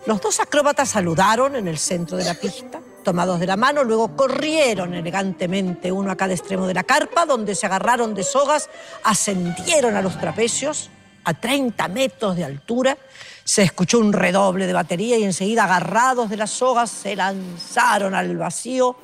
Los 0.05 0.20
dos 0.20 0.39
acróbatas 0.39 0.90
saludaron 0.90 1.56
en 1.56 1.66
el 1.66 1.78
centro 1.78 2.18
de 2.18 2.24
la 2.24 2.35
pista, 2.35 2.82
tomados 3.02 3.40
de 3.40 3.47
la 3.47 3.56
mano, 3.56 3.85
luego 3.85 4.14
corrieron 4.14 4.93
elegantemente 4.93 5.90
uno 5.90 6.10
a 6.10 6.16
cada 6.16 6.35
extremo 6.35 6.66
de 6.66 6.74
la 6.74 6.85
carpa, 6.85 7.24
donde 7.24 7.55
se 7.55 7.64
agarraron 7.64 8.14
de 8.14 8.22
sogas, 8.22 8.68
ascendieron 9.02 9.97
a 9.97 10.02
los 10.02 10.20
trapecios 10.20 10.90
a 11.24 11.32
30 11.32 11.89
metros 11.89 12.36
de 12.36 12.44
altura, 12.44 12.98
Se 13.44 13.62
escuchó 13.62 13.98
un 13.98 14.12
redoble 14.12 14.66
de 14.66 14.74
batería 14.74 15.16
y 15.16 15.24
enseguida, 15.24 15.64
agarrados 15.64 16.28
de 16.28 16.36
las 16.36 16.51
sogas, 16.51 16.90
se 16.90 17.16
lanzaron 17.16 18.14
al 18.14 18.36
vacío, 18.36 18.94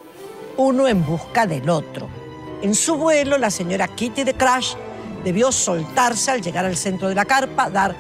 uno 0.59 0.86
en 0.86 1.06
busca 1.06 1.47
del 1.47 1.70
otro. 1.70 2.19
En 2.62 2.74
su 2.74 2.96
vuelo, 2.96 3.38
la 3.38 3.50
señora 3.50 3.88
Kitty 3.88 4.24
de 4.24 4.34
Crash 4.34 4.74
debió 5.24 5.50
soltarse 5.50 6.30
al 6.30 6.42
llegar 6.42 6.64
al 6.64 6.76
centro 6.76 7.08
de 7.08 7.14
la 7.14 7.24
carpa, 7.24 7.70
dar 7.70 7.94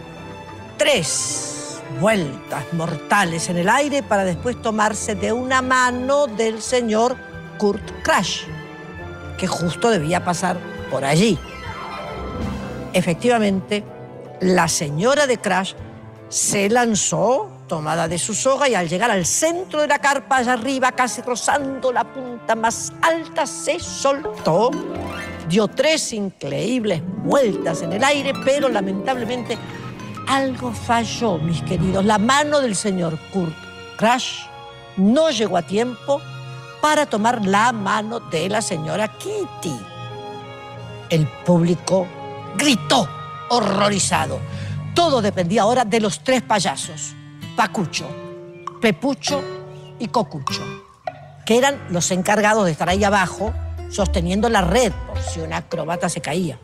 tres 0.76 1.80
vueltas 1.98 2.64
mortales 2.72 3.48
en 3.48 3.56
el 3.56 3.68
aire 3.68 4.02
para 4.02 4.24
después 4.24 4.60
tomarse 4.60 5.14
de 5.14 5.32
una 5.32 5.62
mano 5.62 6.26
del 6.26 6.60
señor 6.60 7.16
Kurt 7.58 8.02
Crash, 8.02 8.42
que 9.38 9.46
justo 9.46 9.90
debía 9.90 10.24
pasar 10.24 10.58
por 10.90 11.04
allí. 11.04 11.38
Efectivamente, 12.92 13.84
la 14.40 14.68
señora 14.68 15.26
de 15.26 15.38
Crash 15.38 15.74
se 16.28 16.68
lanzó, 16.68 17.50
tomada 17.70 18.08
de 18.08 18.18
su 18.18 18.34
soga, 18.34 18.68
y 18.68 18.74
al 18.74 18.88
llegar 18.88 19.12
al 19.12 19.24
centro 19.24 19.80
de 19.80 19.86
la 19.86 20.00
carpa, 20.00 20.38
allá 20.38 20.54
arriba, 20.54 20.90
casi 20.90 21.22
rozando 21.22 21.92
la 21.92 22.02
punta 22.02 22.56
más 22.56 22.92
alta, 23.00 23.46
se 23.46 23.78
soltó, 23.78 24.72
dio 25.48 25.68
tres 25.68 26.12
increíbles 26.12 27.00
vueltas 27.22 27.82
en 27.82 27.92
el 27.92 28.02
aire, 28.02 28.32
pero 28.44 28.68
lamentablemente 28.68 29.56
algo 30.26 30.72
falló, 30.72 31.38
mis 31.38 31.62
queridos. 31.62 32.04
La 32.04 32.18
mano 32.18 32.60
del 32.60 32.74
señor 32.74 33.16
Kurt 33.32 33.54
Crash 33.96 34.46
no 34.96 35.30
llegó 35.30 35.56
a 35.56 35.62
tiempo 35.62 36.20
para 36.82 37.06
tomar 37.06 37.46
la 37.46 37.70
mano 37.70 38.18
de 38.18 38.48
la 38.48 38.62
señora 38.62 39.06
Kitty. 39.16 39.78
El 41.08 41.24
público 41.46 42.08
gritó, 42.56 43.08
horrorizado. 43.48 44.40
Todo 44.92 45.22
dependía 45.22 45.62
ahora 45.62 45.84
de 45.84 46.00
los 46.00 46.24
tres 46.24 46.42
payasos, 46.42 47.14
Pacucho, 47.60 48.08
Pepucho 48.80 49.44
y 49.98 50.08
Cocucho, 50.08 50.62
que 51.44 51.58
eran 51.58 51.78
los 51.90 52.10
encargados 52.10 52.64
de 52.64 52.70
estar 52.70 52.88
ahí 52.88 53.04
abajo 53.04 53.52
sosteniendo 53.90 54.48
la 54.48 54.62
red 54.62 54.90
por 55.06 55.20
si 55.20 55.40
una 55.40 55.58
acrobata 55.58 56.08
se 56.08 56.22
caía. 56.22 56.58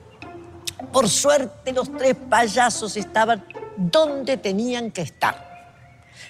Por 0.94 1.10
suerte 1.10 1.74
los 1.74 1.94
tres 1.94 2.16
payasos 2.30 2.96
estaban 2.96 3.44
donde 3.76 4.38
tenían 4.38 4.90
que 4.90 5.02
estar. 5.02 5.84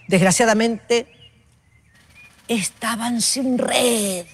Desgraciadamente, 0.09 1.07
estaban 2.49 3.21
sin 3.21 3.59
red. 3.59 4.27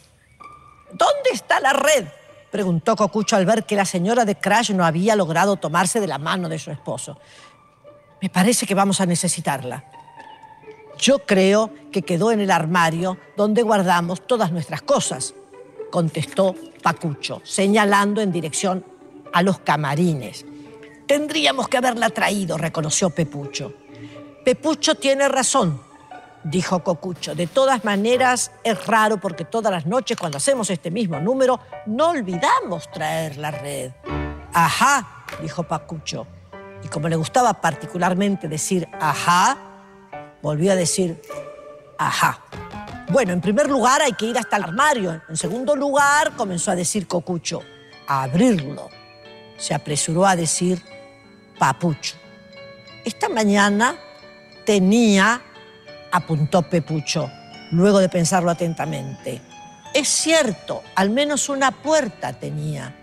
¿Dónde 0.95 1.29
está 1.31 1.61
la 1.61 1.75
red? 1.75 2.07
preguntó 2.51 2.97
Cocucho 2.97 3.37
al 3.37 3.45
ver 3.45 3.65
que 3.65 3.77
la 3.77 3.85
señora 3.85 4.25
de 4.25 4.37
Crash 4.37 4.71
no 4.71 4.87
había 4.87 5.15
logrado 5.15 5.57
tomarse 5.57 6.01
de 6.01 6.07
la 6.07 6.17
mano 6.17 6.49
de 6.49 6.59
su 6.59 6.71
esposo. 6.71 7.21
Me 8.23 8.31
parece 8.31 8.65
que 8.65 8.75
vamos 8.75 8.99
a 9.03 9.05
necesitarla. 9.05 9.85
Yo 11.03 11.19
creo 11.19 11.73
que 11.91 12.03
quedó 12.03 12.31
en 12.31 12.39
el 12.39 12.53
armario 12.53 13.19
donde 13.37 13.63
guardamos 13.63 14.25
todas 14.25 14.53
nuestras 14.53 14.83
cosas, 14.83 15.35
contestó 15.91 16.55
Pacucho, 16.81 17.41
señalando 17.43 18.21
en 18.21 18.31
dirección 18.31 18.85
a 19.33 19.43
los 19.43 19.59
camarines. 19.59 20.47
Tendríamos 21.09 21.67
que 21.67 21.79
haberla 21.79 22.11
traído, 22.11 22.57
reconoció 22.57 23.11
Pepucho. 23.11 23.75
Pepucho 24.45 24.95
tiene 24.95 25.29
razón, 25.29 25.81
dijo 26.45 26.85
Cocucho. 26.85 27.35
De 27.35 27.49
todas 27.49 27.85
maneras, 27.85 28.53
es 28.63 28.87
raro 28.87 29.19
porque 29.19 29.45
todas 29.45 29.73
las 29.73 29.87
noches 29.87 30.17
cuando 30.17 30.39
hacemos 30.39 30.71
este 30.71 30.93
mismo 30.93 31.19
número, 31.19 31.59
no 31.87 32.11
olvidamos 32.11 32.89
traer 32.93 33.39
la 33.39 33.51
red. 33.51 33.91
Ajá, 34.53 35.25
dijo 35.43 35.65
Pacucho. 35.65 36.29
Y 36.85 36.87
como 36.87 37.09
le 37.09 37.17
gustaba 37.17 37.55
particularmente 37.55 38.47
decir 38.47 38.87
ajá, 39.01 39.72
volvió 40.43 40.73
a 40.73 40.77
decir 40.77 41.21
ajá. 41.97 42.41
Bueno, 43.11 43.33
en 43.33 43.41
primer 43.41 43.69
lugar 43.69 44.03
hay 44.03 44.13
que 44.13 44.27
ir 44.27 44.39
hasta 44.39 44.57
el 44.57 44.65
armario. 44.65 45.23
En 45.29 45.37
segundo 45.37 45.77
lugar, 45.77 46.33
comenzó 46.37 46.71
a 46.71 46.77
decir 46.77 47.07
Cocucho, 47.07 47.63
abrirlo. 48.07 48.89
Se 49.57 49.75
apresuró 49.75 50.27
a 50.27 50.37
decir 50.37 50.83
Papucho. 51.59 52.17
Esta 53.05 53.29
mañana 53.29 53.97
tenía, 54.65 55.43
apuntó 56.11 56.63
Pepucho, 56.63 57.31
luego 57.71 57.99
de 57.99 58.09
pensarlo 58.09 58.51
atentamente. 58.51 59.41
Es 59.95 60.09
cierto, 60.09 60.83
al 60.95 61.11
menos 61.11 61.49
una 61.49 61.71
puerta 61.71 62.33
tenía, 62.33 62.95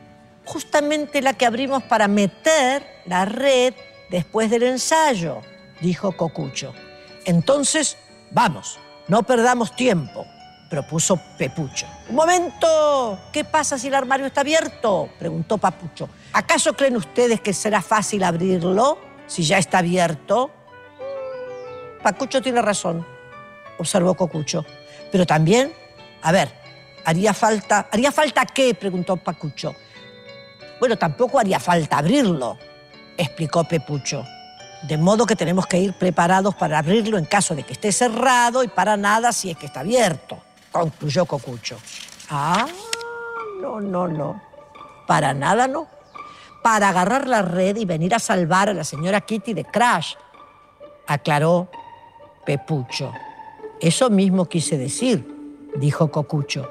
justamente 0.45 1.22
la 1.22 1.34
que 1.34 1.45
abrimos 1.45 1.84
para 1.84 2.07
meter 2.07 2.84
la 3.06 3.26
red 3.26 3.74
después 4.10 4.49
del 4.49 4.64
ensayo, 4.64 5.41
dijo 5.82 6.18
Cocucho. 6.18 6.74
Entonces, 7.26 7.98
vamos, 8.32 8.80
no 9.08 9.24
perdamos 9.24 9.76
tiempo, 9.76 10.26
propuso 10.70 11.20
Pepucho. 11.38 11.88
Un 12.10 12.16
momento, 12.16 13.20
¿qué 13.32 13.44
pasa 13.44 13.78
si 13.78 13.88
el 13.88 13.96
armario 13.96 14.26
está 14.26 14.41
abierto? 14.41 15.10
preguntó 15.18 15.58
Papucho. 15.58 16.10
¿Acaso 16.34 16.74
creen 16.74 16.96
ustedes 16.96 17.41
que 17.41 17.54
será 17.54 17.82
fácil 17.82 18.24
abrirlo 18.24 19.00
si 19.28 19.44
ya 19.44 19.58
está 19.58 19.80
abierto? 19.80 20.52
Pacucho 22.04 22.41
tiene 22.41 22.62
razón, 22.62 23.06
observó 23.78 24.14
Cocucho. 24.14 24.66
Pero 25.12 25.26
también, 25.26 25.74
a 26.22 26.32
ver, 26.32 26.50
haría 27.04 27.34
falta. 27.34 27.88
¿Haría 27.91 28.12
falta 28.12 28.46
qué? 28.46 28.74
preguntó 28.74 29.18
Pacucho. 29.18 29.76
Bueno, 30.80 30.98
tampoco 30.98 31.40
haría 31.40 31.60
falta 31.60 31.98
abrirlo, 31.98 32.58
explicó 33.18 33.64
Pepucho. 33.66 34.24
De 34.84 34.97
modo 34.97 35.26
que 35.26 35.35
tenemos 35.35 35.68
que 35.68 35.77
ir 35.77 35.93
preparados 35.93 36.56
para 36.56 36.80
abrirlo 36.80 37.18
en 37.18 37.26
caso 37.26 37.53
de 37.53 37.64
que 37.64 37.73
esté 37.73 37.91
cerrado 37.91 38.64
y 38.64 38.68
para 38.69 38.95
nada 38.95 39.31
si 39.34 39.49
es 39.49 39.57
que 39.57 39.65
está 39.65 39.81
abierto, 39.81 40.38
concluyó 40.72 41.26
Cocucho. 41.26 41.77
Ah, 42.30 42.65
no, 43.61 43.81
no, 43.81 44.07
no. 44.07 44.41
Para 45.06 45.34
nada 45.34 45.68
no. 45.68 45.88
Para 46.64 46.89
agarrar 46.89 47.27
la 47.27 47.41
red 47.41 47.76
y 47.77 47.85
venir 47.85 48.15
a 48.15 48.19
salvar 48.19 48.69
a 48.69 48.73
la 48.73 48.84
señora 48.84 49.22
Kitty 49.22 49.53
de 49.53 49.65
Crash, 49.65 50.14
aclaró 51.07 51.69
Pepucho. 52.45 53.11
Eso 53.80 54.10
mismo 54.10 54.45
quise 54.45 54.77
decir, 54.77 55.26
dijo 55.76 56.10
Cocucho. 56.11 56.69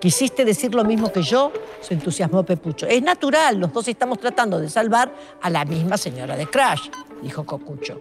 ¿Quisiste 0.00 0.44
decir 0.44 0.74
lo 0.74 0.84
mismo 0.84 1.10
que 1.10 1.22
yo? 1.22 1.52
Se 1.80 1.94
entusiasmó 1.94 2.44
Pepucho. 2.44 2.86
Es 2.86 3.02
natural, 3.02 3.58
los 3.58 3.72
dos 3.72 3.88
estamos 3.88 4.18
tratando 4.18 4.60
de 4.60 4.70
salvar 4.70 5.12
a 5.42 5.50
la 5.50 5.64
misma 5.64 5.96
señora 5.96 6.36
de 6.36 6.46
Crash, 6.46 6.88
dijo 7.22 7.44
Cocucho. 7.44 8.00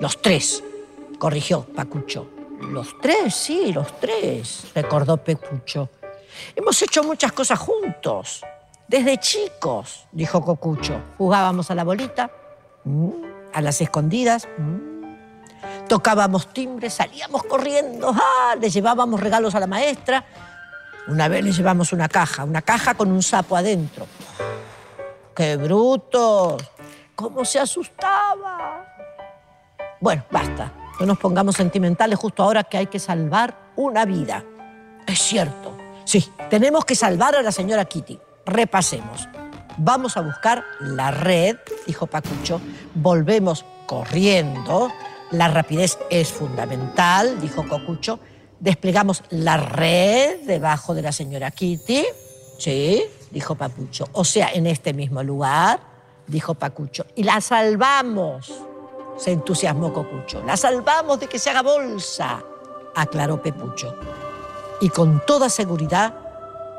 Los 0.00 0.20
tres, 0.20 0.62
corrigió 1.18 1.62
Pacucho. 1.62 2.28
Los 2.60 2.98
tres, 3.00 3.34
sí, 3.34 3.72
los 3.72 3.98
tres, 3.98 4.66
recordó 4.74 5.16
Pepucho. 5.16 5.88
Hemos 6.54 6.80
hecho 6.82 7.02
muchas 7.02 7.32
cosas 7.32 7.58
juntos, 7.58 8.44
desde 8.88 9.18
chicos, 9.18 10.06
dijo 10.12 10.44
Cocucho. 10.44 11.00
Jugábamos 11.18 11.70
a 11.70 11.74
la 11.74 11.84
bolita, 11.84 12.30
mm, 12.84 13.10
a 13.52 13.60
las 13.60 13.80
escondidas, 13.80 14.48
mm. 14.56 15.86
tocábamos 15.88 16.52
timbres, 16.52 16.94
salíamos 16.94 17.42
corriendo, 17.44 18.14
¡ah! 18.14 18.54
le 18.60 18.70
llevábamos 18.70 19.20
regalos 19.20 19.54
a 19.54 19.60
la 19.60 19.66
maestra. 19.66 20.24
Una 21.08 21.26
vez 21.28 21.44
le 21.44 21.52
llevamos 21.52 21.92
una 21.92 22.08
caja, 22.08 22.44
una 22.44 22.62
caja 22.62 22.94
con 22.94 23.10
un 23.10 23.22
sapo 23.22 23.56
adentro. 23.56 24.06
¡Qué 25.34 25.56
brutos! 25.56 26.62
¿Cómo 27.14 27.44
se 27.44 27.58
asustaba? 27.58 28.86
Bueno, 30.00 30.24
basta. 30.30 30.72
No 30.98 31.06
nos 31.06 31.18
pongamos 31.18 31.56
sentimentales 31.56 32.18
justo 32.18 32.42
ahora 32.42 32.64
que 32.64 32.78
hay 32.78 32.86
que 32.86 32.98
salvar 32.98 33.72
una 33.76 34.04
vida. 34.04 34.44
Es 35.06 35.20
cierto. 35.20 35.76
Sí, 36.04 36.28
tenemos 36.50 36.84
que 36.84 36.94
salvar 36.94 37.34
a 37.36 37.42
la 37.42 37.52
señora 37.52 37.84
Kitty. 37.84 38.18
Repasemos. 38.46 39.28
Vamos 39.78 40.16
a 40.16 40.20
buscar 40.20 40.64
la 40.80 41.10
red, 41.10 41.56
dijo 41.86 42.06
Pacucho. 42.06 42.60
Volvemos 42.94 43.64
corriendo. 43.86 44.92
La 45.30 45.48
rapidez 45.48 45.98
es 46.10 46.30
fundamental, 46.30 47.40
dijo 47.40 47.66
Cocucho. 47.68 48.20
Desplegamos 48.60 49.24
la 49.30 49.56
red 49.56 50.40
debajo 50.46 50.94
de 50.94 51.02
la 51.02 51.12
señora 51.12 51.50
Kitty. 51.50 52.04
Sí, 52.58 53.02
dijo 53.30 53.54
Papucho. 53.54 54.08
O 54.12 54.24
sea, 54.24 54.52
en 54.52 54.66
este 54.66 54.92
mismo 54.92 55.22
lugar, 55.22 55.80
dijo 56.32 56.54
Pacucho. 56.54 57.06
Y 57.14 57.22
la 57.22 57.40
salvamos, 57.40 58.52
se 59.16 59.30
entusiasmó 59.30 59.92
Cocucho. 59.92 60.42
La 60.44 60.56
salvamos 60.56 61.20
de 61.20 61.28
que 61.28 61.38
se 61.38 61.50
haga 61.50 61.62
bolsa, 61.62 62.42
aclaró 62.96 63.40
Pepucho. 63.40 63.94
Y 64.80 64.88
con 64.88 65.22
toda 65.24 65.48
seguridad 65.48 66.12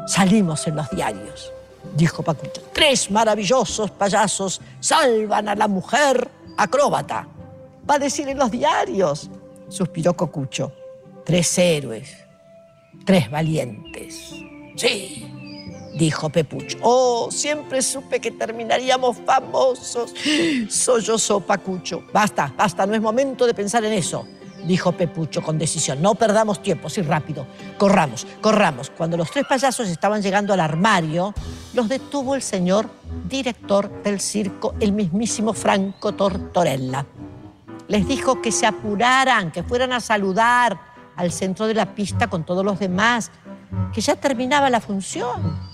salimos 0.08 0.68
en 0.68 0.76
los 0.76 0.90
diarios, 0.90 1.54
dijo 1.96 2.22
Pacucho. 2.24 2.62
Tres 2.74 3.10
maravillosos 3.10 3.92
payasos 3.92 4.60
salvan 4.82 5.48
a 5.48 5.56
la 5.56 5.70
mujer 5.70 6.30
acróbata. 6.58 7.28
Va 7.90 7.96
a 7.96 8.00
decir 8.00 8.28
en 8.28 8.40
los 8.40 8.52
diarios, 8.52 9.30
suspiró 9.70 10.16
Cocucho. 10.16 10.74
Tres 11.24 11.58
héroes, 11.58 12.18
tres 13.06 13.32
valientes. 13.32 14.34
Sí, 14.76 15.33
dijo 15.94 16.30
Pepucho. 16.30 16.78
Oh, 16.82 17.30
siempre 17.32 17.82
supe 17.82 18.20
que 18.20 18.32
terminaríamos 18.32 19.18
famosos. 19.26 20.14
Sollozó 20.70 21.40
Pacucho. 21.42 22.04
Basta, 22.12 22.54
basta, 22.58 22.86
no 22.86 22.96
es 22.96 23.02
momento 23.02 23.46
de 23.46 23.54
pensar 23.54 23.84
en 23.86 23.94
eso, 23.94 24.28
dijo 24.66 24.92
Pepucho 24.92 25.42
con 25.42 25.58
decisión. 25.58 26.02
No 26.02 26.16
perdamos 26.16 26.62
tiempo, 26.62 26.90
sí, 26.90 27.02
rápido. 27.02 27.46
Corramos, 27.78 28.26
corramos. 28.42 28.90
Cuando 28.90 29.18
los 29.18 29.32
tres 29.32 29.46
payasos 29.48 29.88
estaban 29.90 30.22
llegando 30.22 30.54
al 30.54 30.60
armario, 30.60 31.34
los 31.74 31.90
detuvo 31.90 32.36
el 32.36 32.42
señor 32.42 32.90
director 33.28 34.04
del 34.04 34.20
circo, 34.20 34.76
el 34.80 34.92
mismísimo 34.92 35.54
Franco 35.54 36.14
Tortorella. 36.14 37.06
Les 37.88 38.08
dijo 38.08 38.42
que 38.42 38.52
se 38.52 38.66
apuraran, 38.66 39.52
que 39.52 39.62
fueran 39.62 39.94
a 39.94 40.00
saludar 40.00 40.80
al 41.16 41.32
centro 41.32 41.68
de 41.68 41.76
la 41.76 41.94
pista 41.94 42.28
con 42.28 42.44
todos 42.44 42.66
los 42.66 42.80
demás, 42.80 43.30
que 43.94 44.02
ya 44.02 44.16
terminaba 44.16 44.70
la 44.70 44.80
función. 44.80 45.73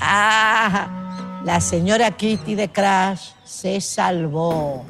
Ah, 0.00 1.40
la 1.44 1.60
señora 1.60 2.10
Kitty 2.10 2.54
de 2.54 2.70
Crash 2.70 3.30
se 3.44 3.80
salvó. 3.80 4.84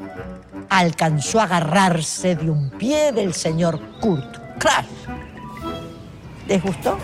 Alcanzó 0.68 1.40
a 1.40 1.44
agarrarse 1.44 2.34
de 2.34 2.50
un 2.50 2.70
pie 2.70 3.12
del 3.12 3.34
señor 3.34 3.80
Kurt 4.00 4.58
Crash. 4.58 4.86
¿Les 6.48 6.62
gustó? 6.62 6.98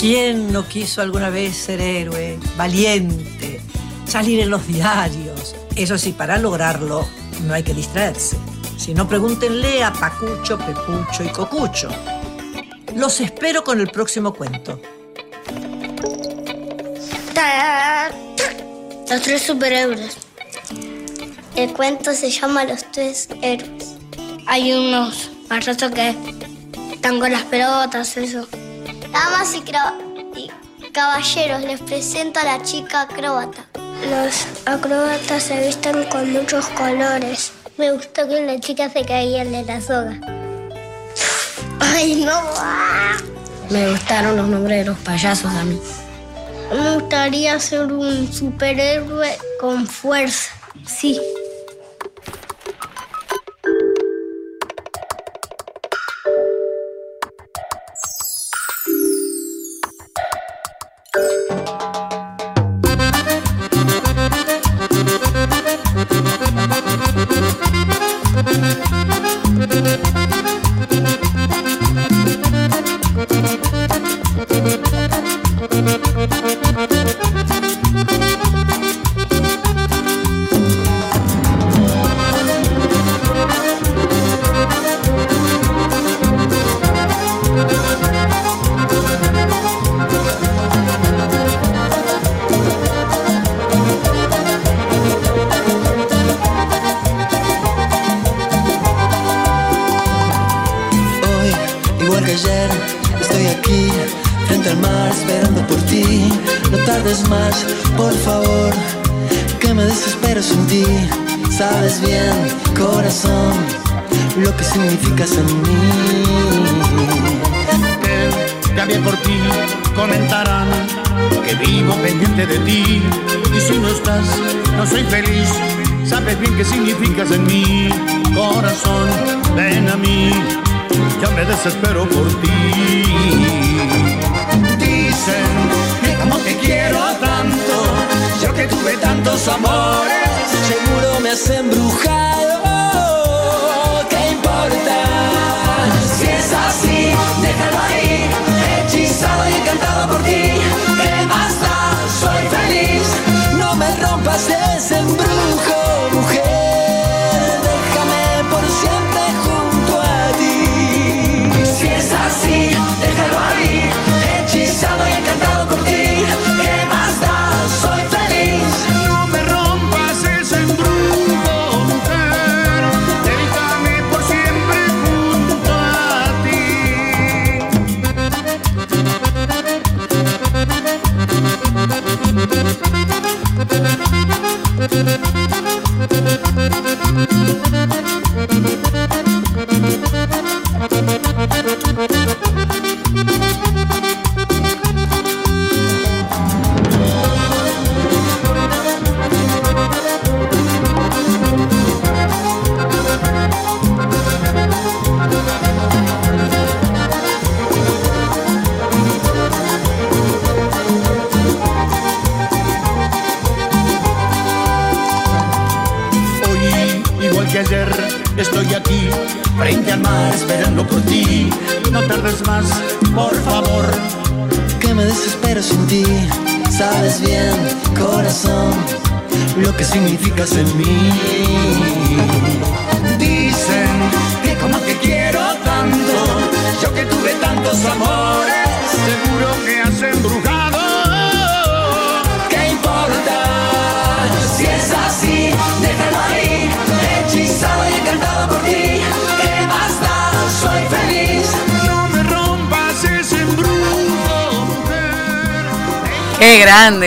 ¿Quién 0.00 0.52
no 0.52 0.68
quiso 0.68 1.00
alguna 1.00 1.30
vez 1.30 1.56
ser 1.56 1.80
héroe, 1.80 2.38
valiente, 2.56 3.60
salir 4.06 4.40
en 4.40 4.50
los 4.50 4.66
diarios? 4.66 5.56
Eso 5.74 5.98
sí, 5.98 6.12
para 6.12 6.38
lograrlo 6.38 7.06
no 7.46 7.54
hay 7.54 7.62
que 7.62 7.74
distraerse. 7.74 8.36
Si 8.76 8.94
no, 8.94 9.08
pregúntenle 9.08 9.82
a 9.82 9.92
Pacucho, 9.92 10.58
Pepucho 10.58 11.24
y 11.24 11.28
Cocucho. 11.28 11.88
Los 12.94 13.20
espero 13.20 13.64
con 13.64 13.80
el 13.80 13.88
próximo 13.88 14.32
cuento. 14.32 14.80
Los 19.08 19.22
tres 19.22 19.42
superhéroes. 19.42 20.16
El 21.54 21.72
cuento 21.72 22.12
se 22.12 22.30
llama 22.30 22.64
Los 22.64 22.84
tres 22.92 23.28
héroes. 23.40 23.94
Hay 24.46 24.72
unos 24.72 25.30
payasos 25.48 25.92
que 25.92 26.14
están 26.92 27.20
con 27.20 27.32
las 27.32 27.44
pelotas, 27.44 28.16
eso. 28.16 28.46
Damas 29.12 29.54
y, 29.54 29.62
y 30.36 30.90
caballeros, 30.90 31.62
les 31.62 31.80
presento 31.80 32.40
a 32.40 32.44
la 32.44 32.62
chica 32.62 33.02
acróbata. 33.02 33.66
Los 34.10 34.46
acróbatas 34.66 35.42
se 35.44 35.66
visten 35.66 36.04
con 36.10 36.32
muchos 36.32 36.66
colores. 36.68 37.52
Me 37.78 37.92
gustó 37.92 38.26
que 38.26 38.40
la 38.40 38.58
chica 38.58 38.88
se 38.88 39.04
caía 39.04 39.44
de 39.44 39.62
la 39.62 39.80
soga. 39.82 40.18
¡Ay, 41.78 42.24
no! 42.24 42.40
Me 43.68 43.90
gustaron 43.90 44.36
los 44.36 44.48
nombres 44.48 44.78
de 44.78 44.84
los 44.86 44.98
payasos 45.00 45.52
a 45.52 45.62
mí. 45.64 45.78
Me 46.70 46.94
gustaría 46.94 47.60
ser 47.60 47.92
un 47.92 48.32
superhéroe 48.32 49.36
con 49.60 49.86
fuerza. 49.86 50.52
Sí. 50.86 51.20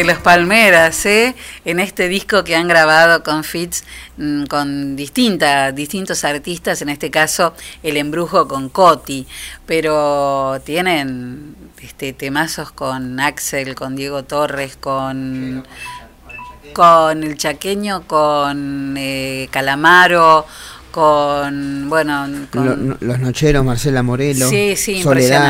Los 0.09 0.17
Palmeras, 0.17 1.05
¿eh? 1.05 1.35
En 1.65 1.79
este 1.79 2.07
disco 2.07 2.43
que 2.43 2.55
han 2.55 2.67
grabado 2.67 3.21
con 3.21 3.43
Fitz, 3.43 3.83
mm, 4.17 4.45
con 4.45 4.95
distinta, 4.95 5.71
distintos 5.71 6.23
artistas, 6.23 6.81
en 6.81 6.89
este 6.89 7.11
caso 7.11 7.53
El 7.83 7.95
Embrujo 7.95 8.47
con 8.47 8.69
Coti, 8.69 9.27
pero 9.67 10.59
tienen 10.65 11.55
este, 11.81 12.13
temazos 12.13 12.71
con 12.71 13.19
Axel, 13.19 13.75
con 13.75 13.95
Diego 13.95 14.23
Torres, 14.23 14.77
con, 14.77 15.63
con 16.73 17.23
El 17.23 17.37
Chaqueño, 17.37 18.07
con 18.07 18.95
eh, 18.97 19.47
Calamaro, 19.51 20.47
con, 20.99 21.87
bueno, 21.87 22.27
con... 22.51 22.89
Lo- 22.89 22.97
los 22.99 23.19
Nocheros, 23.19 23.63
Marcela 23.63 24.03
Morelo. 24.03 24.49
Sí, 24.49 24.75
sí, 24.75 25.01
Soledad. 25.01 25.05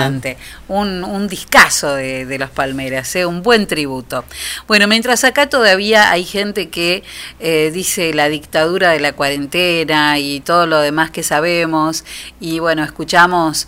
impresionante. 0.05 0.38
Un, 0.67 1.03
un 1.03 1.27
discazo 1.27 1.95
de, 1.95 2.27
de 2.27 2.38
los 2.38 2.51
Palmeras, 2.51 3.15
¿eh? 3.15 3.26
un 3.26 3.41
buen 3.41 3.65
tributo. 3.65 4.26
Bueno, 4.67 4.88
mientras 4.88 5.23
acá 5.23 5.49
todavía 5.49 6.11
hay 6.11 6.23
gente 6.23 6.69
que 6.69 7.03
eh, 7.39 7.71
dice 7.73 8.13
la 8.13 8.30
dictadura 8.30 8.91
de 8.91 8.99
la 8.99 9.13
cuarentena 9.13 10.19
y 10.19 10.39
todo 10.41 10.67
lo 10.67 10.80
demás 10.81 11.09
que 11.09 11.23
sabemos, 11.23 12.03
y 12.39 12.59
bueno, 12.59 12.84
escuchamos 12.84 13.67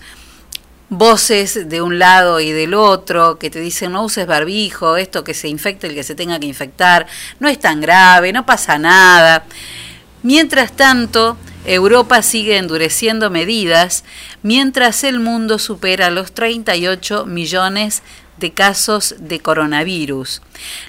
voces 0.89 1.69
de 1.69 1.81
un 1.81 1.97
lado 1.99 2.39
y 2.41 2.51
del 2.51 2.73
otro 2.73 3.39
que 3.39 3.49
te 3.49 3.59
dicen 3.61 3.93
no 3.93 4.03
uses 4.03 4.27
barbijo, 4.27 4.97
esto 4.97 5.23
que 5.23 5.33
se 5.33 5.47
infecte 5.47 5.87
el 5.87 5.95
que 5.95 6.03
se 6.03 6.15
tenga 6.15 6.37
que 6.39 6.45
infectar, 6.47 7.07
no 7.39 7.47
es 7.47 7.59
tan 7.59 7.81
grave, 7.81 8.31
no 8.33 8.45
pasa 8.45 8.77
nada. 8.77 9.45
Mientras 10.23 10.71
tanto, 10.73 11.37
Europa 11.65 12.21
sigue 12.21 12.57
endureciendo 12.57 13.29
medidas 13.29 14.03
mientras 14.43 15.03
el 15.03 15.19
mundo 15.19 15.59
supera 15.59 16.09
los 16.09 16.31
38 16.31 17.25
millones 17.25 18.01
de 18.41 18.51
casos 18.51 19.15
de 19.19 19.39
coronavirus. 19.39 20.41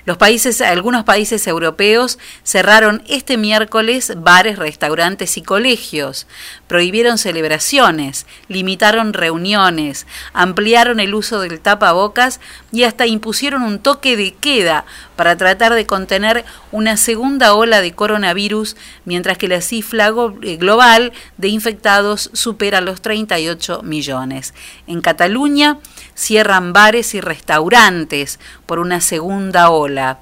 Los 0.05 0.17
países, 0.17 0.61
algunos 0.61 1.05
países 1.05 1.47
europeos 1.47 2.19
cerraron 2.43 3.03
este 3.09 3.37
miércoles 3.37 4.15
bares, 4.17 4.59
restaurantes 4.59 5.37
y 5.37 5.43
colegios, 5.43 6.27
prohibieron 6.67 7.19
celebraciones, 7.19 8.27
limitaron 8.49 9.13
reuniones, 9.13 10.07
ampliaron 10.33 10.99
el 10.99 11.15
uso 11.15 11.41
del 11.41 11.61
tapabocas 11.61 12.41
y 12.73 12.83
hasta 12.83 13.07
impusieron 13.07 13.63
un 13.63 13.79
toque 13.79 14.17
de 14.17 14.35
queda 14.35 14.85
para 15.15 15.37
tratar 15.37 15.75
de 15.75 15.87
contener 15.87 16.45
una 16.73 16.97
segunda 16.97 17.55
ola 17.55 17.81
de 17.81 17.93
coronavirus, 17.93 18.77
mientras 19.05 19.39
que 19.39 19.47
la 19.47 19.61
cifra 19.61 20.11
eh, 20.43 20.57
global 20.57 21.13
de 21.37 21.49
infectados 21.49 22.31
supera 22.33 22.81
los 22.81 23.03
38 23.03 23.83
millones. 23.83 24.55
En 24.87 25.03
Cataluña 25.03 25.79
cierran 26.15 26.73
bares 26.73 27.15
y 27.15 27.21
restaurantes 27.21 28.39
por 28.67 28.79
una 28.79 29.01
segunda 29.01 29.71
ola. 29.71 30.19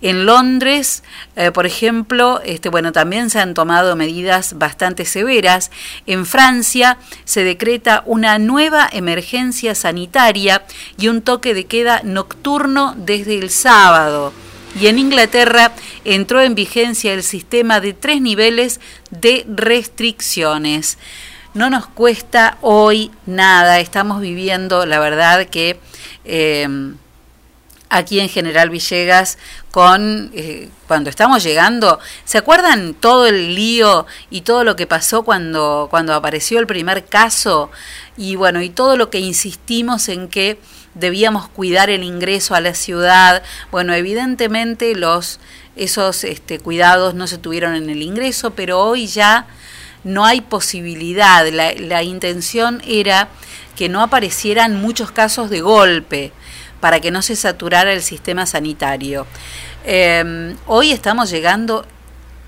En 0.00 0.26
Londres, 0.26 1.02
eh, 1.36 1.50
por 1.50 1.66
ejemplo, 1.66 2.40
este, 2.44 2.68
bueno, 2.68 2.92
también 2.92 3.30
se 3.30 3.40
han 3.40 3.54
tomado 3.54 3.96
medidas 3.96 4.58
bastante 4.58 5.04
severas. 5.04 5.70
En 6.06 6.26
Francia 6.26 6.98
se 7.24 7.44
decreta 7.44 8.02
una 8.06 8.38
nueva 8.38 8.88
emergencia 8.92 9.74
sanitaria 9.74 10.64
y 10.98 11.08
un 11.08 11.22
toque 11.22 11.54
de 11.54 11.64
queda 11.64 12.00
nocturno 12.04 12.94
desde 12.96 13.38
el 13.38 13.50
sábado. 13.50 14.32
Y 14.78 14.86
en 14.86 14.98
Inglaterra 14.98 15.72
entró 16.04 16.40
en 16.40 16.54
vigencia 16.54 17.12
el 17.12 17.24
sistema 17.24 17.80
de 17.80 17.92
tres 17.92 18.20
niveles 18.20 18.80
de 19.10 19.44
restricciones. 19.48 20.96
No 21.52 21.68
nos 21.68 21.86
cuesta 21.86 22.58
hoy 22.60 23.10
nada, 23.26 23.80
estamos 23.80 24.20
viviendo, 24.20 24.86
la 24.86 25.00
verdad 25.00 25.46
que 25.46 25.80
eh, 26.24 26.94
aquí 27.88 28.20
en 28.20 28.28
General 28.28 28.70
Villegas 28.70 29.36
con 29.72 30.30
eh, 30.32 30.68
cuando 30.86 31.10
estamos 31.10 31.42
llegando, 31.42 31.98
¿se 32.24 32.38
acuerdan 32.38 32.94
todo 32.94 33.26
el 33.26 33.56
lío 33.56 34.06
y 34.30 34.42
todo 34.42 34.62
lo 34.62 34.76
que 34.76 34.86
pasó 34.86 35.24
cuando 35.24 35.88
cuando 35.90 36.14
apareció 36.14 36.60
el 36.60 36.68
primer 36.68 37.04
caso 37.06 37.72
y 38.16 38.36
bueno, 38.36 38.62
y 38.62 38.70
todo 38.70 38.96
lo 38.96 39.10
que 39.10 39.18
insistimos 39.18 40.08
en 40.08 40.28
que 40.28 40.56
debíamos 40.94 41.48
cuidar 41.48 41.90
el 41.90 42.04
ingreso 42.04 42.54
a 42.54 42.60
la 42.60 42.74
ciudad? 42.74 43.42
Bueno, 43.72 43.92
evidentemente 43.92 44.94
los 44.94 45.40
esos 45.74 46.22
este, 46.22 46.60
cuidados 46.60 47.14
no 47.14 47.26
se 47.26 47.38
tuvieron 47.38 47.74
en 47.74 47.90
el 47.90 48.02
ingreso, 48.02 48.52
pero 48.52 48.78
hoy 48.78 49.08
ya 49.08 49.48
no 50.04 50.24
hay 50.24 50.40
posibilidad. 50.40 51.46
La, 51.48 51.72
la 51.74 52.02
intención 52.02 52.82
era 52.86 53.28
que 53.76 53.88
no 53.88 54.02
aparecieran 54.02 54.80
muchos 54.80 55.10
casos 55.10 55.50
de 55.50 55.60
golpe 55.60 56.32
para 56.80 57.00
que 57.00 57.10
no 57.10 57.22
se 57.22 57.36
saturara 57.36 57.92
el 57.92 58.02
sistema 58.02 58.46
sanitario. 58.46 59.26
Eh, 59.84 60.54
hoy 60.66 60.92
estamos 60.92 61.30
llegando 61.30 61.86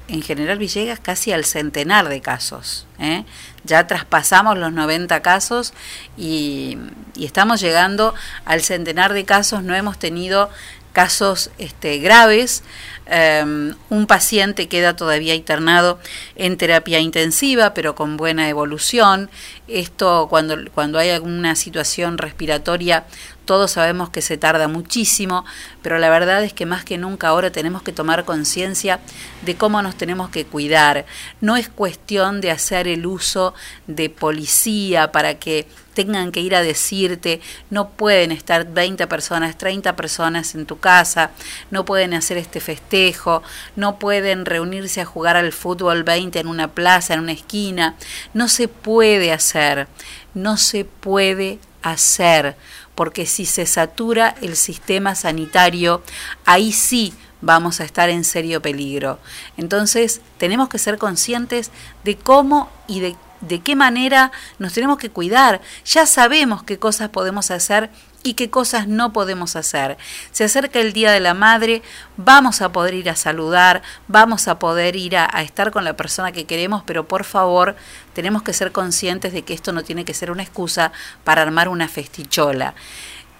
en 0.08 0.22
General 0.22 0.58
Villegas 0.58 1.00
casi 1.00 1.32
al 1.32 1.44
centenar 1.44 2.08
de 2.08 2.20
casos. 2.20 2.86
¿eh? 2.98 3.24
Ya 3.64 3.86
traspasamos 3.86 4.58
los 4.58 4.72
90 4.72 5.20
casos 5.20 5.72
y, 6.16 6.76
y 7.14 7.24
estamos 7.24 7.60
llegando 7.60 8.14
al 8.44 8.62
centenar 8.62 9.12
de 9.12 9.24
casos. 9.24 9.62
No 9.62 9.74
hemos 9.74 9.98
tenido 9.98 10.50
casos 10.92 11.50
este, 11.58 11.98
graves. 11.98 12.62
Um, 13.04 13.74
un 13.90 14.06
paciente 14.06 14.68
queda 14.68 14.94
todavía 14.94 15.34
internado 15.34 15.98
en 16.36 16.56
terapia 16.56 17.00
intensiva, 17.00 17.74
pero 17.74 17.94
con 17.94 18.16
buena 18.16 18.48
evolución. 18.48 19.28
Esto 19.66 20.28
cuando, 20.30 20.56
cuando 20.72 20.98
hay 20.98 21.10
alguna 21.10 21.56
situación 21.56 22.16
respiratoria, 22.16 23.04
todos 23.44 23.72
sabemos 23.72 24.10
que 24.10 24.22
se 24.22 24.36
tarda 24.36 24.68
muchísimo, 24.68 25.44
pero 25.82 25.98
la 25.98 26.10
verdad 26.10 26.42
es 26.44 26.52
que 26.52 26.66
más 26.66 26.84
que 26.84 26.98
nunca 26.98 27.28
ahora 27.28 27.50
tenemos 27.50 27.82
que 27.82 27.92
tomar 27.92 28.24
conciencia 28.24 29.00
de 29.42 29.56
cómo 29.56 29.82
nos 29.82 29.96
tenemos 29.96 30.30
que 30.30 30.44
cuidar. 30.44 31.06
No 31.40 31.56
es 31.56 31.68
cuestión 31.68 32.40
de 32.40 32.50
hacer 32.50 32.88
el 32.88 33.06
uso 33.06 33.54
de 33.86 34.10
policía 34.10 35.12
para 35.12 35.38
que 35.38 35.66
tengan 35.94 36.32
que 36.32 36.40
ir 36.40 36.54
a 36.54 36.62
decirte, 36.62 37.40
no 37.70 37.90
pueden 37.90 38.32
estar 38.32 38.66
20 38.66 39.06
personas, 39.06 39.58
30 39.58 39.94
personas 39.96 40.54
en 40.54 40.66
tu 40.66 40.78
casa, 40.78 41.30
no 41.70 41.84
pueden 41.84 42.14
hacer 42.14 42.38
este 42.38 42.60
festejo, 42.60 43.42
no 43.76 43.98
pueden 43.98 44.44
reunirse 44.44 45.00
a 45.00 45.04
jugar 45.04 45.36
al 45.36 45.52
fútbol 45.52 46.02
20 46.02 46.40
en 46.40 46.46
una 46.46 46.68
plaza, 46.68 47.14
en 47.14 47.20
una 47.20 47.32
esquina, 47.32 47.96
no 48.34 48.48
se 48.48 48.68
puede 48.68 49.32
hacer, 49.32 49.88
no 50.34 50.56
se 50.56 50.84
puede 50.84 51.58
hacer, 51.82 52.56
porque 52.94 53.26
si 53.26 53.46
se 53.46 53.66
satura 53.66 54.34
el 54.42 54.56
sistema 54.56 55.14
sanitario, 55.14 56.02
ahí 56.44 56.72
sí 56.72 57.14
vamos 57.40 57.80
a 57.80 57.84
estar 57.84 58.08
en 58.08 58.24
serio 58.24 58.62
peligro. 58.62 59.18
Entonces, 59.56 60.20
tenemos 60.38 60.68
que 60.68 60.78
ser 60.78 60.98
conscientes 60.98 61.70
de 62.04 62.16
cómo 62.16 62.70
y 62.86 63.00
de 63.00 63.16
de 63.42 63.60
qué 63.60 63.76
manera 63.76 64.32
nos 64.58 64.72
tenemos 64.72 64.96
que 64.96 65.10
cuidar. 65.10 65.60
Ya 65.84 66.06
sabemos 66.06 66.62
qué 66.62 66.78
cosas 66.78 67.10
podemos 67.10 67.50
hacer 67.50 67.90
y 68.22 68.34
qué 68.34 68.50
cosas 68.50 68.88
no 68.88 69.12
podemos 69.12 69.56
hacer. 69.56 69.96
Se 70.30 70.44
acerca 70.44 70.80
el 70.80 70.92
Día 70.92 71.10
de 71.10 71.20
la 71.20 71.34
Madre, 71.34 71.82
vamos 72.16 72.62
a 72.62 72.72
poder 72.72 72.94
ir 72.94 73.10
a 73.10 73.16
saludar, 73.16 73.82
vamos 74.08 74.48
a 74.48 74.58
poder 74.58 74.96
ir 74.96 75.16
a, 75.16 75.28
a, 75.32 75.42
estar 75.42 75.70
con 75.70 75.84
la 75.84 75.96
persona 75.96 76.32
que 76.32 76.44
queremos, 76.44 76.82
pero 76.86 77.08
por 77.08 77.24
favor 77.24 77.76
tenemos 78.12 78.42
que 78.42 78.52
ser 78.52 78.72
conscientes 78.72 79.32
de 79.32 79.42
que 79.42 79.54
esto 79.54 79.72
no 79.72 79.82
tiene 79.82 80.04
que 80.04 80.14
ser 80.14 80.30
una 80.30 80.42
excusa 80.42 80.92
para 81.24 81.42
armar 81.42 81.68
una 81.68 81.88
festichola. 81.88 82.74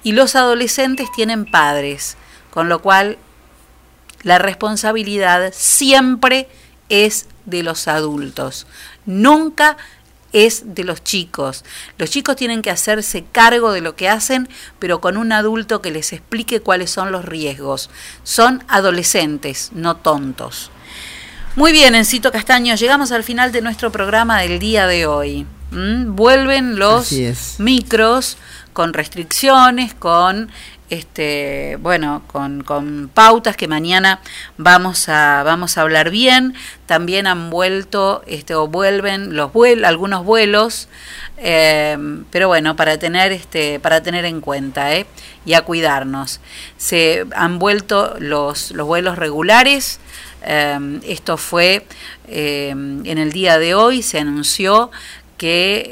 Y 0.03 0.13
los 0.13 0.35
adolescentes 0.35 1.09
tienen 1.15 1.45
padres, 1.45 2.17
con 2.51 2.69
lo 2.69 2.83
cual 2.83 3.19
la 4.23 4.39
responsabilidad 4.39 5.53
siempre 5.55 6.49
es 6.89 7.27
de 7.45 7.63
los 7.63 7.89
adultos, 7.89 8.67
nunca 9.07 9.77
es 10.33 10.75
de 10.75 10.85
los 10.85 11.03
chicos. 11.03 11.65
Los 11.99 12.11
chicos 12.11 12.37
tienen 12.37 12.63
que 12.63 12.71
hacerse 12.71 13.25
cargo 13.31 13.73
de 13.73 13.81
lo 13.81 13.97
que 13.97 14.09
hacen, 14.09 14.49
pero 14.79 15.01
con 15.01 15.17
un 15.17 15.33
adulto 15.33 15.83
que 15.83 15.91
les 15.91 16.13
explique 16.13 16.61
cuáles 16.61 16.91
son 16.91 17.13
los 17.13 17.25
riesgos. 17.25 17.91
Son 18.25 18.65
adolescentes, 18.69 19.71
no 19.73 19.97
tontos. 19.97 20.71
Muy 21.55 21.73
bien, 21.73 21.95
Encito 21.95 22.33
Castaño, 22.33 22.77
llegamos 22.77 23.13
al 23.13 23.25
final 23.25 23.53
de 23.53 23.61
nuestro 23.61 23.93
programa 23.93 24.41
del 24.41 24.59
día 24.59 24.87
de 24.87 25.07
hoy. 25.07 25.47
¿Mm? 25.71 26.15
Vuelven 26.15 26.79
los 26.79 27.13
micros 27.59 28.39
con 28.73 28.95
restricciones, 28.95 29.93
con 29.95 30.51
este, 30.91 31.79
bueno, 31.81 32.23
con, 32.27 32.63
con, 32.65 33.11
pautas 33.13 33.57
que 33.57 33.67
mañana 33.67 34.21
vamos 34.59 35.09
a, 35.09 35.43
vamos 35.43 35.79
a 35.79 35.83
hablar 35.83 36.11
bien. 36.11 36.55
También 36.85 37.27
han 37.27 37.49
vuelto, 37.49 38.23
este, 38.27 38.55
o 38.55 38.69
vuelven 38.69 39.35
los 39.35 39.53
vuelos, 39.53 39.89
algunos 39.89 40.25
vuelos, 40.25 40.89
eh, 41.39 41.97
pero 42.31 42.49
bueno, 42.49 42.77
para 42.77 42.99
tener, 42.99 43.33
este, 43.33 43.81
para 43.81 44.03
tener 44.03 44.27
en 44.27 44.43
cuenta, 44.43 44.95
¿eh? 44.95 45.07
y 45.47 45.55
a 45.55 45.63
cuidarnos. 45.63 46.41
Se 46.77 47.25
han 47.35 47.59
vuelto 47.59 48.15
los, 48.19 48.73
los 48.73 48.87
vuelos 48.87 49.17
regulares. 49.17 49.99
Eh, 50.45 51.01
esto 51.05 51.37
fue 51.37 51.87
en 52.27 53.19
el 53.19 53.33
día 53.33 53.59
de 53.59 53.75
hoy, 53.75 54.03
se 54.03 54.19
anunció 54.19 54.91
que 55.43 55.91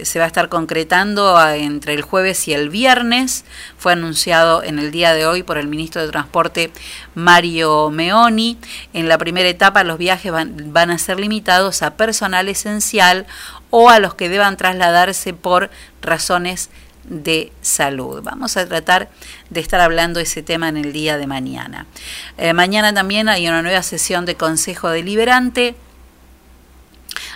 eh, 0.00 0.06
se 0.06 0.18
va 0.18 0.24
a 0.24 0.28
estar 0.28 0.48
concretando 0.48 1.38
entre 1.50 1.92
el 1.92 2.00
jueves 2.00 2.48
y 2.48 2.54
el 2.54 2.70
viernes. 2.70 3.44
Fue 3.76 3.92
anunciado 3.92 4.62
en 4.62 4.78
el 4.78 4.90
día 4.90 5.12
de 5.12 5.26
hoy 5.26 5.42
por 5.42 5.58
el 5.58 5.66
ministro 5.66 6.00
de 6.00 6.08
Transporte 6.08 6.72
Mario 7.14 7.90
Meoni. 7.90 8.56
En 8.94 9.06
la 9.06 9.18
primera 9.18 9.50
etapa 9.50 9.84
los 9.84 9.98
viajes 9.98 10.32
van, 10.32 10.72
van 10.72 10.90
a 10.90 10.96
ser 10.96 11.20
limitados 11.20 11.82
a 11.82 11.98
personal 11.98 12.48
esencial 12.48 13.26
o 13.68 13.90
a 13.90 13.98
los 13.98 14.14
que 14.14 14.30
deban 14.30 14.56
trasladarse 14.56 15.34
por 15.34 15.68
razones 16.00 16.70
de 17.04 17.52
salud. 17.60 18.22
Vamos 18.22 18.56
a 18.56 18.66
tratar 18.66 19.10
de 19.50 19.60
estar 19.60 19.82
hablando 19.82 20.20
ese 20.20 20.42
tema 20.42 20.70
en 20.70 20.78
el 20.78 20.94
día 20.94 21.18
de 21.18 21.26
mañana. 21.26 21.84
Eh, 22.38 22.54
mañana 22.54 22.94
también 22.94 23.28
hay 23.28 23.46
una 23.46 23.60
nueva 23.60 23.82
sesión 23.82 24.24
de 24.24 24.36
Consejo 24.36 24.88
Deliberante. 24.88 25.74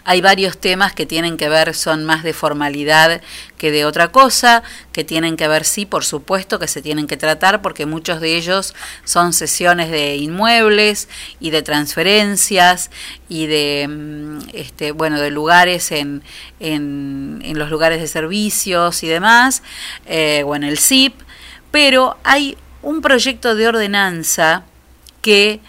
Hay 0.05 0.21
varios 0.21 0.59
temas 0.59 0.93
que 0.93 1.07
tienen 1.07 1.37
que 1.37 1.49
ver, 1.49 1.75
son 1.75 2.05
más 2.05 2.23
de 2.23 2.33
formalidad 2.33 3.21
que 3.59 3.71
de 3.71 3.85
otra 3.85 4.09
cosa, 4.09 4.63
que 4.93 5.05
tienen 5.05 5.37
que 5.37 5.49
ver, 5.49 5.65
sí, 5.65 5.87
por 5.87 6.05
supuesto, 6.05 6.59
que 6.59 6.69
se 6.69 6.83
tienen 6.83 7.07
que 7.07 7.17
tratar, 7.17 7.63
porque 7.63 7.87
muchos 7.87 8.21
de 8.21 8.37
ellos 8.37 8.75
son 9.05 9.33
sesiones 9.33 9.91
de 9.91 10.17
inmuebles 10.17 11.09
y 11.41 11.51
de 11.51 11.63
transferencias 11.63 12.91
y 13.29 13.47
de, 13.47 13.87
mm, 13.89 14.39
este, 14.53 14.93
bueno, 14.93 15.21
de 15.21 15.31
lugares 15.31 15.93
en, 15.93 16.23
en, 16.61 17.59
los 17.59 17.71
lugares 17.71 18.01
de 18.01 18.09
servicios 18.09 19.03
y 19.03 19.09
demás, 19.09 19.63
eh, 20.07 20.43
o 20.45 20.57
en 20.57 20.65
el 20.65 20.79
SIP, 20.79 21.15
pero 21.71 22.17
hay 22.25 22.57
un 22.83 23.01
proyecto 23.01 23.55
de 23.55 23.69
ordenanza 23.69 24.65
que 25.23 25.61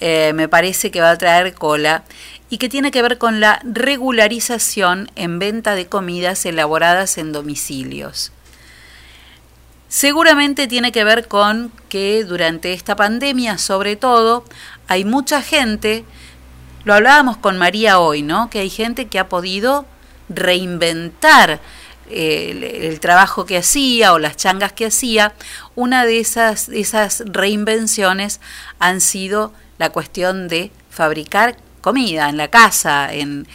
eh, 0.00 0.32
me 0.34 0.48
parece 0.48 0.90
que 0.90 1.00
va 1.00 1.10
a 1.10 1.18
traer 1.18 1.54
cola 1.54 2.04
y 2.50 2.58
que 2.58 2.68
tiene 2.68 2.90
que 2.90 3.02
ver 3.02 3.18
con 3.18 3.40
la 3.40 3.60
regularización 3.64 5.10
en 5.16 5.38
venta 5.38 5.74
de 5.74 5.86
comidas 5.86 6.44
elaboradas 6.46 7.18
en 7.18 7.32
domicilios. 7.32 8.32
Seguramente 9.88 10.66
tiene 10.66 10.92
que 10.92 11.04
ver 11.04 11.28
con 11.28 11.70
que 11.88 12.24
durante 12.24 12.72
esta 12.72 12.96
pandemia, 12.96 13.58
sobre 13.58 13.96
todo, 13.96 14.44
hay 14.88 15.04
mucha 15.04 15.40
gente, 15.40 16.04
lo 16.84 16.94
hablábamos 16.94 17.36
con 17.36 17.58
María 17.58 18.00
hoy, 18.00 18.22
¿no? 18.22 18.50
Que 18.50 18.58
hay 18.58 18.70
gente 18.70 19.06
que 19.06 19.18
ha 19.18 19.28
podido 19.28 19.86
reinventar 20.28 21.60
eh, 22.10 22.80
el, 22.82 23.00
trabajo 23.00 23.46
que 23.46 23.56
hacía 23.56 24.12
o 24.12 24.18
las 24.18 24.36
changas 24.36 24.72
que 24.72 24.86
hacía. 24.86 25.32
Una 25.74 26.04
de 26.04 26.18
esas, 26.18 26.68
esas 26.68 27.22
reinvenciones 27.26 28.40
han 28.78 29.00
sido 29.00 29.52
la 29.78 29.90
cuestión 29.90 30.48
de 30.48 30.70
fabricar 30.90 31.56
comida 31.84 32.30
en 32.30 32.38
la 32.38 32.48
casa, 32.48 33.12
en 33.12 33.46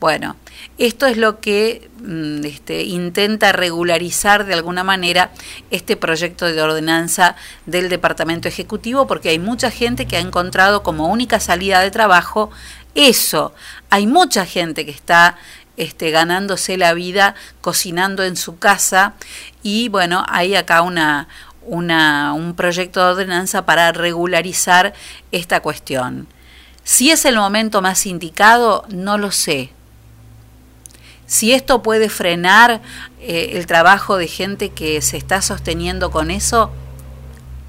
bueno, 0.00 0.36
esto 0.76 1.06
es 1.06 1.16
lo 1.16 1.40
que 1.40 1.88
mm, 2.02 2.44
este, 2.44 2.82
intenta 2.82 3.52
regularizar 3.52 4.44
de 4.44 4.54
alguna 4.54 4.82
manera 4.82 5.30
este 5.70 5.96
proyecto 5.96 6.46
de 6.46 6.60
ordenanza 6.60 7.36
del 7.64 7.88
Departamento 7.88 8.48
Ejecutivo, 8.48 9.06
porque 9.06 9.28
hay 9.28 9.38
mucha 9.38 9.70
gente 9.70 10.06
que 10.06 10.16
ha 10.16 10.20
encontrado 10.20 10.82
como 10.82 11.08
única 11.08 11.38
salida 11.38 11.80
de 11.80 11.92
trabajo 11.92 12.50
eso. 12.96 13.54
Hay 13.88 14.06
mucha 14.06 14.44
gente 14.44 14.84
que 14.84 14.90
está 14.90 15.36
este, 15.76 16.10
ganándose 16.10 16.76
la 16.76 16.92
vida 16.92 17.36
cocinando 17.60 18.24
en 18.24 18.36
su 18.36 18.58
casa 18.58 19.14
y 19.62 19.88
bueno, 19.90 20.24
hay 20.28 20.56
acá 20.56 20.82
una, 20.82 21.28
una, 21.62 22.34
un 22.34 22.54
proyecto 22.54 23.00
de 23.00 23.12
ordenanza 23.12 23.64
para 23.64 23.92
regularizar 23.92 24.92
esta 25.30 25.60
cuestión. 25.60 26.26
Si 26.86 27.10
es 27.10 27.24
el 27.24 27.34
momento 27.34 27.82
más 27.82 28.06
indicado, 28.06 28.84
no 28.88 29.18
lo 29.18 29.32
sé. 29.32 29.70
Si 31.26 31.52
esto 31.52 31.82
puede 31.82 32.08
frenar 32.08 32.80
eh, 33.20 33.50
el 33.54 33.66
trabajo 33.66 34.16
de 34.16 34.28
gente 34.28 34.68
que 34.68 35.02
se 35.02 35.16
está 35.16 35.42
sosteniendo 35.42 36.12
con 36.12 36.30
eso, 36.30 36.70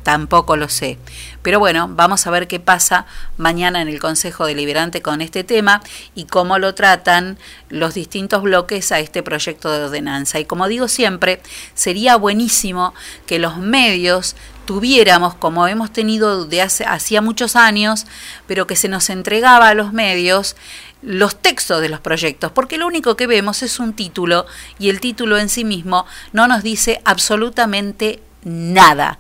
tampoco 0.04 0.56
lo 0.56 0.70
sé. 0.70 1.00
Pero 1.48 1.60
bueno, 1.60 1.88
vamos 1.90 2.28
a 2.28 2.30
ver 2.30 2.50
qué 2.50 2.60
pasa 2.60 3.06
mañana 3.38 3.82
en 3.82 3.88
el 3.88 4.02
Consejo 4.02 4.46
Deliberante 4.46 5.02
con 5.02 5.22
este 5.22 5.46
tema 5.46 5.82
y 6.14 6.26
cómo 6.26 6.60
lo 6.60 6.76
tratan 6.76 7.38
los 7.70 7.94
distintos 7.94 8.42
bloques 8.42 8.92
a 8.92 9.00
este 9.00 9.24
proyecto 9.24 9.72
de 9.72 9.86
ordenanza. 9.86 10.42
Y 10.42 10.46
como 10.46 10.68
digo 10.68 10.90
siempre, 10.90 11.42
sería 11.74 12.18
buenísimo 12.18 12.94
que 13.26 13.40
los 13.40 13.60
medios 13.60 14.36
tuviéramos, 14.66 15.36
como 15.36 15.70
hemos 15.70 15.94
tenido 15.94 16.44
de 16.44 16.64
hace, 16.64 16.84
hacía 16.84 17.22
muchos 17.22 17.56
años, 17.56 18.08
pero 18.46 18.68
que 18.68 18.76
se 18.76 18.90
nos 18.90 19.10
entregaba 19.10 19.70
a 19.70 19.74
los 19.74 19.94
medios 19.94 20.58
los 21.02 21.38
textos 21.38 21.82
de 21.82 21.88
los 21.88 22.02
proyectos, 22.02 22.52
porque 22.52 22.78
lo 22.78 22.88
único 22.88 23.16
que 23.16 23.26
vemos 23.26 23.64
es 23.64 23.80
un 23.80 23.94
título 23.94 24.48
y 24.80 24.90
el 24.90 25.00
título 25.00 25.38
en 25.38 25.48
sí 25.48 25.64
mismo 25.64 26.06
no 26.34 26.46
nos 26.50 26.62
dice 26.62 27.00
absolutamente 27.06 28.22
nada. 28.44 29.18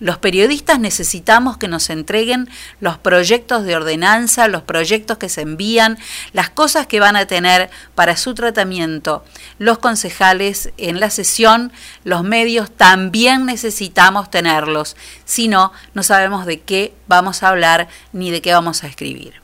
Los 0.00 0.18
periodistas 0.18 0.78
necesitamos 0.78 1.56
que 1.56 1.66
nos 1.66 1.90
entreguen 1.90 2.48
los 2.80 2.98
proyectos 2.98 3.64
de 3.64 3.74
ordenanza, 3.74 4.46
los 4.46 4.62
proyectos 4.62 5.18
que 5.18 5.28
se 5.28 5.40
envían, 5.40 5.98
las 6.32 6.50
cosas 6.50 6.86
que 6.86 7.00
van 7.00 7.16
a 7.16 7.26
tener 7.26 7.68
para 7.94 8.16
su 8.16 8.34
tratamiento 8.34 9.24
los 9.58 9.78
concejales 9.78 10.70
en 10.76 11.00
la 11.00 11.10
sesión, 11.10 11.72
los 12.04 12.22
medios 12.22 12.70
también 12.70 13.46
necesitamos 13.46 14.30
tenerlos, 14.30 14.96
si 15.24 15.48
no, 15.48 15.72
no 15.94 16.02
sabemos 16.02 16.46
de 16.46 16.60
qué 16.60 16.94
vamos 17.06 17.42
a 17.42 17.48
hablar 17.48 17.88
ni 18.12 18.30
de 18.30 18.40
qué 18.40 18.52
vamos 18.52 18.84
a 18.84 18.86
escribir. 18.86 19.34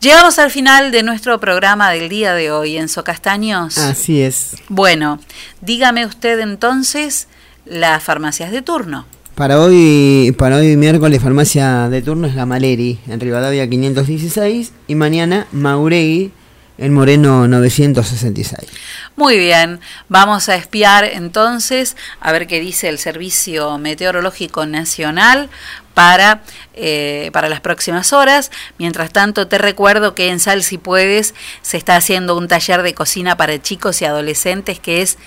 Llegamos 0.00 0.38
al 0.38 0.50
final 0.50 0.92
de 0.92 1.02
nuestro 1.02 1.38
programa 1.40 1.90
del 1.90 2.08
día 2.08 2.32
de 2.32 2.50
hoy, 2.50 2.78
Enzo 2.78 3.04
Castaños. 3.04 3.76
Así 3.76 4.22
es. 4.22 4.56
Bueno, 4.68 5.20
dígame 5.60 6.06
usted 6.06 6.40
entonces 6.40 7.28
las 7.66 8.02
farmacias 8.02 8.50
de 8.50 8.62
turno. 8.62 9.04
Para 9.34 9.58
hoy, 9.60 10.34
para 10.36 10.56
hoy 10.56 10.76
miércoles, 10.76 11.22
farmacia 11.22 11.88
de 11.88 12.02
turno 12.02 12.26
es 12.26 12.34
la 12.34 12.44
Maleri, 12.44 12.98
en 13.08 13.20
Rivadavia 13.20 13.68
516, 13.68 14.72
y 14.86 14.94
mañana 14.94 15.46
Mauregui, 15.52 16.32
en 16.76 16.92
Moreno 16.94 17.46
966. 17.48 18.68
Muy 19.16 19.38
bien, 19.38 19.80
vamos 20.08 20.48
a 20.48 20.56
espiar 20.56 21.04
entonces 21.04 21.96
a 22.20 22.32
ver 22.32 22.46
qué 22.46 22.58
dice 22.60 22.88
el 22.88 22.98
Servicio 22.98 23.76
Meteorológico 23.78 24.64
Nacional 24.66 25.50
para, 25.92 26.42
eh, 26.72 27.28
para 27.34 27.50
las 27.50 27.60
próximas 27.60 28.14
horas. 28.14 28.50
Mientras 28.78 29.12
tanto, 29.12 29.46
te 29.46 29.58
recuerdo 29.58 30.14
que 30.14 30.30
en 30.30 30.40
Sal 30.40 30.62
Si 30.62 30.78
Puedes 30.78 31.34
se 31.60 31.76
está 31.76 31.96
haciendo 31.96 32.36
un 32.36 32.48
taller 32.48 32.82
de 32.82 32.94
cocina 32.94 33.36
para 33.36 33.60
chicos 33.60 34.00
y 34.00 34.06
adolescentes 34.06 34.80
que 34.80 35.02
es 35.02 35.18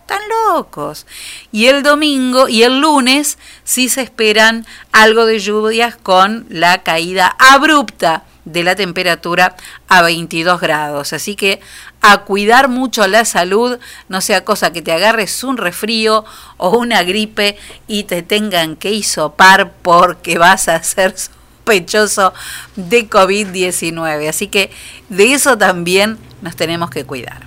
Están 0.00 0.22
locos. 0.28 1.06
Y 1.52 1.66
el 1.66 1.82
domingo 1.82 2.48
y 2.48 2.62
el 2.62 2.80
lunes 2.80 3.38
sí 3.64 3.88
se 3.88 4.02
esperan 4.02 4.66
algo 4.92 5.26
de 5.26 5.38
lluvias 5.38 5.96
con 5.96 6.46
la 6.48 6.82
caída 6.82 7.36
abrupta 7.38 8.24
de 8.52 8.64
la 8.64 8.74
temperatura 8.74 9.56
a 9.88 10.02
22 10.02 10.60
grados. 10.60 11.12
Así 11.12 11.36
que 11.36 11.60
a 12.00 12.18
cuidar 12.18 12.68
mucho 12.68 13.06
la 13.06 13.24
salud, 13.24 13.78
no 14.08 14.20
sea 14.20 14.44
cosa 14.44 14.72
que 14.72 14.82
te 14.82 14.92
agarres 14.92 15.44
un 15.44 15.56
resfrío 15.56 16.24
o 16.56 16.76
una 16.78 17.02
gripe 17.02 17.56
y 17.86 18.04
te 18.04 18.22
tengan 18.22 18.76
que 18.76 18.92
hisopar 18.92 19.72
porque 19.82 20.38
vas 20.38 20.68
a 20.68 20.82
ser 20.82 21.14
sospechoso 21.16 22.32
de 22.76 23.08
COVID-19. 23.08 24.28
Así 24.28 24.48
que 24.48 24.70
de 25.08 25.34
eso 25.34 25.58
también 25.58 26.18
nos 26.40 26.56
tenemos 26.56 26.90
que 26.90 27.04
cuidar. 27.04 27.42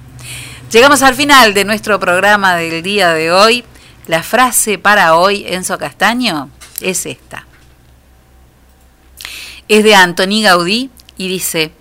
Llegamos 0.72 1.02
al 1.02 1.16
final 1.16 1.54
de 1.54 1.66
nuestro 1.66 2.00
programa 2.00 2.56
del 2.56 2.82
día 2.82 3.14
de 3.14 3.32
hoy. 3.32 3.64
La 4.08 4.24
frase 4.24 4.78
para 4.78 5.16
hoy, 5.16 5.46
Enzo 5.48 5.78
Castaño, 5.78 6.50
es 6.82 7.06
esta. 7.06 7.46
Es 9.72 9.86
de 9.86 9.96
Antoni 9.96 10.44
Gaudí 10.44 10.90
y 11.16 11.30
dice, 11.30 11.72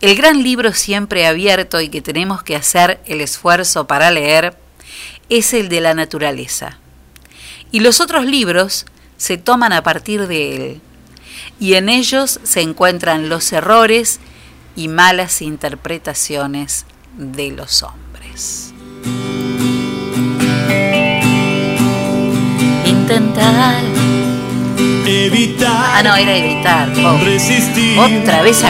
el 0.00 0.16
gran 0.16 0.42
libro 0.42 0.72
siempre 0.72 1.28
abierto 1.28 1.80
y 1.80 1.88
que 1.88 2.02
tenemos 2.02 2.42
que 2.42 2.56
hacer 2.56 3.00
el 3.06 3.20
esfuerzo 3.20 3.86
para 3.86 4.10
leer 4.10 4.58
es 5.28 5.54
el 5.54 5.68
de 5.68 5.80
la 5.80 5.94
naturaleza. 5.94 6.78
Y 7.70 7.78
los 7.78 8.00
otros 8.00 8.24
libros 8.24 8.84
se 9.16 9.38
toman 9.38 9.72
a 9.72 9.84
partir 9.84 10.26
de 10.26 10.56
él. 10.56 10.80
Y 11.60 11.74
en 11.74 11.88
ellos 11.88 12.40
se 12.42 12.62
encuentran 12.62 13.28
los 13.28 13.52
errores 13.52 14.18
y 14.74 14.88
malas 14.88 15.40
interpretaciones 15.40 16.84
de 17.16 17.52
los 17.52 17.84
hombres. 17.84 18.74
Intentar 22.84 24.19
evitar. 25.06 25.70
Ah, 25.70 26.02
no, 26.02 26.14
era 26.16 26.36
evitar. 26.36 26.88
Oh. 27.04 27.18
Resistir. 27.24 27.98
Otra 27.98 28.42
vez 28.42 28.56
se 28.58 28.68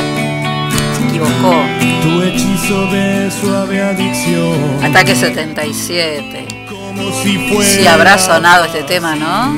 equivocó. 1.08 1.62
Tu 2.02 2.22
hechizo 2.22 2.86
de 2.86 3.30
suave 3.30 3.82
adicción. 3.82 4.84
Ataque 4.84 5.14
77. 5.14 6.46
Como 6.68 7.12
si 7.22 7.38
fuera. 7.48 7.70
Sí, 7.70 7.86
habrá 7.86 8.18
sonado 8.18 8.64
este 8.64 8.82
tema, 8.82 9.14
¿no? 9.16 9.56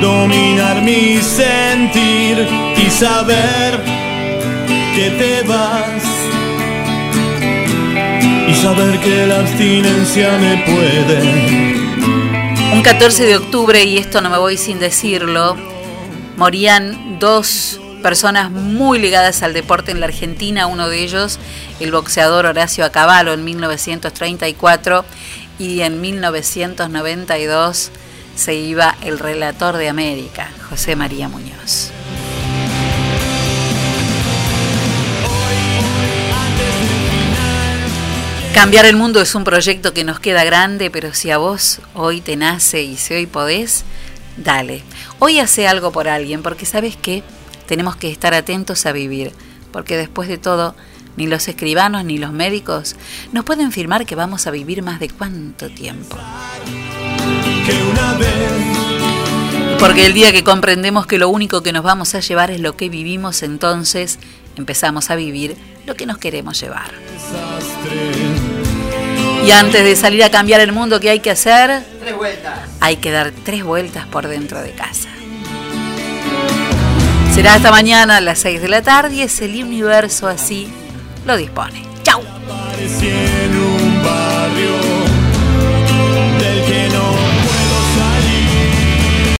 Dominar 0.00 0.82
mi 0.82 1.18
sentir 1.18 2.46
y 2.76 2.90
saber 2.90 3.80
que 4.94 5.10
te 5.10 5.42
vas. 5.46 6.02
Y 8.48 8.54
saber 8.54 8.98
que 9.00 9.26
la 9.26 9.40
abstinencia 9.40 10.38
me 10.38 10.56
puede 10.64 11.86
un 12.76 12.82
14 12.82 13.24
de 13.24 13.36
octubre, 13.36 13.82
y 13.84 13.96
esto 13.96 14.20
no 14.20 14.28
me 14.28 14.36
voy 14.36 14.58
sin 14.58 14.78
decirlo, 14.78 15.56
morían 16.36 17.18
dos 17.18 17.80
personas 18.02 18.50
muy 18.50 18.98
ligadas 18.98 19.42
al 19.42 19.54
deporte 19.54 19.92
en 19.92 20.00
la 20.00 20.06
Argentina, 20.06 20.66
uno 20.66 20.90
de 20.90 21.02
ellos 21.02 21.38
el 21.80 21.90
boxeador 21.90 22.44
Horacio 22.44 22.84
Acabalo 22.84 23.32
en 23.32 23.44
1934 23.44 25.06
y 25.58 25.80
en 25.80 26.02
1992 26.02 27.92
se 28.36 28.54
iba 28.54 28.94
el 29.00 29.18
relator 29.18 29.78
de 29.78 29.88
América, 29.88 30.50
José 30.68 30.96
María 30.96 31.30
Muñoz. 31.30 31.92
Cambiar 38.56 38.86
el 38.86 38.96
mundo 38.96 39.20
es 39.20 39.34
un 39.34 39.44
proyecto 39.44 39.92
que 39.92 40.02
nos 40.02 40.18
queda 40.18 40.42
grande, 40.42 40.90
pero 40.90 41.12
si 41.12 41.30
a 41.30 41.36
vos 41.36 41.80
hoy 41.92 42.22
te 42.22 42.36
nace 42.36 42.82
y 42.82 42.96
si 42.96 43.12
hoy 43.12 43.26
podés, 43.26 43.84
dale. 44.38 44.82
Hoy 45.18 45.40
hace 45.40 45.68
algo 45.68 45.92
por 45.92 46.08
alguien, 46.08 46.42
porque 46.42 46.64
sabes 46.64 46.96
que 46.96 47.22
tenemos 47.66 47.96
que 47.96 48.10
estar 48.10 48.32
atentos 48.32 48.86
a 48.86 48.92
vivir, 48.92 49.32
porque 49.72 49.98
después 49.98 50.26
de 50.30 50.38
todo, 50.38 50.74
ni 51.18 51.26
los 51.26 51.48
escribanos 51.48 52.06
ni 52.06 52.16
los 52.16 52.32
médicos 52.32 52.96
nos 53.30 53.44
pueden 53.44 53.72
firmar 53.72 54.06
que 54.06 54.14
vamos 54.14 54.46
a 54.46 54.50
vivir 54.50 54.80
más 54.82 55.00
de 55.00 55.10
cuánto 55.10 55.68
tiempo. 55.68 56.16
Porque 59.78 60.06
el 60.06 60.14
día 60.14 60.32
que 60.32 60.44
comprendemos 60.44 61.06
que 61.06 61.18
lo 61.18 61.28
único 61.28 61.62
que 61.62 61.74
nos 61.74 61.84
vamos 61.84 62.14
a 62.14 62.20
llevar 62.20 62.50
es 62.50 62.60
lo 62.60 62.74
que 62.74 62.88
vivimos, 62.88 63.42
entonces 63.42 64.18
empezamos 64.56 65.10
a 65.10 65.14
vivir 65.14 65.58
lo 65.84 65.94
que 65.94 66.06
nos 66.06 66.16
queremos 66.16 66.58
llevar. 66.58 66.90
Y 69.46 69.52
antes 69.52 69.84
de 69.84 69.94
salir 69.94 70.24
a 70.24 70.30
cambiar 70.30 70.60
el 70.60 70.72
mundo, 70.72 70.98
¿qué 70.98 71.10
hay 71.10 71.20
que 71.20 71.30
hacer? 71.30 71.84
Tres 72.00 72.16
vueltas. 72.16 72.58
Hay 72.80 72.96
que 72.96 73.12
dar 73.12 73.30
tres 73.44 73.62
vueltas 73.62 74.04
por 74.06 74.26
dentro 74.26 74.60
de 74.60 74.72
casa. 74.72 75.08
Será 77.32 77.54
hasta 77.54 77.70
mañana 77.70 78.16
a 78.16 78.20
las 78.20 78.40
6 78.40 78.60
de 78.60 78.68
la 78.68 78.82
tarde 78.82 79.14
y 79.14 79.22
es 79.22 79.40
el 79.42 79.62
universo 79.62 80.26
así 80.26 80.68
lo 81.24 81.36
dispone. 81.36 81.84
¡Chao! 82.02 82.22